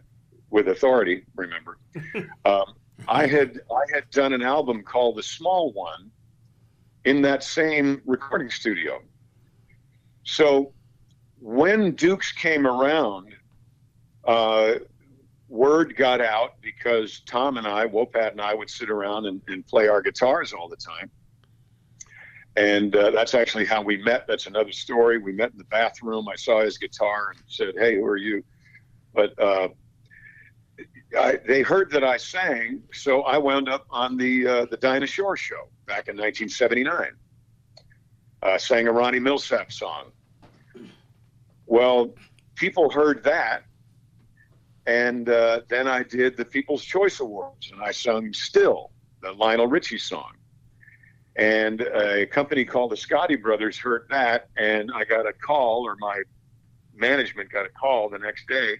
with 0.49 0.67
Authority. 0.67 1.25
Remember, 1.35 1.77
um, 2.45 2.73
I 3.07 3.25
had 3.25 3.61
I 3.71 3.95
had 3.95 4.09
done 4.09 4.33
an 4.33 4.41
album 4.41 4.83
called 4.83 5.17
The 5.17 5.23
Small 5.23 5.71
One 5.71 6.11
in 7.05 7.21
that 7.21 7.43
same 7.43 8.01
recording 8.05 8.49
studio. 8.49 9.01
So 10.23 10.73
when 11.39 11.95
Dukes 11.95 12.33
came 12.33 12.67
around, 12.67 13.33
uh, 14.25 14.73
word 15.47 15.95
got 15.95 16.21
out 16.21 16.55
because 16.61 17.21
Tom 17.21 17.57
and 17.57 17.65
I, 17.65 17.87
Wopat 17.87 18.31
and 18.31 18.41
I, 18.41 18.53
would 18.53 18.69
sit 18.69 18.89
around 18.89 19.25
and, 19.25 19.41
and 19.47 19.65
play 19.65 19.87
our 19.87 20.01
guitars 20.01 20.53
all 20.53 20.67
the 20.67 20.75
time. 20.75 21.09
And 22.59 22.93
uh, 22.93 23.11
that's 23.11 23.35
actually 23.35 23.63
how 23.63 23.81
we 23.81 23.95
met. 23.95 24.27
That's 24.27 24.45
another 24.45 24.73
story. 24.73 25.17
We 25.17 25.31
met 25.31 25.53
in 25.53 25.57
the 25.57 25.63
bathroom. 25.63 26.27
I 26.27 26.35
saw 26.35 26.61
his 26.61 26.77
guitar 26.77 27.29
and 27.29 27.39
said, 27.47 27.73
"Hey, 27.77 27.95
who 27.95 28.05
are 28.05 28.17
you?" 28.17 28.43
But 29.13 29.41
uh, 29.41 29.69
I, 31.17 31.39
they 31.47 31.61
heard 31.61 31.89
that 31.91 32.03
I 32.03 32.17
sang, 32.17 32.83
so 32.91 33.21
I 33.21 33.37
wound 33.37 33.69
up 33.69 33.85
on 33.89 34.17
the 34.17 34.45
uh, 34.45 34.65
the 34.65 34.75
Dinah 34.75 35.07
Shore 35.07 35.37
show 35.37 35.69
back 35.85 36.09
in 36.09 36.17
1979. 36.17 37.11
Uh, 38.43 38.57
sang 38.57 38.89
a 38.89 38.91
Ronnie 38.91 39.21
Milsap 39.21 39.71
song. 39.71 40.11
Well, 41.65 42.13
people 42.55 42.89
heard 42.89 43.23
that, 43.23 43.63
and 44.85 45.29
uh, 45.29 45.61
then 45.69 45.87
I 45.87 46.03
did 46.03 46.35
the 46.35 46.43
People's 46.43 46.83
Choice 46.83 47.21
Awards, 47.21 47.71
and 47.71 47.81
I 47.81 47.91
sung 47.91 48.33
"Still," 48.33 48.91
the 49.21 49.31
Lionel 49.31 49.67
Richie 49.67 49.97
song. 49.97 50.33
And 51.35 51.81
a 51.81 52.25
company 52.25 52.65
called 52.65 52.91
the 52.91 52.95
Scotti 52.95 53.41
Brothers 53.41 53.77
heard 53.77 54.07
that, 54.09 54.49
and 54.57 54.91
I 54.93 55.05
got 55.05 55.25
a 55.25 55.33
call, 55.33 55.87
or 55.87 55.95
my 55.99 56.23
management 56.95 57.51
got 57.51 57.65
a 57.65 57.69
call 57.69 58.09
the 58.09 58.19
next 58.19 58.47
day, 58.47 58.77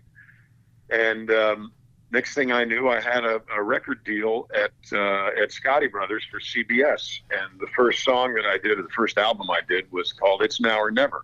and 0.90 1.32
um, 1.32 1.72
next 2.12 2.34
thing 2.34 2.52
I 2.52 2.64
knew, 2.64 2.90
I 2.90 3.00
had 3.00 3.24
a, 3.24 3.42
a 3.56 3.62
record 3.62 4.04
deal 4.04 4.48
at 4.54 4.72
uh, 4.92 5.28
at 5.42 5.50
Scotti 5.50 5.92
Brothers 5.92 6.26
for 6.30 6.40
CBS, 6.40 7.20
and 7.32 7.60
the 7.60 7.68
first 7.76 8.04
song 8.04 8.34
that 8.36 8.46
I 8.46 8.58
did, 8.58 8.80
or 8.80 8.84
the 8.84 8.90
first 8.90 9.18
album 9.18 9.50
I 9.50 9.62
did, 9.68 9.92
was 9.92 10.14
called 10.14 10.42
"It's 10.42 10.60
Now 10.60 10.80
or 10.80 10.92
Never," 10.92 11.24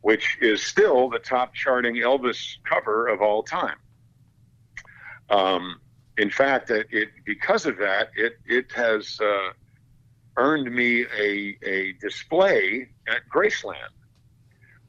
which 0.00 0.38
is 0.40 0.62
still 0.62 1.08
the 1.10 1.18
top 1.18 1.54
charting 1.54 1.96
Elvis 1.96 2.56
cover 2.64 3.08
of 3.08 3.20
all 3.20 3.42
time. 3.42 3.76
Um, 5.30 5.80
in 6.18 6.30
fact, 6.30 6.70
it, 6.70 6.86
it, 6.90 7.08
because 7.24 7.66
of 7.66 7.78
that, 7.78 8.10
it 8.16 8.38
it 8.46 8.70
has 8.72 9.18
uh, 9.20 9.50
earned 10.36 10.72
me 10.74 11.04
a 11.18 11.56
a 11.64 11.92
display 12.00 12.88
at 13.06 13.28
Graceland, 13.28 13.92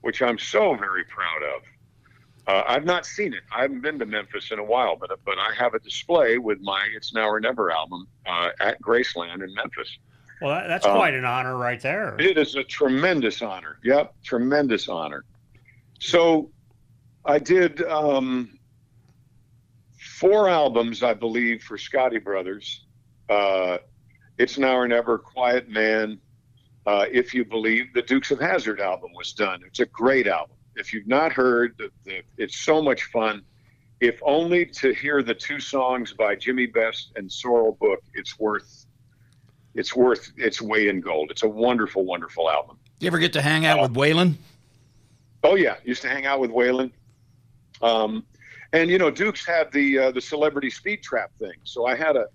which 0.02 0.22
I'm 0.22 0.38
so 0.38 0.76
very 0.76 1.04
proud 1.06 1.44
of. 1.56 1.62
Uh, 2.46 2.64
I've 2.68 2.84
not 2.84 3.06
seen 3.06 3.34
it. 3.34 3.44
I 3.56 3.62
haven't 3.62 3.82
been 3.82 4.00
to 4.00 4.06
Memphis 4.06 4.52
in 4.52 4.60
a 4.60 4.64
while, 4.64 4.96
but 4.96 5.12
but 5.26 5.38
I 5.38 5.54
have 5.58 5.74
a 5.74 5.80
display 5.80 6.38
with 6.38 6.60
my 6.62 6.88
"It's 6.96 7.14
Now 7.14 7.30
or 7.30 7.40
Never" 7.40 7.72
album 7.72 8.08
uh, 8.26 8.50
at 8.60 8.82
Graceland 8.82 9.44
in 9.44 9.54
Memphis. 9.54 9.98
Well, 10.42 10.52
that, 10.52 10.68
that's 10.68 10.86
um, 10.86 10.96
quite 10.96 11.14
an 11.14 11.24
honor 11.24 11.58
right 11.58 11.80
there. 11.80 12.18
It 12.20 12.38
is 12.38 12.56
a 12.56 12.64
tremendous 12.64 13.42
honor. 13.42 13.78
Yep, 13.84 14.14
tremendous 14.24 14.90
honor. 14.90 15.24
So, 16.00 16.52
I 17.24 17.40
did 17.40 17.82
um, 17.84 18.60
four 19.98 20.50
albums, 20.50 21.02
I 21.02 21.14
believe, 21.14 21.64
for 21.64 21.78
Scotti 21.78 22.22
Brothers. 22.22 22.86
Uh, 23.30 23.78
"It's 24.38 24.58
Now 24.58 24.76
or 24.76 24.88
Never," 24.88 25.18
"Quiet 25.18 25.70
Man," 25.70 26.20
uh, 26.86 27.06
"If 27.12 27.34
You 27.34 27.46
Believe." 27.46 27.94
The 27.94 28.02
Dukes 28.02 28.32
of 28.32 28.40
Hazzard 28.40 28.80
album 28.80 29.12
was 29.14 29.34
done. 29.34 29.62
It's 29.66 29.80
a 29.80 29.86
great 29.86 30.28
album 30.28 30.58
if 30.76 30.94
you've 30.94 31.08
not 31.08 31.32
heard, 31.32 31.76
the, 31.78 31.90
the, 32.04 32.22
it's 32.38 32.58
so 32.58 32.82
much 32.82 33.04
fun. 33.06 33.44
If 34.00 34.20
only 34.24 34.66
to 34.66 34.94
hear 34.94 35.24
the 35.24 35.34
two 35.34 35.60
songs 35.60 36.14
by 36.14 36.36
Jimmy 36.36 36.66
Best 36.66 37.12
and 37.16 37.30
Sorrell 37.30 37.78
Booke, 37.80 38.04
it's 38.14 38.38
worth 38.40 38.86
it's 39.76 39.96
worth 39.96 40.32
its 40.38 40.62
weight 40.62 40.88
in 40.88 41.02
gold. 41.02 41.32
It's 41.32 41.42
a 41.42 41.48
wonderful, 41.48 42.06
wonderful 42.06 42.50
album. 42.50 42.78
You 43.00 43.08
ever 43.08 43.18
get 43.18 43.34
to 43.34 43.42
hang 43.42 43.66
out 43.66 43.80
uh, 43.80 43.84
with 43.84 43.94
Waylon? 43.94 44.36
Oh 45.44 45.56
yeah, 45.56 45.78
used 45.84 46.02
to 46.04 46.10
hang 46.10 46.26
out 46.26 46.40
with 46.40 46.52
Waylon. 46.52 46.92
Um, 47.82 48.26
and 48.72 48.90
you 48.90 48.98
know, 48.98 49.10
Dukes 49.10 49.46
had 49.46 49.72
the 49.72 50.00
uh, 50.00 50.12
the 50.12 50.22
celebrity 50.22 50.70
speed 50.70 51.02
trap 51.02 51.32
thing, 51.40 51.56
so 51.64 51.86
I 51.86 51.96
had 51.96 52.16
a 52.16 52.26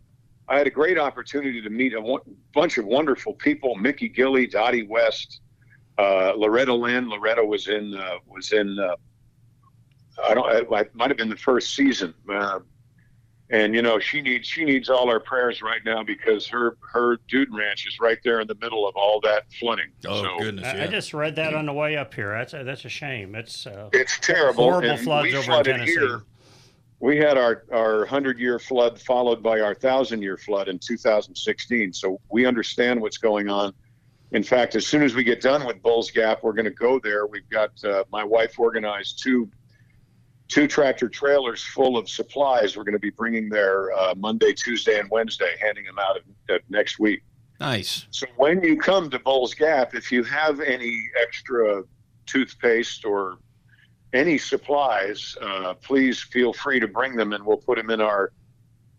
I 0.48 0.56
had 0.58 0.66
a 0.66 0.70
great 0.70 0.98
opportunity 0.98 1.60
to 1.60 1.70
meet 1.70 1.92
a 1.92 2.18
bunch 2.54 2.78
of 2.78 2.86
wonderful 2.86 3.34
people: 3.34 3.74
Mickey 3.76 4.08
Gilley, 4.08 4.50
Dottie 4.50 4.84
West, 4.84 5.40
uh, 5.98 6.32
Loretta 6.36 6.74
Lynn. 6.74 7.08
Loretta 7.08 7.44
was 7.44 7.68
in 7.68 7.94
uh, 7.94 8.16
was 8.26 8.52
in. 8.52 8.78
Uh, 8.78 8.96
I 10.28 10.34
don't. 10.34 10.50
It 10.52 10.94
might 10.94 11.10
have 11.10 11.16
been 11.16 11.28
the 11.28 11.36
first 11.36 11.74
season. 11.74 12.14
Uh, 12.28 12.60
and 13.50 13.74
you 13.74 13.82
know 13.82 13.98
she 13.98 14.20
needs 14.20 14.46
she 14.46 14.64
needs 14.64 14.90
all 14.90 15.08
our 15.08 15.20
prayers 15.20 15.62
right 15.62 15.80
now 15.84 16.02
because 16.02 16.46
her 16.46 16.76
her 16.80 17.18
dude 17.28 17.52
ranch 17.54 17.86
is 17.86 17.98
right 17.98 18.18
there 18.22 18.40
in 18.40 18.46
the 18.46 18.54
middle 18.56 18.86
of 18.86 18.94
all 18.96 19.20
that 19.20 19.44
flooding. 19.58 19.90
Oh 20.06 20.22
so, 20.22 20.38
goodness! 20.38 20.66
I, 20.66 20.76
yeah. 20.76 20.84
I, 20.84 20.86
just 20.86 21.14
read 21.14 21.36
that 21.36 21.54
on 21.54 21.66
the 21.66 21.72
way 21.72 21.96
up 21.96 22.12
here. 22.12 22.30
That's 22.30 22.52
a, 22.52 22.64
that's 22.64 22.84
a 22.84 22.90
shame. 22.90 23.34
It's 23.34 23.66
uh, 23.66 23.88
it's 23.92 24.18
terrible. 24.18 24.64
Horrible 24.64 24.90
and 24.90 25.00
floods 25.00 25.34
over 25.34 25.52
in 25.52 25.64
Tennessee. 25.64 25.92
Here. 25.92 26.22
We 27.00 27.16
had 27.16 27.38
our 27.38 27.64
our 27.72 28.06
hundred 28.06 28.38
year 28.38 28.58
flood 28.58 29.00
followed 29.00 29.42
by 29.42 29.60
our 29.60 29.74
thousand 29.74 30.22
year 30.22 30.36
flood 30.36 30.68
in 30.68 30.78
2016. 30.78 31.92
So 31.92 32.20
we 32.30 32.46
understand 32.46 33.00
what's 33.00 33.18
going 33.18 33.48
on 33.48 33.72
in 34.32 34.42
fact, 34.42 34.74
as 34.74 34.86
soon 34.86 35.02
as 35.02 35.14
we 35.14 35.24
get 35.24 35.40
done 35.40 35.64
with 35.64 35.80
Bulls 35.82 36.10
Gap, 36.10 36.42
we're 36.42 36.52
going 36.52 36.66
to 36.66 36.70
go 36.70 36.98
there. 36.98 37.26
We've 37.26 37.48
got 37.48 37.72
uh, 37.82 38.04
my 38.12 38.24
wife 38.24 38.58
organized 38.58 39.22
two 39.22 39.50
two 40.48 40.66
tractor 40.66 41.10
trailers 41.10 41.62
full 41.62 41.98
of 41.98 42.08
supplies. 42.08 42.76
We're 42.76 42.84
going 42.84 42.94
to 42.94 42.98
be 42.98 43.10
bringing 43.10 43.50
there 43.50 43.92
uh, 43.92 44.14
Monday, 44.16 44.54
Tuesday, 44.54 44.98
and 44.98 45.08
Wednesday, 45.10 45.54
handing 45.60 45.84
them 45.84 45.98
out 45.98 46.18
next 46.70 46.98
week. 46.98 47.22
Nice. 47.60 48.06
So 48.10 48.26
when 48.36 48.62
you 48.62 48.78
come 48.78 49.10
to 49.10 49.18
Bulls 49.18 49.52
Gap, 49.52 49.94
if 49.94 50.10
you 50.10 50.22
have 50.24 50.60
any 50.60 50.98
extra 51.20 51.82
toothpaste 52.24 53.04
or 53.04 53.38
any 54.12 54.38
supplies, 54.38 55.36
uh, 55.42 55.74
please 55.74 56.20
feel 56.20 56.52
free 56.52 56.80
to 56.80 56.88
bring 56.88 57.16
them, 57.16 57.32
and 57.32 57.44
we'll 57.44 57.58
put 57.58 57.76
them 57.76 57.90
in 57.90 58.00
our 58.00 58.32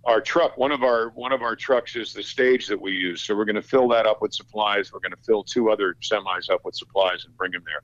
our 0.05 0.21
truck. 0.21 0.57
One 0.57 0.71
of 0.71 0.83
our 0.83 1.09
one 1.09 1.31
of 1.31 1.41
our 1.41 1.55
trucks 1.55 1.95
is 1.95 2.13
the 2.13 2.23
stage 2.23 2.67
that 2.67 2.79
we 2.79 2.91
use. 2.91 3.21
So 3.21 3.35
we're 3.35 3.45
going 3.45 3.55
to 3.55 3.61
fill 3.61 3.87
that 3.89 4.05
up 4.05 4.21
with 4.21 4.33
supplies. 4.33 4.93
We're 4.93 4.99
going 4.99 5.11
to 5.11 5.23
fill 5.25 5.43
two 5.43 5.69
other 5.69 5.95
semis 6.01 6.49
up 6.49 6.63
with 6.63 6.75
supplies 6.75 7.25
and 7.25 7.35
bring 7.35 7.51
them 7.51 7.63
there. 7.65 7.81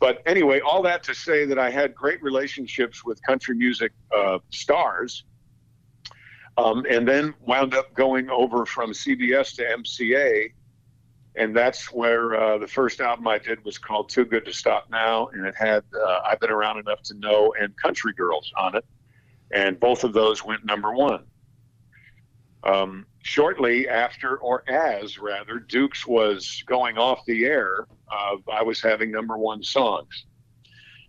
But 0.00 0.22
anyway 0.26 0.60
all 0.60 0.82
that 0.82 1.02
to 1.04 1.14
say 1.14 1.44
that 1.44 1.58
i 1.58 1.70
had 1.70 1.94
great 1.94 2.22
relationships 2.22 3.04
with 3.04 3.20
country 3.22 3.54
music 3.54 3.92
uh, 4.16 4.38
stars 4.50 5.24
um, 6.56 6.84
and 6.88 7.06
then 7.06 7.34
wound 7.46 7.74
up 7.74 7.92
going 7.94 8.30
over 8.30 8.64
from 8.64 8.92
cbs 8.92 9.56
to 9.56 9.62
mca 9.64 10.52
and 11.36 11.56
that's 11.56 11.92
where 11.92 12.34
uh, 12.34 12.58
the 12.58 12.66
first 12.66 13.00
album 13.00 13.26
i 13.28 13.38
did 13.38 13.64
was 13.64 13.78
called 13.78 14.08
too 14.08 14.24
good 14.24 14.44
to 14.44 14.52
stop 14.52 14.88
now 14.90 15.28
and 15.28 15.46
it 15.46 15.54
had 15.54 15.84
uh, 15.94 16.20
i've 16.24 16.40
been 16.40 16.50
around 16.50 16.78
enough 16.78 17.02
to 17.02 17.14
know 17.14 17.54
and 17.60 17.76
country 17.76 18.12
girls 18.12 18.52
on 18.56 18.76
it 18.76 18.84
and 19.50 19.80
both 19.80 20.04
of 20.04 20.12
those 20.12 20.44
went 20.44 20.64
number 20.64 20.92
one. 20.92 21.24
Um, 22.64 23.06
shortly 23.22 23.88
after, 23.88 24.38
or 24.38 24.68
as 24.68 25.18
rather, 25.18 25.58
Dukes 25.58 26.06
was 26.06 26.62
going 26.66 26.98
off 26.98 27.24
the 27.26 27.44
air, 27.44 27.86
uh, 28.10 28.36
I 28.52 28.62
was 28.62 28.80
having 28.80 29.10
number 29.10 29.38
one 29.38 29.62
songs. 29.62 30.26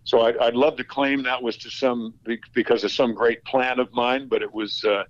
So 0.04 0.22
I'd, 0.22 0.38
I'd, 0.38 0.54
love 0.54 0.76
to 0.76 0.84
claim 0.84 1.22
that 1.24 1.42
was 1.42 1.56
to 1.58 1.70
some 1.70 2.14
because 2.54 2.84
of 2.84 2.90
some 2.90 3.14
great 3.14 3.44
plan 3.44 3.78
of 3.78 3.92
mine, 3.92 4.28
but 4.28 4.42
it 4.42 4.52
was 4.52 4.82
uh, 4.84 5.04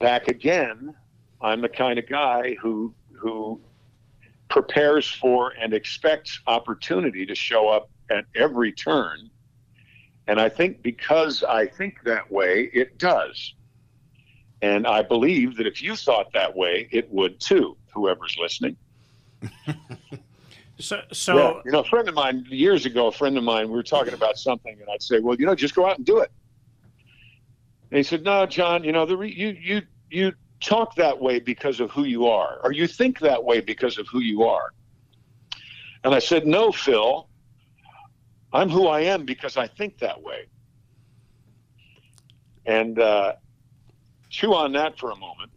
back 0.00 0.28
again. 0.28 0.94
I'm 1.40 1.60
the 1.60 1.68
kind 1.68 1.98
of 1.98 2.08
guy 2.08 2.56
who 2.60 2.94
who 3.12 3.60
prepares 4.54 5.10
for 5.10 5.52
and 5.60 5.74
expects 5.74 6.40
opportunity 6.46 7.26
to 7.26 7.34
show 7.34 7.68
up 7.68 7.90
at 8.08 8.24
every 8.34 8.72
turn 8.72 9.30
and 10.26 10.40
I 10.40 10.48
think 10.48 10.82
because 10.82 11.42
I 11.42 11.66
think 11.66 12.02
that 12.04 12.30
way, 12.30 12.70
it 12.72 12.98
does. 12.98 13.54
And 14.62 14.86
I 14.86 15.02
believe 15.02 15.56
that 15.56 15.66
if 15.66 15.82
you 15.82 15.96
thought 15.96 16.32
that 16.32 16.56
way, 16.56 16.88
it 16.90 17.10
would 17.12 17.38
too, 17.40 17.76
whoever's 17.92 18.34
listening. 18.40 18.76
so, 20.78 21.02
so 21.12 21.60
you 21.66 21.72
know, 21.72 21.80
a 21.80 21.84
friend 21.84 22.08
of 22.08 22.14
mine 22.14 22.46
years 22.48 22.86
ago, 22.86 23.08
a 23.08 23.12
friend 23.12 23.36
of 23.36 23.44
mine, 23.44 23.68
we 23.68 23.74
were 23.74 23.82
talking 23.82 24.14
about 24.14 24.38
something, 24.38 24.74
and 24.80 24.88
I'd 24.90 25.02
say, 25.02 25.20
"Well, 25.20 25.36
you 25.38 25.44
know, 25.44 25.54
just 25.54 25.74
go 25.74 25.86
out 25.86 25.98
and 25.98 26.06
do 26.06 26.20
it." 26.20 26.32
And 27.90 27.98
he 27.98 28.02
said, 28.02 28.22
"No, 28.22 28.46
John, 28.46 28.84
you 28.84 28.92
know, 28.92 29.04
the 29.04 29.18
re- 29.18 29.34
you 29.34 29.48
you 29.48 29.82
you 30.10 30.32
talk 30.64 30.94
that 30.96 31.20
way 31.20 31.38
because 31.38 31.80
of 31.80 31.90
who 31.90 32.04
you 32.04 32.26
are, 32.26 32.60
or 32.62 32.72
you 32.72 32.86
think 32.86 33.18
that 33.20 33.42
way 33.42 33.60
because 33.60 33.98
of 33.98 34.06
who 34.08 34.20
you 34.20 34.44
are." 34.44 34.72
And 36.02 36.14
I 36.14 36.18
said, 36.18 36.46
"No, 36.46 36.72
Phil, 36.72 37.28
I'm 38.54 38.70
who 38.70 38.86
I 38.86 39.00
am 39.00 39.24
because 39.24 39.56
I 39.56 39.66
think 39.66 39.98
that 39.98 40.22
way. 40.22 40.46
And 42.66 42.98
uh, 42.98 43.34
chew 44.30 44.54
on 44.54 44.72
that 44.72 44.96
for 44.96 45.10
a 45.10 45.16
moment. 45.16 45.50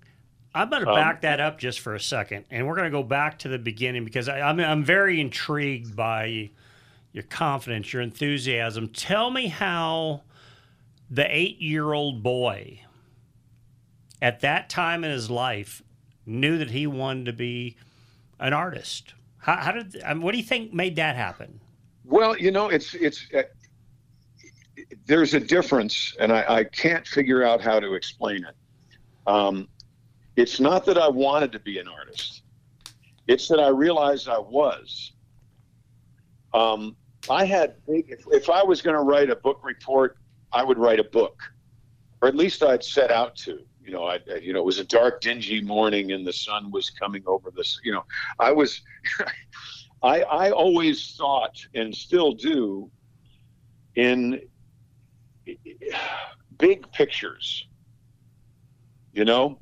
I'm 0.56 0.70
going 0.70 0.84
to 0.84 0.90
Um, 0.90 0.96
back 0.96 1.22
that 1.22 1.40
up 1.40 1.60
just 1.60 1.80
for 1.80 1.94
a 1.94 2.00
second, 2.00 2.46
and 2.50 2.66
we're 2.68 2.76
going 2.76 2.92
to 2.92 2.98
go 2.98 3.04
back 3.04 3.38
to 3.40 3.48
the 3.48 3.60
beginning 3.60 4.04
because 4.04 4.28
I, 4.28 4.42
I'm 4.42 4.60
I'm 4.60 4.84
very 4.84 5.22
intrigued 5.22 5.96
by 5.96 6.50
your 7.14 7.24
confidence, 7.24 7.94
your 7.94 8.02
enthusiasm. 8.02 8.90
Tell 8.90 9.30
me 9.30 9.48
how 9.48 10.24
the 11.12 11.26
eight 11.30 11.62
year 11.62 11.94
old 11.94 12.24
boy 12.24 12.82
at 14.22 14.42
that 14.42 14.70
time 14.70 15.04
in 15.04 15.12
his 15.12 15.30
life 15.30 15.82
knew 16.26 16.58
that 16.58 16.72
he 16.72 16.88
wanted 16.88 17.26
to 17.26 17.34
be 17.34 17.78
an 18.40 18.54
artist. 18.54 19.14
How, 19.40 19.58
how 19.58 19.72
did? 19.72 20.02
I 20.04 20.14
mean, 20.14 20.24
what 20.24 20.32
do 20.34 20.38
you 20.38 20.44
think 20.44 20.74
made 20.74 20.96
that 20.98 21.16
happen? 21.16 21.60
Well, 22.04 22.38
you 22.38 22.52
know, 22.52 22.70
it's 22.70 22.94
it's 22.94 23.26
uh, 23.34 23.44
there's 25.06 25.34
a 25.34 25.40
difference, 25.40 26.16
and 26.20 26.32
I, 26.32 26.46
I 26.48 26.64
can't 26.64 27.06
figure 27.06 27.44
out 27.44 27.62
how 27.62 27.80
to 27.80 27.94
explain 27.94 28.46
it. 28.46 28.56
Um, 29.26 29.68
it's 30.36 30.60
not 30.60 30.86
that 30.86 30.98
I 30.98 31.08
wanted 31.08 31.52
to 31.54 31.60
be 31.60 31.80
an 31.80 31.88
artist; 31.88 32.44
it's 33.28 33.48
that 33.48 33.60
I 33.60 33.70
realized 33.70 34.28
I 34.28 34.40
was. 34.40 35.14
Um, 36.54 36.96
I 37.30 37.46
had. 37.46 37.76
If, 37.88 38.26
if 38.32 38.50
I 38.50 38.64
was 38.64 38.82
going 38.82 38.96
to 38.96 39.02
write 39.02 39.30
a 39.30 39.36
book 39.36 39.62
report, 39.64 40.18
I 40.54 40.64
would 40.64 40.78
write 40.78 41.00
a 41.00 41.04
book, 41.04 41.42
or 42.22 42.28
at 42.28 42.36
least 42.36 42.64
I'd 42.64 42.84
set 42.84 43.12
out 43.12 43.36
to. 43.38 43.60
You 43.88 43.94
know, 43.94 44.04
I, 44.04 44.20
you 44.42 44.52
know, 44.52 44.60
it 44.60 44.66
was 44.66 44.80
a 44.80 44.84
dark, 44.84 45.22
dingy 45.22 45.62
morning, 45.62 46.12
and 46.12 46.28
the 46.28 46.34
sun 46.34 46.72
was 46.72 46.90
coming 46.90 47.24
over 47.26 47.52
this. 47.56 47.80
You 47.86 47.94
know, 47.94 48.04
I 48.38 48.52
was. 48.52 48.82
I, 50.04 50.22
I 50.22 50.52
always 50.52 51.16
thought 51.16 51.56
and 51.74 51.96
still 51.96 52.34
do 52.34 52.92
in 53.96 54.42
big 56.60 56.92
pictures, 56.92 57.66
you 59.14 59.26
know, 59.26 59.60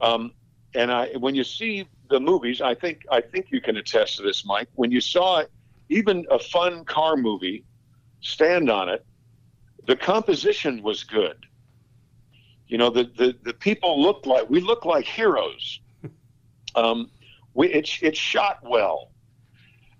um, 0.00 0.32
and 0.74 0.90
I 0.90 1.12
when 1.16 1.36
you 1.36 1.44
see 1.44 1.86
the 2.10 2.18
movies, 2.18 2.60
I 2.60 2.74
think 2.74 3.06
I 3.10 3.20
think 3.20 3.52
you 3.52 3.60
can 3.60 3.76
attest 3.76 4.16
to 4.16 4.24
this, 4.24 4.44
Mike. 4.44 4.68
When 4.74 4.90
you 4.90 5.00
saw 5.00 5.44
even 5.88 6.26
a 6.28 6.40
fun 6.40 6.84
car 6.84 7.16
movie, 7.16 7.64
stand 8.20 8.68
on 8.68 8.88
it, 8.88 9.06
the 9.86 9.94
composition 9.94 10.82
was 10.82 11.04
good. 11.04 11.46
You 12.66 12.78
know, 12.78 12.90
the 12.90 13.04
the, 13.16 13.36
the 13.42 13.54
people 13.54 14.00
looked 14.00 14.26
like 14.26 14.48
we 14.48 14.60
looked 14.60 14.86
like 14.86 15.06
heroes. 15.06 15.80
Um, 16.76 17.08
we, 17.54 17.68
it, 17.68 17.88
it 18.02 18.16
shot 18.16 18.58
well 18.64 19.12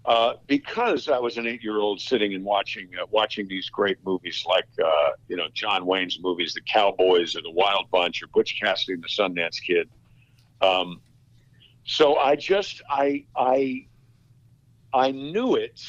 uh, 0.06 0.34
because 0.46 1.08
I 1.08 1.18
was 1.18 1.38
an 1.38 1.46
eight-year-old 1.46 1.98
sitting 2.00 2.34
and 2.34 2.44
watching 2.44 2.90
uh, 3.00 3.06
watching 3.10 3.48
these 3.48 3.70
great 3.70 3.96
movies 4.04 4.44
like 4.46 4.66
uh, 4.84 5.10
you 5.28 5.36
know 5.36 5.46
John 5.54 5.86
Wayne's 5.86 6.18
movies, 6.20 6.52
The 6.52 6.60
Cowboys 6.60 7.34
or 7.36 7.42
The 7.42 7.50
Wild 7.50 7.90
Bunch 7.90 8.22
or 8.22 8.26
Butch 8.26 8.60
Cassidy 8.60 8.94
and 8.94 9.02
the 9.02 9.08
Sundance 9.08 9.62
Kid. 9.62 9.88
Um, 10.60 11.00
so 11.86 12.16
I 12.16 12.36
just 12.36 12.82
I 12.90 13.24
I 13.34 13.86
I 14.92 15.10
knew 15.10 15.54
it, 15.54 15.80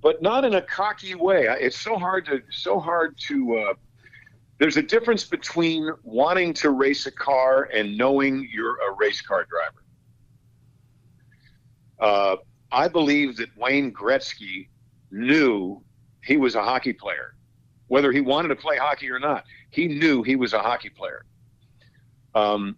but 0.00 0.22
not 0.22 0.46
in 0.46 0.54
a 0.54 0.62
cocky 0.62 1.14
way. 1.14 1.46
It's 1.60 1.78
so 1.78 1.98
hard 1.98 2.24
to 2.26 2.42
so 2.50 2.80
hard 2.80 3.18
to. 3.28 3.74
There's 4.64 4.78
a 4.78 4.82
difference 4.82 5.24
between 5.24 5.90
wanting 6.04 6.54
to 6.54 6.70
race 6.70 7.04
a 7.04 7.10
car 7.10 7.64
and 7.64 7.98
knowing 7.98 8.48
you're 8.50 8.76
a 8.76 8.94
race 8.96 9.20
car 9.20 9.44
driver. 9.44 9.84
Uh, 12.00 12.36
I 12.72 12.88
believe 12.88 13.36
that 13.36 13.54
Wayne 13.58 13.92
Gretzky 13.92 14.68
knew 15.10 15.82
he 16.24 16.38
was 16.38 16.54
a 16.54 16.62
hockey 16.62 16.94
player, 16.94 17.34
whether 17.88 18.10
he 18.10 18.22
wanted 18.22 18.48
to 18.48 18.56
play 18.56 18.78
hockey 18.78 19.10
or 19.10 19.18
not. 19.18 19.44
He 19.68 19.86
knew 19.86 20.22
he 20.22 20.34
was 20.34 20.54
a 20.54 20.60
hockey 20.60 20.88
player. 20.88 21.26
Um, 22.34 22.74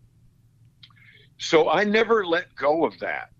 so 1.39 1.69
I 1.71 1.85
never 1.85 2.27
let 2.27 2.53
go 2.57 2.85
of 2.85 2.99
that. 2.99 3.31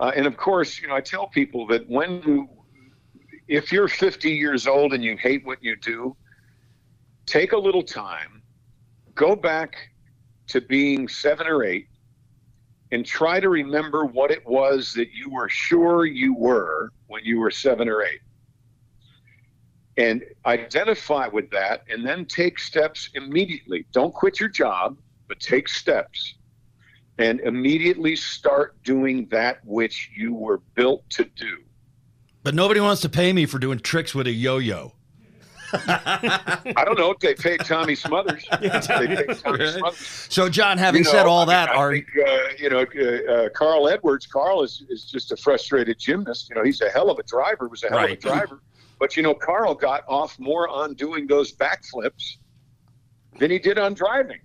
Uh, 0.00 0.10
and 0.16 0.24
of 0.24 0.38
course, 0.38 0.80
you 0.80 0.88
know, 0.88 0.96
I 0.96 1.02
tell 1.02 1.26
people 1.26 1.66
that 1.66 1.86
when 1.86 2.48
if 3.46 3.70
you're 3.70 3.88
50 3.88 4.30
years 4.30 4.66
old 4.66 4.94
and 4.94 5.04
you 5.04 5.18
hate 5.18 5.44
what 5.44 5.62
you 5.62 5.76
do, 5.76 6.16
take 7.26 7.52
a 7.52 7.56
little 7.56 7.82
time, 7.82 8.42
go 9.14 9.36
back 9.36 9.76
to 10.48 10.60
being 10.60 11.08
seven 11.08 11.46
or 11.46 11.64
eight, 11.64 11.88
and 12.90 13.06
try 13.06 13.40
to 13.40 13.48
remember 13.48 14.04
what 14.04 14.30
it 14.30 14.46
was 14.46 14.92
that 14.94 15.12
you 15.12 15.30
were 15.30 15.48
sure 15.48 16.04
you 16.04 16.34
were 16.34 16.90
when 17.06 17.24
you 17.24 17.38
were 17.38 17.50
seven 17.50 17.88
or 17.88 18.02
eight. 18.02 18.20
And 19.96 20.22
identify 20.46 21.28
with 21.28 21.50
that 21.50 21.84
and 21.88 22.06
then 22.06 22.24
take 22.26 22.58
steps 22.58 23.10
immediately. 23.14 23.86
Don't 23.92 24.12
quit 24.12 24.40
your 24.40 24.48
job, 24.48 24.98
but 25.28 25.40
take 25.40 25.68
steps 25.68 26.34
and 27.18 27.40
immediately 27.40 28.16
start 28.16 28.82
doing 28.82 29.26
that 29.30 29.64
which 29.64 30.10
you 30.16 30.34
were 30.34 30.58
built 30.74 31.08
to 31.10 31.24
do. 31.24 31.58
But 32.42 32.54
nobody 32.54 32.80
wants 32.80 33.02
to 33.02 33.08
pay 33.08 33.32
me 33.32 33.46
for 33.46 33.58
doing 33.58 33.78
tricks 33.78 34.14
with 34.14 34.26
a 34.26 34.32
yo-yo. 34.32 34.94
I 35.72 36.82
don't 36.84 36.98
know 36.98 37.10
if 37.12 37.18
they 37.18 37.34
paid 37.34 37.60
Tommy 37.60 37.94
Smothers. 37.94 38.44
they 38.60 38.68
paid 38.68 38.82
Tommy 39.38 39.66
Smothers. 39.66 40.26
So, 40.28 40.48
John, 40.48 40.78
having 40.78 41.00
You 41.00 41.04
know, 41.04 41.10
said 41.10 41.26
all 41.26 41.38
I 41.38 41.42
mean, 41.42 41.48
that, 41.48 41.68
I 41.70 41.74
are 41.74 41.92
think, 41.92 42.06
uh, 42.16 42.38
you 42.58 42.70
know 42.70 42.80
uh, 43.28 43.32
uh, 43.32 43.48
Carl 43.50 43.88
Edwards? 43.88 44.26
Carl 44.26 44.62
is, 44.62 44.84
is 44.88 45.04
just 45.04 45.32
a 45.32 45.36
frustrated 45.36 45.98
gymnast. 45.98 46.48
You 46.50 46.56
know, 46.56 46.64
he's 46.64 46.80
a 46.80 46.88
hell 46.90 47.10
of 47.10 47.18
a 47.18 47.22
driver. 47.22 47.68
Was 47.68 47.82
a 47.84 47.88
hell 47.88 47.98
Right. 47.98 48.12
of 48.12 48.18
a 48.18 48.20
driver. 48.20 48.60
But 48.98 49.16
you 49.16 49.22
know, 49.22 49.34
Carl 49.34 49.74
got 49.74 50.04
off 50.08 50.38
more 50.38 50.68
on 50.68 50.94
doing 50.94 51.26
those 51.26 51.52
backflips 51.52 52.36
than 53.38 53.50
he 53.50 53.58
did 53.58 53.78
on 53.78 53.94
driving. 53.94 54.38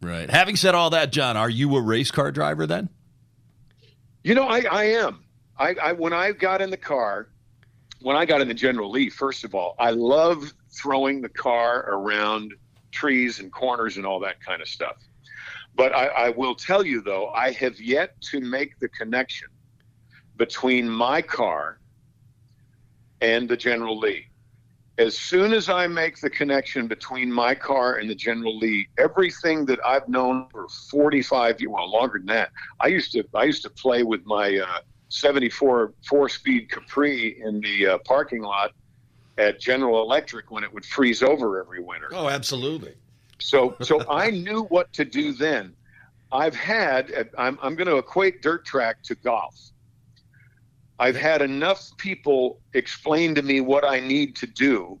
right? 0.00 0.28
Having 0.30 0.56
said 0.56 0.74
all 0.74 0.90
that, 0.90 1.12
John, 1.12 1.36
are 1.36 1.50
you 1.50 1.76
a 1.76 1.80
race 1.80 2.10
car 2.10 2.32
driver 2.32 2.66
then? 2.66 2.88
You 4.24 4.34
know, 4.34 4.48
I, 4.48 4.62
I 4.70 4.84
am. 4.84 5.24
I, 5.58 5.74
I 5.82 5.92
when 5.92 6.12
I 6.12 6.32
got 6.32 6.60
in 6.62 6.70
the 6.70 6.76
car, 6.76 7.28
when 8.02 8.16
I 8.16 8.24
got 8.24 8.40
in 8.40 8.48
the 8.48 8.54
General 8.54 8.90
Lee, 8.90 9.08
first 9.08 9.44
of 9.44 9.54
all, 9.54 9.74
I 9.78 9.90
love 9.90 10.52
throwing 10.80 11.20
the 11.20 11.28
car 11.28 11.84
around 11.88 12.52
trees 12.90 13.40
and 13.40 13.52
corners 13.52 13.96
and 13.96 14.06
all 14.06 14.20
that 14.20 14.40
kind 14.40 14.60
of 14.60 14.68
stuff. 14.68 14.96
But 15.74 15.94
I, 15.94 16.06
I 16.06 16.28
will 16.30 16.54
tell 16.54 16.84
you 16.84 17.00
though, 17.00 17.28
I 17.30 17.52
have 17.52 17.80
yet 17.80 18.20
to 18.30 18.40
make 18.40 18.78
the 18.78 18.88
connection 18.88 19.48
between 20.36 20.88
my 20.88 21.22
car 21.22 21.78
and 23.20 23.48
the 23.48 23.56
General 23.56 23.98
Lee. 23.98 24.26
As 24.98 25.16
soon 25.16 25.54
as 25.54 25.70
I 25.70 25.86
make 25.86 26.20
the 26.20 26.28
connection 26.28 26.86
between 26.86 27.32
my 27.32 27.54
car 27.54 27.96
and 27.96 28.10
the 28.10 28.14
General 28.14 28.58
Lee, 28.58 28.86
everything 28.98 29.64
that 29.66 29.78
I've 29.86 30.06
known 30.06 30.48
for 30.50 30.66
45 30.90 31.60
years, 31.60 31.70
well, 31.72 31.90
longer 31.90 32.18
than 32.18 32.26
that, 32.26 32.50
I 32.78 32.88
used 32.88 33.12
to 33.12 33.24
I 33.34 33.44
used 33.44 33.62
to 33.62 33.70
play 33.70 34.02
with 34.02 34.20
my 34.26 34.58
uh, 34.58 34.80
74 35.12 35.94
four-speed 36.06 36.70
Capri 36.70 37.40
in 37.40 37.60
the 37.60 37.86
uh, 37.86 37.98
parking 37.98 38.42
lot 38.42 38.72
at 39.38 39.60
General 39.60 40.02
Electric 40.02 40.50
when 40.50 40.64
it 40.64 40.72
would 40.72 40.84
freeze 40.84 41.22
over 41.22 41.60
every 41.60 41.80
winter. 41.80 42.08
Oh, 42.12 42.28
absolutely. 42.28 42.94
So 43.38 43.76
so 43.82 44.04
I 44.08 44.30
knew 44.30 44.64
what 44.64 44.92
to 44.94 45.04
do 45.04 45.32
then. 45.32 45.74
I've 46.30 46.54
had 46.54 47.28
I'm 47.36 47.58
I'm 47.62 47.74
going 47.74 47.88
to 47.88 47.96
equate 47.96 48.42
dirt 48.42 48.64
track 48.64 49.02
to 49.04 49.14
golf. 49.14 49.54
I've 50.98 51.16
had 51.16 51.42
enough 51.42 51.90
people 51.96 52.60
explain 52.74 53.34
to 53.34 53.42
me 53.42 53.60
what 53.60 53.84
I 53.84 54.00
need 54.00 54.36
to 54.36 54.46
do 54.46 55.00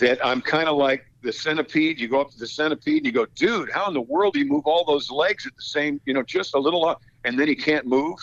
that 0.00 0.24
I'm 0.24 0.40
kind 0.40 0.68
of 0.68 0.76
like 0.76 1.06
the 1.22 1.32
centipede. 1.32 2.00
You 2.00 2.08
go 2.08 2.20
up 2.20 2.30
to 2.30 2.38
the 2.38 2.46
centipede 2.46 2.98
and 2.98 3.06
you 3.06 3.12
go, 3.12 3.26
dude, 3.36 3.70
how 3.70 3.86
in 3.88 3.94
the 3.94 4.00
world 4.00 4.34
do 4.34 4.40
you 4.40 4.46
move 4.46 4.66
all 4.66 4.84
those 4.84 5.10
legs 5.10 5.46
at 5.46 5.54
the 5.54 5.62
same, 5.62 6.00
you 6.06 6.14
know, 6.14 6.22
just 6.22 6.54
a 6.54 6.58
little, 6.58 6.84
up, 6.84 7.02
and 7.24 7.38
then 7.38 7.46
he 7.46 7.54
can't 7.54 7.86
move? 7.86 8.18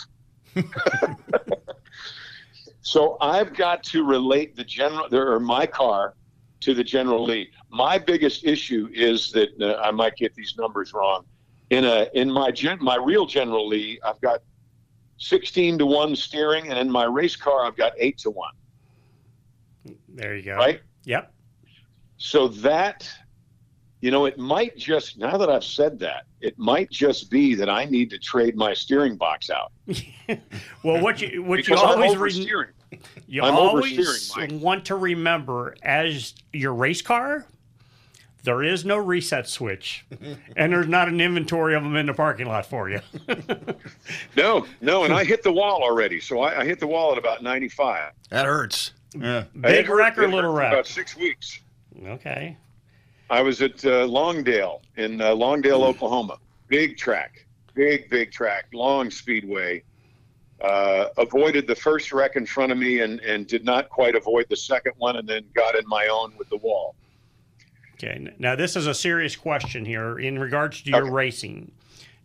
so 2.82 3.16
I've 3.20 3.54
got 3.54 3.82
to 3.84 4.04
relate 4.04 4.56
the 4.56 4.64
general, 4.64 5.12
or 5.14 5.40
my 5.40 5.66
car 5.66 6.14
to 6.60 6.74
the 6.74 6.84
General 6.84 7.24
Lee. 7.24 7.50
My 7.70 7.98
biggest 7.98 8.44
issue 8.44 8.88
is 8.92 9.30
that 9.32 9.48
uh, 9.60 9.80
I 9.80 9.90
might 9.90 10.16
get 10.16 10.34
these 10.34 10.54
numbers 10.58 10.92
wrong. 10.92 11.24
In 11.70 11.84
a 11.84 12.08
in 12.14 12.30
my 12.30 12.50
gen, 12.50 12.78
my 12.80 12.96
real 12.96 13.26
General 13.26 13.66
Lee, 13.66 14.00
I've 14.04 14.20
got 14.20 14.40
16 15.18 15.78
to 15.78 15.86
1 15.86 16.16
steering 16.16 16.68
and 16.68 16.78
in 16.78 16.90
my 16.90 17.04
race 17.04 17.36
car 17.36 17.64
I've 17.66 17.76
got 17.76 17.92
8 17.98 18.18
to 18.18 18.30
1, 18.30 18.52
There 20.08 20.34
you 20.34 20.42
go. 20.42 20.56
right? 20.56 20.80
Yep. 21.04 21.32
So 22.16 22.48
that 22.48 23.08
you 24.00 24.10
know, 24.10 24.24
it 24.26 24.38
might 24.38 24.76
just 24.76 25.18
now 25.18 25.36
that 25.36 25.50
I've 25.50 25.64
said 25.64 25.98
that, 26.00 26.24
it 26.40 26.58
might 26.58 26.90
just 26.90 27.30
be 27.30 27.54
that 27.54 27.68
I 27.68 27.84
need 27.84 28.08
to 28.10 28.18
trade 28.18 28.56
my 28.56 28.72
steering 28.74 29.16
box 29.16 29.50
out. 29.50 29.72
Well, 30.84 31.02
what 31.02 31.20
you 31.20 31.42
what 31.42 31.66
you 31.66 31.74
I'm 31.76 32.00
always 32.00 32.16
re- 32.16 32.30
oversteering. 32.30 32.98
you 33.26 33.42
I'm 33.42 33.54
always 33.56 34.32
want 34.52 34.84
to 34.86 34.94
remember 34.96 35.74
as 35.82 36.34
your 36.52 36.72
race 36.72 37.02
car, 37.02 37.44
there 38.44 38.62
is 38.62 38.84
no 38.84 38.96
reset 38.96 39.48
switch, 39.48 40.06
and 40.56 40.72
there's 40.72 40.86
not 40.86 41.08
an 41.08 41.20
inventory 41.20 41.74
of 41.74 41.82
them 41.82 41.96
in 41.96 42.06
the 42.06 42.14
parking 42.14 42.46
lot 42.46 42.64
for 42.66 42.88
you. 42.88 43.00
No, 44.36 44.66
no, 44.80 45.04
and 45.04 45.12
I 45.12 45.24
hit 45.24 45.42
the 45.42 45.52
wall 45.52 45.82
already. 45.82 46.20
So 46.20 46.40
I, 46.40 46.60
I 46.60 46.64
hit 46.64 46.78
the 46.80 46.86
wall 46.86 47.12
at 47.12 47.18
about 47.18 47.42
95. 47.42 48.12
That 48.30 48.46
hurts. 48.46 48.92
Yeah. 49.14 49.44
Big 49.60 49.86
hit- 49.86 49.88
wreck 49.88 50.16
or 50.18 50.28
little 50.28 50.52
hurt 50.52 50.58
wreck? 50.58 50.72
About 50.72 50.86
six 50.86 51.16
weeks. 51.16 51.60
Okay. 52.06 52.56
I 53.30 53.40
was 53.42 53.62
at 53.62 53.84
uh, 53.84 54.06
Longdale 54.06 54.82
in 54.96 55.20
uh, 55.20 55.32
Longdale, 55.34 55.84
Oklahoma. 55.84 56.36
Big 56.68 56.96
track, 56.96 57.46
big 57.74 58.10
big 58.10 58.32
track, 58.32 58.66
long 58.72 59.10
speedway. 59.10 59.82
Uh, 60.60 61.06
avoided 61.16 61.66
the 61.66 61.74
first 61.74 62.12
wreck 62.12 62.36
in 62.36 62.44
front 62.44 62.70
of 62.70 62.76
me 62.76 63.00
and, 63.00 63.18
and 63.20 63.46
did 63.46 63.64
not 63.64 63.88
quite 63.88 64.14
avoid 64.14 64.44
the 64.50 64.56
second 64.56 64.92
one, 64.98 65.16
and 65.16 65.26
then 65.26 65.42
got 65.54 65.74
in 65.74 65.86
my 65.88 66.06
own 66.08 66.32
with 66.36 66.50
the 66.50 66.56
wall. 66.58 66.94
Okay. 67.94 68.30
Now 68.38 68.56
this 68.56 68.76
is 68.76 68.86
a 68.86 68.92
serious 68.94 69.36
question 69.36 69.84
here 69.84 70.18
in 70.18 70.38
regards 70.38 70.82
to 70.82 70.90
your 70.90 71.02
Okay. 71.02 71.10
racing. 71.10 71.72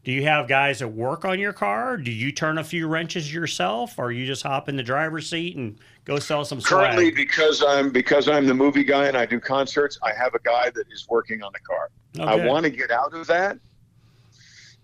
Do 0.05 0.11
you 0.11 0.21
have 0.23 0.47
guys 0.47 0.79
that 0.79 0.87
work 0.87 1.25
on 1.25 1.39
your 1.39 1.51
car? 1.51 1.97
Do 1.97 2.11
you 2.11 2.31
turn 2.31 2.59
a 2.59 2.63
few 2.63 2.87
wrenches 2.87 3.33
yourself, 3.33 3.97
or 3.97 4.11
you 4.11 4.27
just 4.27 4.43
hop 4.43 4.69
in 4.69 4.75
the 4.75 4.83
driver's 4.83 5.27
seat 5.27 5.57
and 5.57 5.79
go 6.05 6.19
sell 6.19 6.45
some 6.45 6.61
stuff? 6.61 6.79
Currently, 6.79 7.09
because 7.09 7.63
I'm 7.67 7.89
because 7.89 8.29
I'm 8.29 8.45
the 8.45 8.53
movie 8.53 8.83
guy 8.83 9.07
and 9.07 9.17
I 9.17 9.25
do 9.25 9.39
concerts, 9.39 9.97
I 10.03 10.13
have 10.13 10.35
a 10.35 10.39
guy 10.39 10.69
that 10.69 10.85
is 10.91 11.07
working 11.09 11.41
on 11.41 11.51
the 11.53 11.59
car. 11.59 11.89
I 12.19 12.45
want 12.45 12.65
to 12.65 12.69
get 12.69 12.91
out 12.91 13.15
of 13.15 13.25
that 13.27 13.57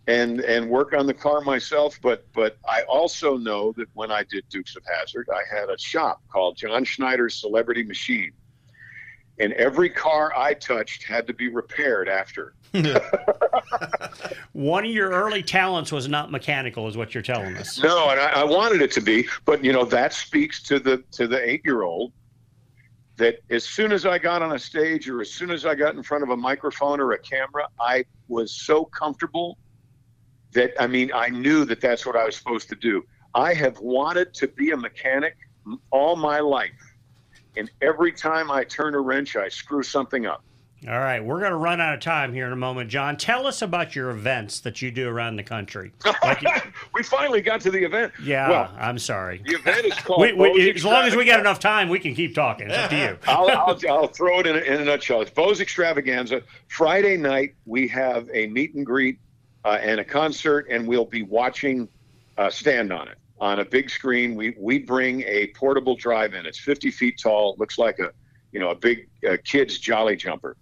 and 0.07 0.41
and 0.41 0.67
work 0.67 0.93
on 0.93 1.05
the 1.05 1.13
car 1.13 1.41
myself, 1.41 1.99
but 2.01 2.25
but 2.33 2.57
I 2.67 2.81
also 2.83 3.37
know 3.37 3.73
that 3.73 3.89
when 3.93 4.09
I 4.11 4.23
did 4.23 4.43
Dukes 4.49 4.75
of 4.75 4.81
Hazzard, 4.91 5.29
I 5.31 5.55
had 5.55 5.69
a 5.69 5.77
shop 5.77 6.23
called 6.29 6.57
John 6.57 6.83
Schneider's 6.83 7.35
Celebrity 7.35 7.83
Machine. 7.83 8.31
And 9.39 9.53
every 9.53 9.89
car 9.89 10.33
I 10.35 10.55
touched 10.55 11.03
had 11.03 11.27
to 11.27 11.33
be 11.33 11.47
repaired 11.47 12.09
after. 12.09 12.53
One 14.53 14.85
of 14.85 14.91
your 14.91 15.11
early 15.11 15.43
talents 15.43 15.91
was 15.91 16.07
not 16.07 16.31
mechanical, 16.31 16.87
is 16.87 16.95
what 16.95 17.13
you're 17.13 17.23
telling 17.23 17.57
us. 17.57 17.81
No, 17.81 18.09
and 18.09 18.19
I, 18.19 18.41
I 18.41 18.43
wanted 18.43 18.81
it 18.81 18.91
to 18.91 19.01
be, 19.01 19.27
but 19.45 19.63
you 19.63 19.73
know 19.73 19.85
that 19.85 20.13
speaks 20.13 20.61
to 20.63 20.79
the 20.79 21.03
to 21.11 21.27
the 21.27 21.49
eight 21.49 21.61
year 21.65 21.83
old 21.83 22.13
that 23.17 23.39
as 23.49 23.63
soon 23.63 23.91
as 23.91 24.05
I 24.05 24.17
got 24.17 24.41
on 24.41 24.53
a 24.53 24.59
stage 24.59 25.07
or 25.09 25.21
as 25.21 25.31
soon 25.31 25.51
as 25.51 25.65
I 25.65 25.75
got 25.75 25.95
in 25.95 26.01
front 26.01 26.23
of 26.23 26.29
a 26.29 26.37
microphone 26.37 26.99
or 26.99 27.11
a 27.11 27.19
camera, 27.19 27.67
I 27.79 28.05
was 28.29 28.53
so 28.53 28.85
comfortable 28.85 29.57
that 30.53 30.71
I 30.79 30.87
mean 30.87 31.11
I 31.13 31.29
knew 31.29 31.65
that 31.65 31.81
that's 31.81 32.05
what 32.05 32.15
I 32.15 32.25
was 32.25 32.35
supposed 32.35 32.69
to 32.69 32.75
do. 32.75 33.03
I 33.35 33.53
have 33.53 33.79
wanted 33.79 34.33
to 34.35 34.47
be 34.47 34.71
a 34.71 34.77
mechanic 34.77 35.35
all 35.91 36.15
my 36.15 36.39
life, 36.39 36.71
and 37.57 37.69
every 37.81 38.11
time 38.11 38.49
I 38.49 38.63
turn 38.63 38.95
a 38.95 38.99
wrench, 38.99 39.35
I 39.35 39.49
screw 39.49 39.83
something 39.83 40.25
up. 40.25 40.43
All 40.87 40.97
right, 40.99 41.23
we're 41.23 41.39
going 41.39 41.51
to 41.51 41.57
run 41.57 41.79
out 41.79 41.93
of 41.93 41.99
time 41.99 42.33
here 42.33 42.47
in 42.47 42.53
a 42.53 42.55
moment, 42.57 42.89
John. 42.89 43.15
Tell 43.15 43.45
us 43.45 43.61
about 43.61 43.95
your 43.95 44.09
events 44.09 44.61
that 44.61 44.81
you 44.81 44.89
do 44.89 45.07
around 45.07 45.35
the 45.35 45.43
country. 45.43 45.91
Like 46.23 46.41
you- 46.41 46.49
we 46.95 47.03
finally 47.03 47.39
got 47.41 47.61
to 47.61 47.71
the 47.71 47.83
event. 47.83 48.13
yeah, 48.23 48.49
Well, 48.49 48.71
I'm 48.79 48.97
sorry. 48.97 49.43
the 49.45 49.55
event 49.55 49.85
is 49.85 49.93
called. 50.03 50.21
We, 50.21 50.33
we, 50.33 50.71
as 50.71 50.83
long 50.83 51.03
as 51.05 51.15
we 51.15 51.23
got 51.25 51.39
enough 51.39 51.59
time, 51.59 51.87
we 51.89 51.99
can 51.99 52.15
keep 52.15 52.33
talking. 52.33 52.67
It's 52.69 52.77
up 52.77 52.89
to 52.89 52.97
you. 52.97 53.17
I'll, 53.27 53.49
I'll, 53.51 53.79
I'll 53.89 54.07
throw 54.07 54.39
it 54.39 54.47
in 54.47 54.55
a, 54.55 54.59
in 54.59 54.81
a 54.81 54.85
nutshell. 54.85 55.21
It's 55.21 55.29
Bo's 55.31 55.61
Extravaganza. 55.61 56.41
Friday 56.67 57.15
night, 57.17 57.53
we 57.65 57.87
have 57.89 58.27
a 58.33 58.47
meet 58.47 58.73
and 58.73 58.83
greet 58.85 59.19
uh, 59.65 59.77
and 59.81 59.99
a 59.99 60.03
concert, 60.03 60.65
and 60.71 60.87
we'll 60.87 61.05
be 61.05 61.21
watching 61.21 61.87
uh, 62.39 62.49
Stand 62.49 62.91
on 62.91 63.07
It 63.07 63.17
on 63.39 63.59
a 63.59 63.65
big 63.65 63.89
screen. 63.91 64.33
We, 64.35 64.55
we 64.57 64.79
bring 64.79 65.21
a 65.23 65.47
portable 65.55 65.95
drive 65.95 66.33
in. 66.33 66.45
It's 66.47 66.59
50 66.59 66.89
feet 66.91 67.19
tall. 67.21 67.55
Looks 67.59 67.77
like 67.77 67.99
a, 67.99 68.11
you 68.51 68.59
know, 68.59 68.69
a 68.71 68.75
big 68.75 69.07
uh, 69.29 69.37
kid's 69.43 69.77
jolly 69.79 70.15
jumper. 70.15 70.57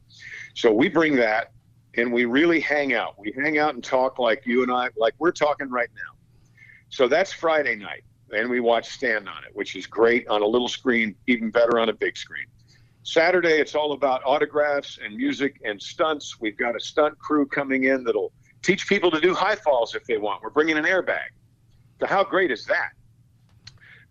So 0.59 0.73
we 0.73 0.89
bring 0.89 1.15
that, 1.15 1.53
and 1.95 2.11
we 2.11 2.25
really 2.25 2.59
hang 2.59 2.93
out. 2.93 3.17
We 3.17 3.31
hang 3.31 3.59
out 3.59 3.75
and 3.75 3.83
talk 3.83 4.19
like 4.19 4.45
you 4.45 4.61
and 4.61 4.69
I, 4.69 4.89
like 4.97 5.13
we're 5.17 5.31
talking 5.31 5.69
right 5.69 5.87
now. 5.95 6.17
So 6.89 7.07
that's 7.07 7.31
Friday 7.31 7.77
night. 7.77 8.03
And 8.33 8.49
we 8.49 8.59
watch 8.59 8.89
Stand 8.89 9.29
on 9.29 9.45
It, 9.45 9.55
which 9.55 9.77
is 9.77 9.87
great 9.87 10.27
on 10.27 10.41
a 10.41 10.45
little 10.45 10.67
screen, 10.67 11.15
even 11.27 11.49
better 11.49 11.79
on 11.79 11.87
a 11.87 11.93
big 11.93 12.17
screen. 12.17 12.43
Saturday, 13.03 13.53
it's 13.53 13.73
all 13.73 13.93
about 13.93 14.21
autographs 14.25 14.99
and 15.01 15.15
music 15.15 15.61
and 15.63 15.81
stunts. 15.81 16.41
We've 16.41 16.57
got 16.57 16.75
a 16.75 16.79
stunt 16.81 17.17
crew 17.19 17.45
coming 17.45 17.85
in 17.85 18.03
that'll 18.03 18.33
teach 18.61 18.85
people 18.89 19.09
to 19.11 19.21
do 19.21 19.33
high 19.33 19.55
falls 19.55 19.95
if 19.95 20.03
they 20.03 20.17
want. 20.17 20.43
We're 20.43 20.49
bringing 20.49 20.77
an 20.77 20.83
airbag. 20.83 21.29
So 22.01 22.05
how 22.05 22.25
great 22.25 22.51
is 22.51 22.65
that? 22.65 22.89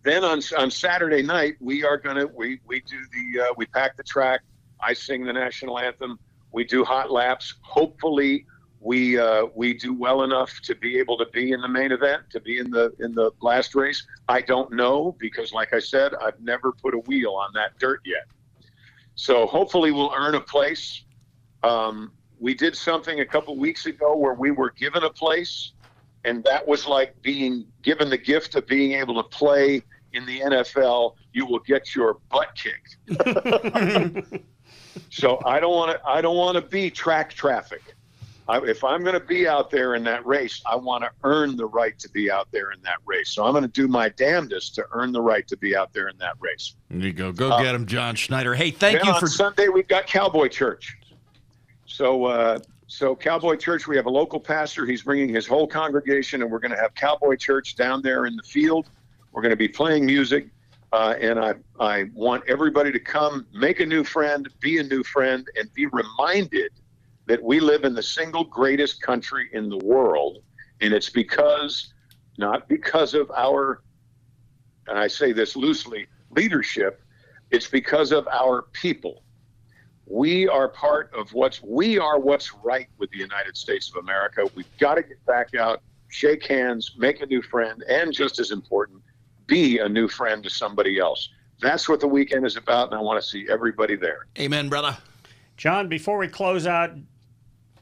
Then 0.01 0.23
on 0.23 0.41
on 0.57 0.71
Saturday 0.71 1.21
night, 1.21 1.57
we 1.59 1.83
are 1.83 1.97
gonna 1.97 2.25
we 2.25 2.59
we 2.65 2.79
do 2.81 2.97
the 3.13 3.41
uh, 3.41 3.53
we 3.55 3.67
pack 3.67 3.97
the 3.97 4.03
track. 4.03 4.41
I 4.81 4.93
sing 4.93 5.25
the 5.25 5.33
national 5.33 5.77
anthem. 5.77 6.17
We 6.51 6.63
do 6.63 6.83
hot 6.83 7.11
laps. 7.11 7.55
Hopefully, 7.61 8.45
we 8.81 9.19
uh, 9.19 9.45
we 9.55 9.73
do 9.73 9.93
well 9.93 10.23
enough 10.23 10.59
to 10.63 10.75
be 10.75 10.97
able 10.99 11.17
to 11.17 11.25
be 11.33 11.51
in 11.51 11.61
the 11.61 11.67
main 11.67 11.91
event, 11.91 12.23
to 12.31 12.39
be 12.39 12.59
in 12.59 12.71
the 12.71 12.93
in 12.99 13.13
the 13.13 13.31
last 13.41 13.75
race. 13.75 14.05
I 14.27 14.41
don't 14.41 14.71
know 14.71 15.15
because, 15.19 15.51
like 15.51 15.73
I 15.73 15.79
said, 15.79 16.13
I've 16.15 16.39
never 16.39 16.71
put 16.71 16.93
a 16.93 16.99
wheel 16.99 17.33
on 17.33 17.51
that 17.53 17.77
dirt 17.77 18.01
yet. 18.05 18.25
So 19.15 19.45
hopefully, 19.45 19.91
we'll 19.91 20.13
earn 20.15 20.35
a 20.35 20.41
place. 20.41 21.03
Um, 21.63 22.13
we 22.39 22.53
did 22.53 22.75
something 22.75 23.19
a 23.19 23.25
couple 23.25 23.57
weeks 23.57 23.85
ago 23.85 24.15
where 24.15 24.33
we 24.33 24.51
were 24.51 24.71
given 24.71 25.03
a 25.03 25.09
place, 25.09 25.73
and 26.23 26.41
that 26.45 26.65
was 26.65 26.87
like 26.87 27.21
being 27.21 27.65
given 27.81 28.09
the 28.09 28.17
gift 28.17 28.55
of 28.55 28.65
being 28.65 28.93
able 28.93 29.21
to 29.21 29.27
play 29.29 29.83
in 30.13 30.25
the 30.25 30.39
NFL. 30.39 31.15
You 31.33 31.45
will 31.45 31.59
get 31.59 31.93
your 31.93 32.19
butt 32.31 32.55
kicked. 32.55 32.97
so 35.09 35.39
I 35.45 35.59
don't 35.59 35.73
want 35.73 35.91
to. 35.91 36.07
I 36.07 36.21
don't 36.21 36.37
want 36.37 36.55
to 36.55 36.61
be 36.61 36.89
track 36.89 37.33
traffic. 37.33 37.81
I, 38.49 38.57
if 38.65 38.83
I'm 38.83 39.03
going 39.03 39.13
to 39.13 39.25
be 39.25 39.47
out 39.47 39.69
there 39.69 39.93
in 39.93 40.03
that 40.05 40.25
race, 40.25 40.59
I 40.65 40.75
want 40.75 41.03
to 41.03 41.11
earn 41.23 41.55
the 41.55 41.67
right 41.67 41.97
to 41.99 42.09
be 42.09 42.31
out 42.31 42.47
there 42.51 42.71
in 42.71 42.81
that 42.81 42.97
race. 43.05 43.29
So 43.29 43.45
I'm 43.45 43.51
going 43.51 43.63
to 43.63 43.67
do 43.67 43.87
my 43.87 44.09
damnedest 44.09 44.73
to 44.75 44.85
earn 44.91 45.11
the 45.11 45.21
right 45.21 45.47
to 45.47 45.57
be 45.57 45.75
out 45.75 45.93
there 45.93 46.07
in 46.07 46.17
that 46.17 46.33
race. 46.39 46.73
There 46.89 47.05
you 47.05 47.13
go. 47.13 47.31
Go 47.31 47.61
get 47.61 47.75
him, 47.75 47.85
John 47.85 48.15
Schneider. 48.15 48.55
Hey, 48.55 48.71
thank 48.71 49.03
you 49.05 49.11
on 49.11 49.19
for. 49.19 49.27
Sunday. 49.27 49.67
We've 49.67 49.87
got 49.87 50.07
Cowboy 50.07 50.47
Church. 50.47 50.97
So, 51.85 52.25
uh, 52.25 52.59
so 52.87 53.15
Cowboy 53.15 53.55
Church, 53.55 53.87
we 53.87 53.95
have 53.97 54.07
a 54.07 54.11
local 54.11 54.39
pastor. 54.39 54.87
He's 54.87 55.03
bringing 55.03 55.29
his 55.29 55.45
whole 55.45 55.67
congregation, 55.67 56.41
and 56.41 56.49
we're 56.49 56.59
going 56.59 56.71
to 56.71 56.79
have 56.79 56.95
Cowboy 56.95 57.35
Church 57.35 57.75
down 57.75 58.01
there 58.01 58.25
in 58.25 58.35
the 58.35 58.43
field. 58.43 58.89
We're 59.31 59.43
going 59.43 59.51
to 59.51 59.57
be 59.57 59.67
playing 59.67 60.07
music, 60.07 60.47
uh, 60.91 61.15
and 61.19 61.39
I 61.39 61.53
I 61.79 62.05
want 62.13 62.43
everybody 62.47 62.91
to 62.91 62.99
come, 62.99 63.45
make 63.53 63.79
a 63.79 63.85
new 63.85 64.03
friend, 64.03 64.47
be 64.59 64.79
a 64.79 64.83
new 64.83 65.03
friend, 65.03 65.47
and 65.57 65.71
be 65.73 65.85
reminded 65.87 66.71
that 67.27 67.41
we 67.41 67.59
live 67.59 67.83
in 67.83 67.93
the 67.93 68.03
single 68.03 68.43
greatest 68.43 69.01
country 69.01 69.49
in 69.53 69.69
the 69.69 69.77
world, 69.77 70.39
and 70.81 70.93
it's 70.93 71.09
because 71.09 71.93
not 72.37 72.67
because 72.67 73.13
of 73.13 73.29
our, 73.35 73.81
and 74.87 74.97
I 74.97 75.07
say 75.07 75.33
this 75.33 75.55
loosely, 75.55 76.07
leadership. 76.31 77.01
It's 77.51 77.67
because 77.67 78.11
of 78.11 78.27
our 78.27 78.63
people 78.73 79.23
we 80.09 80.47
are 80.47 80.67
part 80.67 81.11
of 81.13 81.31
what's 81.33 81.61
we 81.61 81.99
are 81.99 82.19
what's 82.19 82.53
right 82.63 82.87
with 82.97 83.11
the 83.11 83.19
United 83.19 83.55
States 83.55 83.91
of 83.91 84.03
America. 84.03 84.49
We've 84.55 84.77
got 84.79 84.95
to 84.95 85.03
get 85.03 85.23
back 85.25 85.53
out, 85.55 85.81
shake 86.09 86.45
hands, 86.47 86.95
make 86.97 87.21
a 87.21 87.27
new 87.27 87.43
friend, 87.43 87.83
and 87.87 88.11
just 88.11 88.39
as 88.39 88.49
important, 88.51 89.01
be 89.49 89.79
a 89.79 89.89
new 89.89 90.07
friend 90.07 90.41
to 90.43 90.49
somebody 90.49 90.99
else. 90.99 91.27
That's 91.61 91.89
what 91.89 91.99
the 91.99 92.07
weekend 92.07 92.45
is 92.45 92.55
about, 92.55 92.87
and 92.89 92.97
I 92.97 93.01
want 93.01 93.21
to 93.21 93.27
see 93.27 93.45
everybody 93.49 93.97
there. 93.97 94.27
Amen, 94.39 94.69
brother. 94.69 94.97
John, 95.57 95.89
before 95.89 96.17
we 96.17 96.29
close 96.29 96.65
out, 96.65 96.91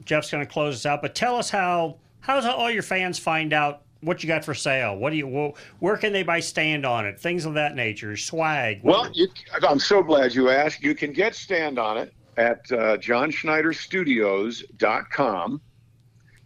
Jeff's 0.04 0.32
going 0.32 0.44
to 0.44 0.52
close 0.52 0.74
us 0.74 0.88
out, 0.88 1.04
but 1.04 1.14
tell 1.14 1.36
us 1.36 1.52
how 1.52 1.98
how's 2.22 2.46
all 2.46 2.72
your 2.72 2.82
fans 2.82 3.20
find 3.20 3.54
out 3.54 3.84
what 4.02 4.24
you 4.24 4.28
got 4.28 4.44
for 4.44 4.56
sale? 4.56 4.96
What 4.96 5.12
do 5.12 5.18
you 5.18 5.28
wh- 5.28 5.54
where 5.84 5.98
can 5.98 6.14
they 6.14 6.24
buy 6.24 6.40
stand 6.40 6.86
on 6.86 7.06
it? 7.06 7.20
Things 7.20 7.46
of 7.46 7.54
that 7.56 7.76
nature, 7.76 8.16
swag. 8.18 8.80
Well, 8.84 9.10
you, 9.14 9.28
I'm 9.68 9.80
so 9.80 10.02
glad 10.02 10.34
you 10.34 10.50
asked. 10.50 10.82
You 10.82 10.96
can 10.96 11.14
get 11.14 11.36
stand 11.36 11.78
on 11.78 11.98
it 11.98 12.14
at 12.38 12.62
uh, 12.72 12.98
johnschneiderstudios.com, 12.98 15.62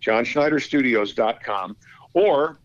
johnschneiderstudios.com, 0.01 1.78
or 2.13 2.59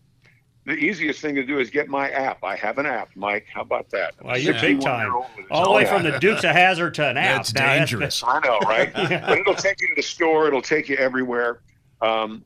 the 0.67 0.73
easiest 0.73 1.21
thing 1.21 1.33
to 1.35 1.45
do 1.45 1.59
is 1.59 1.69
get 1.69 1.87
my 1.87 2.09
app. 2.09 2.43
I 2.43 2.57
have 2.57 2.77
an 2.77 2.85
app, 2.85 3.09
Mike. 3.15 3.47
How 3.51 3.61
about 3.61 3.89
that? 3.91 4.15
well, 4.21 4.37
you're 4.37 4.53
big 4.55 4.81
time. 4.81 5.07
61-year-old 5.07 5.25
with 5.37 5.37
his 5.37 5.45
All 5.49 5.63
the 5.63 5.71
way 5.71 5.85
from 5.85 6.03
the 6.03 6.19
Dukes 6.19 6.43
of 6.43 6.51
Hazzard 6.51 6.93
to 6.95 7.07
an 7.07 7.15
app. 7.15 7.37
That's 7.37 7.53
Now, 7.53 7.73
dangerous. 7.73 8.21
I 8.27 8.39
know, 8.41 8.59
right? 8.59 8.93
But 8.93 9.37
it'll 9.37 9.55
take 9.55 9.79
you 9.79 9.87
to 9.87 9.95
the 9.95 10.01
store. 10.01 10.45
It'll 10.47 10.61
take 10.61 10.89
you 10.89 10.97
everywhere. 10.97 11.61
Um, 12.01 12.43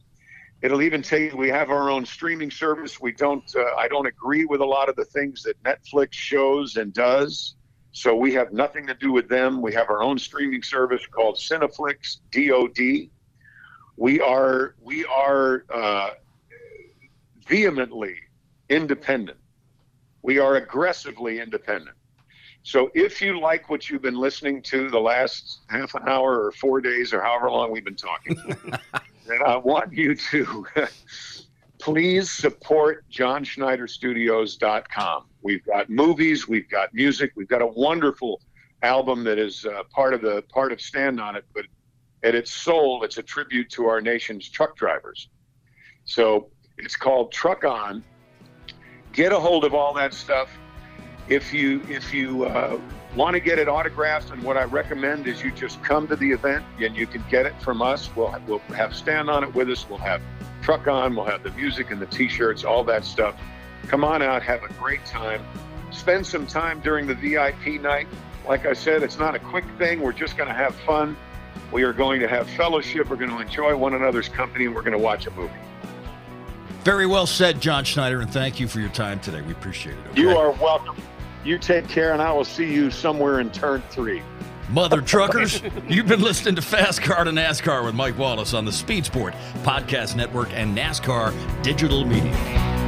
it'll 0.62 0.84
even 0.84 1.02
take. 1.02 1.34
We 1.34 1.50
have 1.50 1.72
our 1.72 1.90
own 1.90 2.06
streaming 2.06 2.52
service. 2.52 3.02
We 3.02 3.12
don't. 3.12 3.44
Uh, 3.56 3.64
I 3.76 3.88
don't 3.88 4.06
agree 4.06 4.46
with 4.46 4.62
a 4.62 4.66
lot 4.66 4.88
of 4.88 4.96
the 4.96 5.06
things 5.06 5.42
that 5.42 5.62
Netflix 5.64 6.14
shows 6.14 6.76
and 6.76 6.94
does. 6.94 7.56
So 7.92 8.16
we 8.16 8.36
have 8.36 8.54
nothing 8.54 8.86
to 8.86 8.94
do 8.94 9.12
with 9.12 9.30
them. 9.30 9.64
We 9.64 9.74
have 9.74 9.90
our 9.90 10.04
own 10.04 10.20
streaming 10.20 10.62
service 10.62 11.02
called 11.08 11.38
Cineflix 11.38 12.18
DoD. 12.30 13.10
We 13.98 14.22
are 14.22 14.76
we 14.80 15.06
are 15.06 15.66
uh, 15.74 16.12
vehemently 17.48 18.16
independent. 18.70 19.38
We 20.22 20.40
are 20.40 20.56
aggressively 20.56 21.40
independent. 21.40 21.96
So 22.64 22.92
if 22.94 23.22
you 23.22 23.40
like 23.40 23.70
what 23.70 23.90
you've 23.90 24.04
been 24.04 24.20
listening 24.20 24.62
to 24.64 24.90
the 24.90 25.00
last 25.00 25.62
half 25.70 25.96
an 25.96 26.04
hour 26.08 26.46
or 26.46 26.52
four 26.52 26.80
days 26.80 27.12
or 27.12 27.20
however 27.22 27.50
long 27.50 27.72
we've 27.72 27.84
been 27.84 27.96
talking, 27.96 28.38
then 29.28 29.42
I 29.44 29.58
want 29.58 29.92
you 29.94 30.14
to 30.14 30.68
please 31.80 32.30
support 32.30 33.04
johnschneiderstudios.com. 33.12 35.26
We've 35.42 35.66
got 35.66 35.90
movies, 35.90 36.48
we've 36.48 36.70
got 36.70 36.94
music, 36.94 37.32
we've 37.36 37.48
got 37.48 37.64
a 37.64 37.68
wonderful 37.68 38.40
album 38.84 39.24
that 39.24 39.40
is 39.40 39.66
uh, 39.66 39.82
part 39.92 40.14
of 40.14 40.22
the 40.22 40.44
part 40.54 40.72
of 40.72 40.80
Stand 40.80 41.20
on 41.20 41.36
It, 41.36 41.46
but 41.56 41.66
at 42.24 42.36
its 42.36 42.52
soul, 42.52 43.04
it's 43.04 43.18
a 43.18 43.24
tribute 43.24 43.72
to 43.72 43.88
our 43.88 44.02
nation's 44.02 44.48
truck 44.48 44.76
drivers. 44.76 45.30
So 46.06 46.52
it's 46.78 46.96
called 46.96 47.32
Truck 47.32 47.64
On. 47.64 48.04
Get 49.14 49.32
a 49.32 49.40
hold 49.40 49.66
of 49.66 49.74
all 49.74 49.94
that 49.96 50.14
stuff. 50.14 50.50
If 51.28 51.54
you 51.54 51.82
if 51.90 52.14
you 52.14 52.46
uh, 52.46 52.80
want 53.16 53.36
to 53.36 53.40
get 53.40 53.60
it 53.60 53.68
autographed, 53.68 54.32
and 54.32 54.42
what 54.44 54.58
I 54.58 54.64
recommend 54.64 55.28
is 55.28 55.44
you 55.44 55.52
just 55.52 55.82
come 55.84 56.08
to 56.08 56.16
the 56.16 56.32
event 56.32 56.66
and 56.80 56.96
you 56.96 57.06
can 57.06 57.24
get 57.30 57.46
it 57.46 57.60
from 57.62 57.82
us. 57.82 58.10
We'll 58.16 58.36
we'll 58.48 58.60
have 58.76 58.96
stand 58.96 59.30
on 59.30 59.44
it 59.44 59.54
with 59.54 59.70
us. 59.70 59.88
We'll 59.90 60.00
have 60.00 60.22
truck 60.62 60.88
on. 60.88 61.16
We'll 61.16 61.26
have 61.26 61.44
the 61.44 61.52
music 61.52 61.92
and 61.92 62.02
the 62.02 62.06
T-shirts, 62.08 62.64
all 62.64 62.84
that 62.86 63.04
stuff. 63.06 63.36
Come 63.88 64.04
on 64.04 64.22
out, 64.22 64.44
have 64.44 64.64
a 64.64 64.74
great 64.74 65.04
time. 65.06 65.44
Spend 65.92 66.26
some 66.26 66.48
time 66.48 66.80
during 66.82 67.08
the 67.08 67.16
VIP 67.16 67.82
night. 67.82 68.08
Like 68.48 68.66
I 68.66 68.74
said, 68.74 69.04
it's 69.04 69.20
not 69.20 69.36
a 69.36 69.40
quick 69.40 69.66
thing. 69.78 70.02
We're 70.02 70.14
just 70.14 70.38
going 70.38 70.48
to 70.48 70.56
have 70.56 70.74
fun. 70.76 71.18
We 71.72 71.84
are 71.84 71.94
going 71.94 72.20
to 72.22 72.28
have 72.28 72.50
fellowship. 72.52 73.10
We're 73.10 73.18
going 73.18 73.32
to 73.32 73.40
enjoy 73.40 73.76
one 73.76 73.94
another's 73.94 74.30
company, 74.30 74.66
and 74.66 74.76
we're 74.76 74.82
going 74.82 74.94
to 74.94 74.98
watch 74.98 75.28
a 75.28 75.32
movie. 75.32 75.54
Very 76.84 77.06
well 77.06 77.28
said, 77.28 77.62
John 77.62 77.84
Schneider, 77.84 78.22
and 78.22 78.32
thank 78.32 78.60
you 78.60 78.68
for 78.68 78.80
your 78.80 78.90
time 78.90 79.20
today. 79.20 79.42
We 79.42 79.52
appreciate 79.52 79.98
it. 79.98 80.08
Okay? 80.12 80.22
You 80.22 80.30
are 80.32 80.52
welcome. 80.52 80.96
You 81.44 81.58
take 81.58 81.88
care, 81.88 82.14
and 82.14 82.22
I 82.22 82.32
will 82.32 82.46
see 82.46 82.72
you 82.72 82.90
somewhere 82.90 83.40
in 83.40 83.52
turn 83.52 83.84
three. 83.90 84.22
Mother 84.70 85.02
truckers, 85.02 85.62
you've 85.88 86.08
been 86.08 86.22
listening 86.22 86.56
to 86.56 86.62
Fast 86.62 87.02
Car 87.02 87.24
to 87.24 87.32
NASCAR 87.32 87.84
with 87.86 87.94
Mike 87.94 88.18
Wallace 88.18 88.54
on 88.54 88.66
the 88.66 88.72
Speed 88.72 89.06
Sport 89.06 89.36
Podcast 89.64 90.16
Network 90.16 90.50
and 90.54 90.76
NASCAR 90.76 91.34
Digital 91.62 92.04
Media. 92.06 92.81